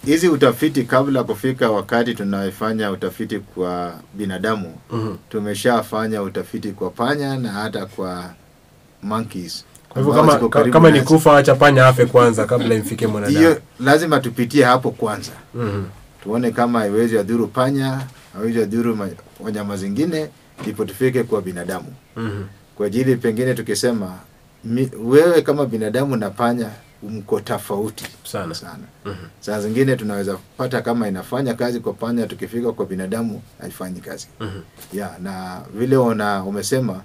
hizi 0.04 0.28
utafiti 0.28 0.84
kabla 0.84 1.24
kufika 1.24 1.70
wakati 1.70 2.14
tunaifanya 2.14 2.90
utafiti 2.90 3.38
kwa 3.38 3.94
binadamu 4.14 4.74
Mhm. 4.90 5.14
tumeshafanya 5.30 6.22
utafiti 6.22 6.72
kwa 6.72 6.90
panya 6.90 7.38
na 7.38 7.52
hata 7.52 7.86
kwa 7.86 8.24
monkeys 9.02 9.64
Kwa 9.88 10.02
hivyo 10.02 10.14
kama 10.14 10.48
ka- 10.48 10.64
kama 10.64 10.90
ni 10.90 11.00
kufa 11.00 11.36
acha 11.36 11.54
panya 11.54 11.86
afe 11.86 12.06
kwanza 12.06 12.44
kabla 12.46 12.74
imfike 12.74 13.06
mwanadamu. 13.06 13.38
hiyo 13.38 13.60
lazima 13.80 14.20
tupitie 14.20 14.64
hapo 14.64 14.90
kwanza 14.90 15.32
Mhm. 15.54 15.84
tuone 16.22 16.50
kama 16.50 16.78
haiwezi 16.78 17.18
adhuru 17.18 17.46
panya 17.46 18.00
haiwezi 18.34 18.62
adhuru 18.62 18.98
wanyama 19.40 19.76
zingine 19.76 20.28
ndipo 20.62 20.84
tufike 20.84 21.22
kwa 21.22 21.42
binadamu 21.42 21.92
Mhm. 22.16 22.42
Kwa 22.76 22.86
ajili 22.86 23.16
pengine 23.16 23.54
tukisema 23.54 24.14
mi, 24.64 24.90
wewe 25.04 25.42
kama 25.42 25.66
binadamu 25.66 26.16
na 26.16 26.30
panya 26.30 26.70
mko 27.10 27.40
tofauti 27.40 28.04
Sana. 28.24 28.54
sana 28.54 28.84
Mhm. 29.04 29.14
saa 29.40 29.60
zingine 29.60 29.96
tunaweza 29.96 30.38
pata 30.56 30.82
kama 30.82 31.08
inafanya 31.08 31.54
kazi 31.54 31.80
kwa 31.80 31.92
panya 31.92 32.26
tukifika 32.26 32.72
kwa 32.72 32.86
binadamu 32.86 33.42
haifanyi 33.60 34.00
kazi 34.00 34.28
Mhm. 34.40 34.60
ya 34.92 35.10
na 35.22 35.60
vile 35.74 35.96
una 35.96 36.44
umesema 36.44 37.00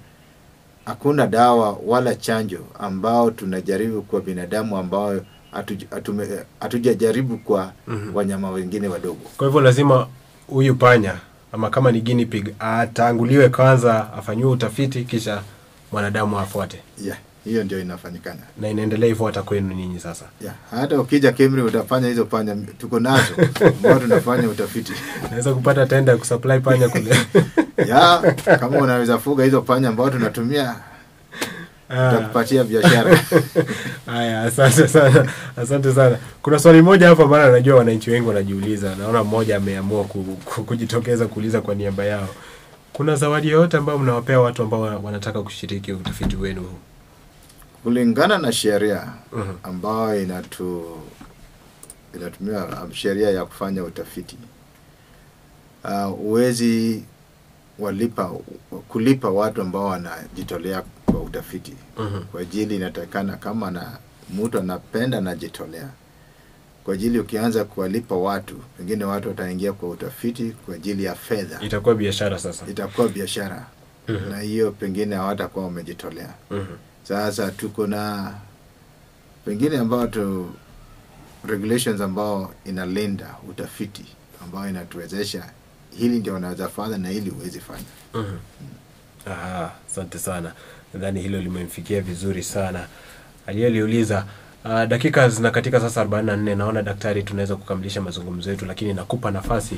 hakuna 0.86 1.28
dawa 1.28 1.78
wala 1.86 2.16
chanjo 2.16 2.60
ambao 2.80 3.32
tunajaribu 3.32 4.02
kwa 4.02 4.22
binadamu 4.22 4.78
ambao 4.78 5.16
hatuj- 5.54 6.44
hatujajaribu 6.60 7.38
kwa 7.38 7.72
Mhm. 7.88 8.16
wanyama 8.16 8.52
wengine 8.52 8.88
wadogo 8.88 9.30
Kwa 9.38 9.48
hivyo 9.48 9.62
lazima 9.62 10.08
huyu 10.48 10.76
panya 10.76 11.16
ama 11.52 11.70
kama 11.70 11.92
ni 11.92 12.02
guinea 12.02 12.26
pig 12.26 12.54
atanguliwe 12.60 13.50
kwanza, 13.50 14.14
afanyiwe 14.14 14.52
utafiti 14.52 15.04
kisha 15.04 15.42
mwanadamu 15.92 16.39
afuate. 16.39 16.80
yeah. 17.06 17.18
hiyo 17.46 17.64
ndio 17.64 17.80
inafanyikana 17.80 18.39
na 18.62 18.70
inaendelea 18.70 19.08
hivyo 19.10 19.26
hata 19.26 19.42
kwenu 19.44 19.74
nyinyi 19.76 20.00
sasa 20.00 20.26
yeah. 20.42 20.56
hata 20.72 21.00
ukija 21.02 21.32
Kemri 21.32 21.62
utafanya 21.62 22.08
hizo 22.08 22.26
panya 22.26 22.56
tuko 22.78 23.00
nazo 23.00 23.34
ambao 23.68 24.00
tunafanya 24.00 24.50
utafiti 24.50 24.94
naweza 25.30 25.54
kupata 25.54 25.86
tenda 25.86 26.12
ya 26.12 26.18
kusupply 26.18 26.60
panya 26.60 26.89
kule 26.89 27.16
yeah, 27.88 28.36
kama 28.60 28.78
unaweza 28.78 29.18
fuga 29.18 29.44
hizo 29.44 29.62
panya 29.62 29.89
ambao 29.89 30.10
tunatumia 30.10 30.76
tutakupatia 31.89 32.64
biashara 32.64 33.20
Haya, 34.06 34.42
asante 34.44 34.88
sana, 34.88 35.32
asante 35.58 35.94
sana. 35.94 36.18
Kuna 36.42 36.60
swali 36.60 36.82
moja 36.82 37.08
hapa 37.08 37.26
maana 37.28 37.52
najua 37.52 37.76
wananchi 37.78 38.12
wengi 38.12 38.28
wanajiuliza. 38.28 38.96
Naona 38.96 39.24
mmoja 39.24 39.58
ameamua 39.58 40.04
ku, 40.04 40.24
ku, 40.46 40.64
kujitokeza 40.64 41.28
kuuliza 41.28 41.62
kwa 41.62 41.76
niaba 41.76 42.06
yao. 42.06 42.28
Kuna 43.02 43.16
zawadi 43.16 43.49
yoyote 43.49 43.78
ambayo 43.78 43.97
mnawapea 43.99 44.39
watu 44.39 44.64
ambao 44.64 44.82
wanataka 44.82 45.41
kushiriki 45.43 45.93
utafiti 45.93 46.36
wenu 46.36 46.62
huu? 46.62 46.78
kulingana 47.84 48.38
na 48.38 48.52
sheria 48.52 49.14
Mhm. 49.34 49.52
ambayo 49.64 50.22
inatu 50.24 50.86
inatumia 52.16 52.66
um, 52.66 52.93
sheria 52.93 53.30
ya 53.30 53.45
kufanya 53.45 53.84
utafiti 53.84 54.38
uh, 55.84 56.04
huwezi 56.06 57.04
walipa 57.80 58.32
kulipa 58.88 59.30
watu 59.30 59.62
ambao 59.62 59.86
wanajitolea 59.86 60.84
kwa 61.06 61.22
utafiti 61.22 61.74
Mhm. 61.97 62.24
kwa 62.24 62.41
ajili 62.41 62.76
inatakikana 62.76 63.38
kama 63.38 63.72
na 63.72 63.97
mtu 64.34 64.60
anapenda 64.60 65.18
anajitolea 65.18 65.89
kwa 66.84 66.94
ajili 66.94 67.20
ukianza 67.20 67.66
kuwalipa 67.66 68.16
watu 68.16 68.56
pengine 68.78 69.04
watu 69.06 69.28
wataingia 69.28 69.74
kwa 69.74 69.90
utafiti 69.90 70.52
kwa 70.66 70.76
ajili 70.76 71.04
ya 71.04 71.16
fedha 71.16 71.60
Itakuwa 71.62 71.96
biashara 71.96 72.40
sasa. 72.40 72.66
itakuwa 72.68 73.08
biashara 73.08 73.66
Mhm. 74.08 74.30
na 74.30 74.40
hiyo 74.40 74.72
pengine 74.72 75.16
hawatakuwa 75.16 75.66
wamejitolea 75.66 76.34
Mhm. 76.52 76.66
sasa 77.04 77.52
tuko 77.52 77.88
na 77.88 78.34
pengine 79.46 79.78
ambao 79.78 80.08
tu 80.08 80.50
regulations 81.48 82.02
ambao 82.02 82.54
inalinda 82.66 83.36
utafiti 83.50 84.06
ambao 84.44 84.70
inatuwezesha 84.70 85.50
hili 85.98 86.20
ndio 86.20 86.36
unaweza 86.36 86.70
fanya 86.70 86.98
na 86.98 87.10
hili 87.10 87.30
huwezi 87.30 87.60
fanya. 87.60 87.84
Aha, 89.28 89.72
asante 89.92 90.20
sana. 90.20 90.54
Nadhani 90.94 91.22
hilo 91.22 91.42
limemfikia 91.42 92.02
vizuri 92.02 92.44
sana. 92.44 92.88
Aliyeliuliza 93.48 94.26
uh, 94.66 94.84
dakika 94.86 95.30
zinakatika 95.30 95.80
sasa 95.80 96.03
44. 96.03 96.55
Naona 96.55 96.82
daktari, 96.82 97.24
tunaweza 97.24 97.55
kukamilisha 97.55 98.01
mazungumzo 98.01 98.49
yetu, 98.51 98.66
lakini 98.66 98.93
nakupa 98.93 99.32
nafasi 99.32 99.76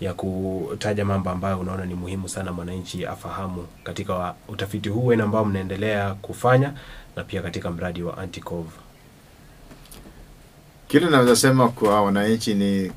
ya 0.00 0.14
kutaja 0.14 1.04
mambo 1.04 1.30
ambayo 1.30 1.60
unaona 1.60 1.84
ni 1.86 1.94
muhimu 1.94 2.28
sana 2.28 2.52
mwananchi 2.52 3.06
afahamu 3.06 3.66
katika 3.84 4.34
utafiti 4.48 4.88
huu 4.88 5.06
wenu 5.06 5.24
ambao 5.24 5.44
mnaendelea 5.44 6.14
kufanya 6.14 6.72
na 7.16 7.24
pia 7.24 7.42
katika 7.42 7.70
mradi 7.70 8.02
wa 8.02 8.18
Anticov. 8.18 8.66
kile 10.88 11.10
naweza 11.10 11.36
sema 11.36 11.68
kwa 11.68 12.02
wananchi 12.02 12.54
ni 12.54 12.92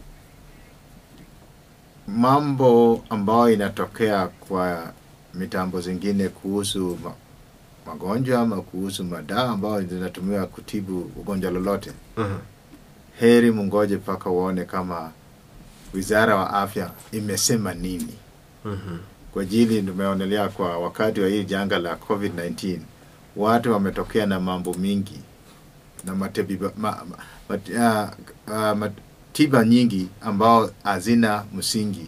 mambo 2.08 3.02
ambayo 3.10 3.50
inatokea 3.50 4.28
kwa 4.28 4.94
mitambo 5.34 5.82
zingine 5.82 6.30
kuhusu 6.30 6.98
magonjwa 7.86 8.40
ama 8.42 8.62
kuhusu 8.62 9.04
madawa 9.04 9.50
ambayo 9.50 9.82
zinatumiwa 9.82 10.46
kutibu 10.48 11.00
ugonjwa 11.00 11.52
lolote 11.52 11.92
Mhm. 12.18 12.38
heri 13.20 13.52
mungoje 13.52 13.96
mpaka 13.96 14.30
uone 14.30 14.66
kama 14.66 15.12
wizara 15.94 16.36
wa 16.36 16.54
afya 16.54 16.92
imesema 17.12 17.74
nini 17.74 18.14
Mhm. 18.66 18.98
kwa 19.34 19.42
ajili 19.44 19.82
tumeonelea 19.84 20.50
kwa 20.50 20.78
wakati 20.78 21.22
wa 21.22 21.28
hii 21.30 21.44
janga 21.44 21.80
la 21.80 21.96
covid-19 21.96 22.80
watu 23.36 23.72
wametokea 23.74 24.26
na 24.26 24.40
mambo 24.40 24.74
mingi 24.74 25.20
na 26.06 26.16
matiba, 26.16 26.72
ma, 26.78 26.92
ma, 27.10 27.18
mat, 27.50 27.70
uh, 27.70 28.54
uh, 28.56 28.78
matiba 28.78 29.64
nyingi 29.66 30.08
ambao 30.22 30.70
hazina 30.84 31.44
msingi 31.54 32.08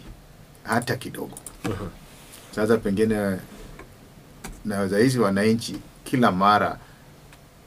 hata 0.64 0.96
kidogo 0.96 1.38
Mhm. 1.64 1.86
sasa 2.54 2.76
pengine 2.76 3.36
naweza 4.66 4.98
hizi 4.98 5.18
wananchi 5.18 5.76
kila 6.04 6.32
mara 6.32 6.78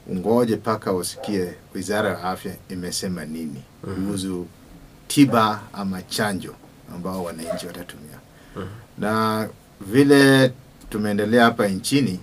ungoje 0.08 0.56
mpaka 0.56 0.93
usikie 0.93 1.54
wizara 1.76 2.10
ya 2.10 2.24
afya 2.24 2.54
imesema 2.70 3.26
nini. 3.26 3.64
Kuhusu 3.82 4.47
tiba 5.08 5.62
ama 5.74 6.02
chanjo 6.02 6.56
ambao 6.95 7.24
wananchi 7.24 7.68
watatumia. 7.68 8.18
Na 8.97 9.47
vile 9.82 10.52
tumeendelea 10.89 11.43
hapa 11.45 11.68
nchini 11.68 12.20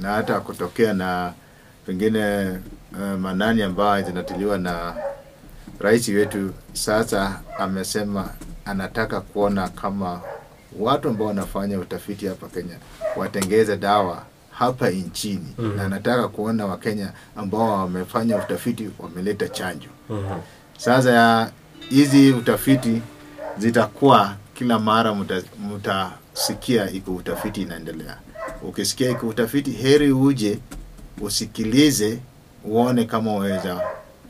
na 0.00 0.12
hata 0.12 0.40
kutokea 0.40 0.92
na 0.92 1.32
pengine 1.86 2.48
uh, 2.92 3.18
manani 3.20 3.62
ambayo 3.62 4.06
zinatiliwa 4.06 4.58
na 4.58 4.94
rais 5.78 6.08
wetu 6.08 6.50
sasa 6.72 7.40
amesema 7.58 8.28
anataka 8.64 9.20
kuona 9.20 9.68
kama 9.68 10.20
watu 10.78 11.08
ambao 11.08 11.26
wanafanya 11.26 11.78
utafiti 11.78 12.26
hapa 12.26 12.48
Kenya 12.48 12.76
watengeze 13.16 13.76
dawa 13.76 14.22
hapa 14.50 14.90
nchini 14.90 15.54
Mhm. 15.58 15.76
na 15.76 15.88
nataka 15.88 16.28
kuona 16.28 16.66
Wakenya 16.66 17.12
ambao 17.36 17.70
wamefanya 17.80 18.36
utafiti 18.36 18.90
wameleta 18.98 19.48
chanjo. 19.48 19.88
Mhm. 20.10 20.38
Sasa 20.78 21.10
ya 21.10 21.50
hizi 21.90 22.32
utafiti 22.32 23.02
zitakuwa 23.58 24.36
kila 24.54 24.78
mara 24.78 25.14
mtasikia 25.76 26.90
iko 26.90 27.14
utafiti 27.14 27.62
inaendelea. 27.62 28.18
Ukisikia 28.62 29.10
iko 29.10 29.28
utafiti, 29.28 29.70
heri 29.70 30.12
uje 30.12 30.58
usikilize, 31.20 32.18
uone 32.64 33.04
kama 33.04 33.32
waweza 33.32 33.80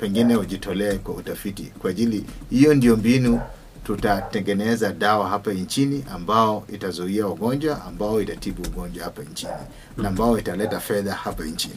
pengine 0.01 0.37
ujitolee 0.37 0.95
kwa 0.99 1.15
utafiti, 1.15 1.63
kwa 1.79 1.91
ajili 1.91 2.25
hiyo 2.51 2.75
ndio 2.75 2.97
mbinu 2.97 3.41
tutatengeneza 3.85 4.93
dawa 4.93 5.29
hapa 5.29 5.53
nchini 5.53 6.05
ambao 6.15 6.65
itazuia 6.75 7.27
ugonjwa, 7.27 7.85
ambao 7.85 8.21
itatibu 8.23 8.63
ugonjwa 8.63 9.05
hapa 9.05 9.23
nchini 9.23 9.53
na 9.97 10.09
ambao 10.09 10.39
italeta 10.39 10.81
fedha 10.81 11.13
hapa 11.15 11.45
nchini. 11.45 11.75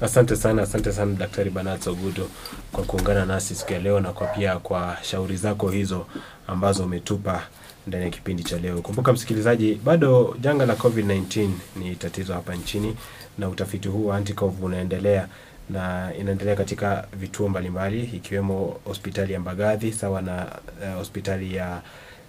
Asante 0.00 0.36
sana, 0.36 0.62
asante 0.62 0.92
sana 0.92 1.12
Daktari 1.14 1.50
Bernard 1.50 1.80
Soguto 1.82 2.28
kwa 2.72 2.84
kuungana 2.84 3.26
nasi 3.26 3.54
siku 3.54 3.72
ya 3.72 3.78
leo 3.80 4.00
na 4.00 4.12
kwa 4.12 4.26
pia 4.26 4.58
kwa 4.58 4.96
shauri 5.02 5.36
zako 5.36 5.68
hizo 5.70 6.06
ambazo 6.46 6.84
umetupa 6.84 7.42
ndani 7.86 8.04
ya 8.04 8.10
kipindi 8.10 8.42
cha 8.44 8.58
leo. 8.58 8.80
Kumbuka 8.82 9.12
msikilizaji, 9.12 9.74
bado 9.74 10.36
janga 10.40 10.66
la 10.66 10.74
COVID-19 10.74 11.48
ni 11.76 11.96
tatizo 11.96 12.34
hapa 12.34 12.54
nchini 12.54 12.96
na 13.38 13.48
utafiti 13.48 13.88
huu 13.88 14.06
wa 14.06 14.16
Anticov 14.16 14.64
unaendelea 14.64 15.28
na 15.70 16.12
inaendelea 16.20 16.56
katika 16.56 17.06
vituo 17.12 17.48
mbalimbali 17.48 18.02
ikiwemo 18.04 18.76
hospitali 18.84 19.32
ya 19.32 19.40
Mbagathi 19.40 19.92
sawa 19.92 20.22
na 20.22 20.46
uh, 20.82 20.94
hospitali 20.98 21.54
ya 21.54 21.82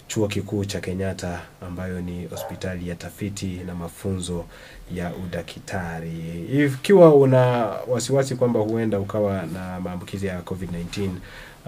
chuo 0.07 0.27
kikuu 0.27 0.65
cha 0.65 0.79
Kenyatta 0.79 1.41
ambayo 1.67 2.01
ni 2.01 2.25
hospitali 2.25 2.89
ya 2.89 2.95
tafiti 2.95 3.45
na 3.67 3.75
mafunzo 3.75 4.45
ya 4.93 5.11
udakitari. 5.15 6.45
Ikiwa 6.65 7.15
una 7.15 7.39
wasiwasi 7.87 8.35
kwamba 8.35 8.59
huenda 8.59 8.99
ukawa 8.99 9.41
na 9.53 9.79
maambukizi 9.79 10.25
ya 10.27 10.39
COVID-19 10.41 11.09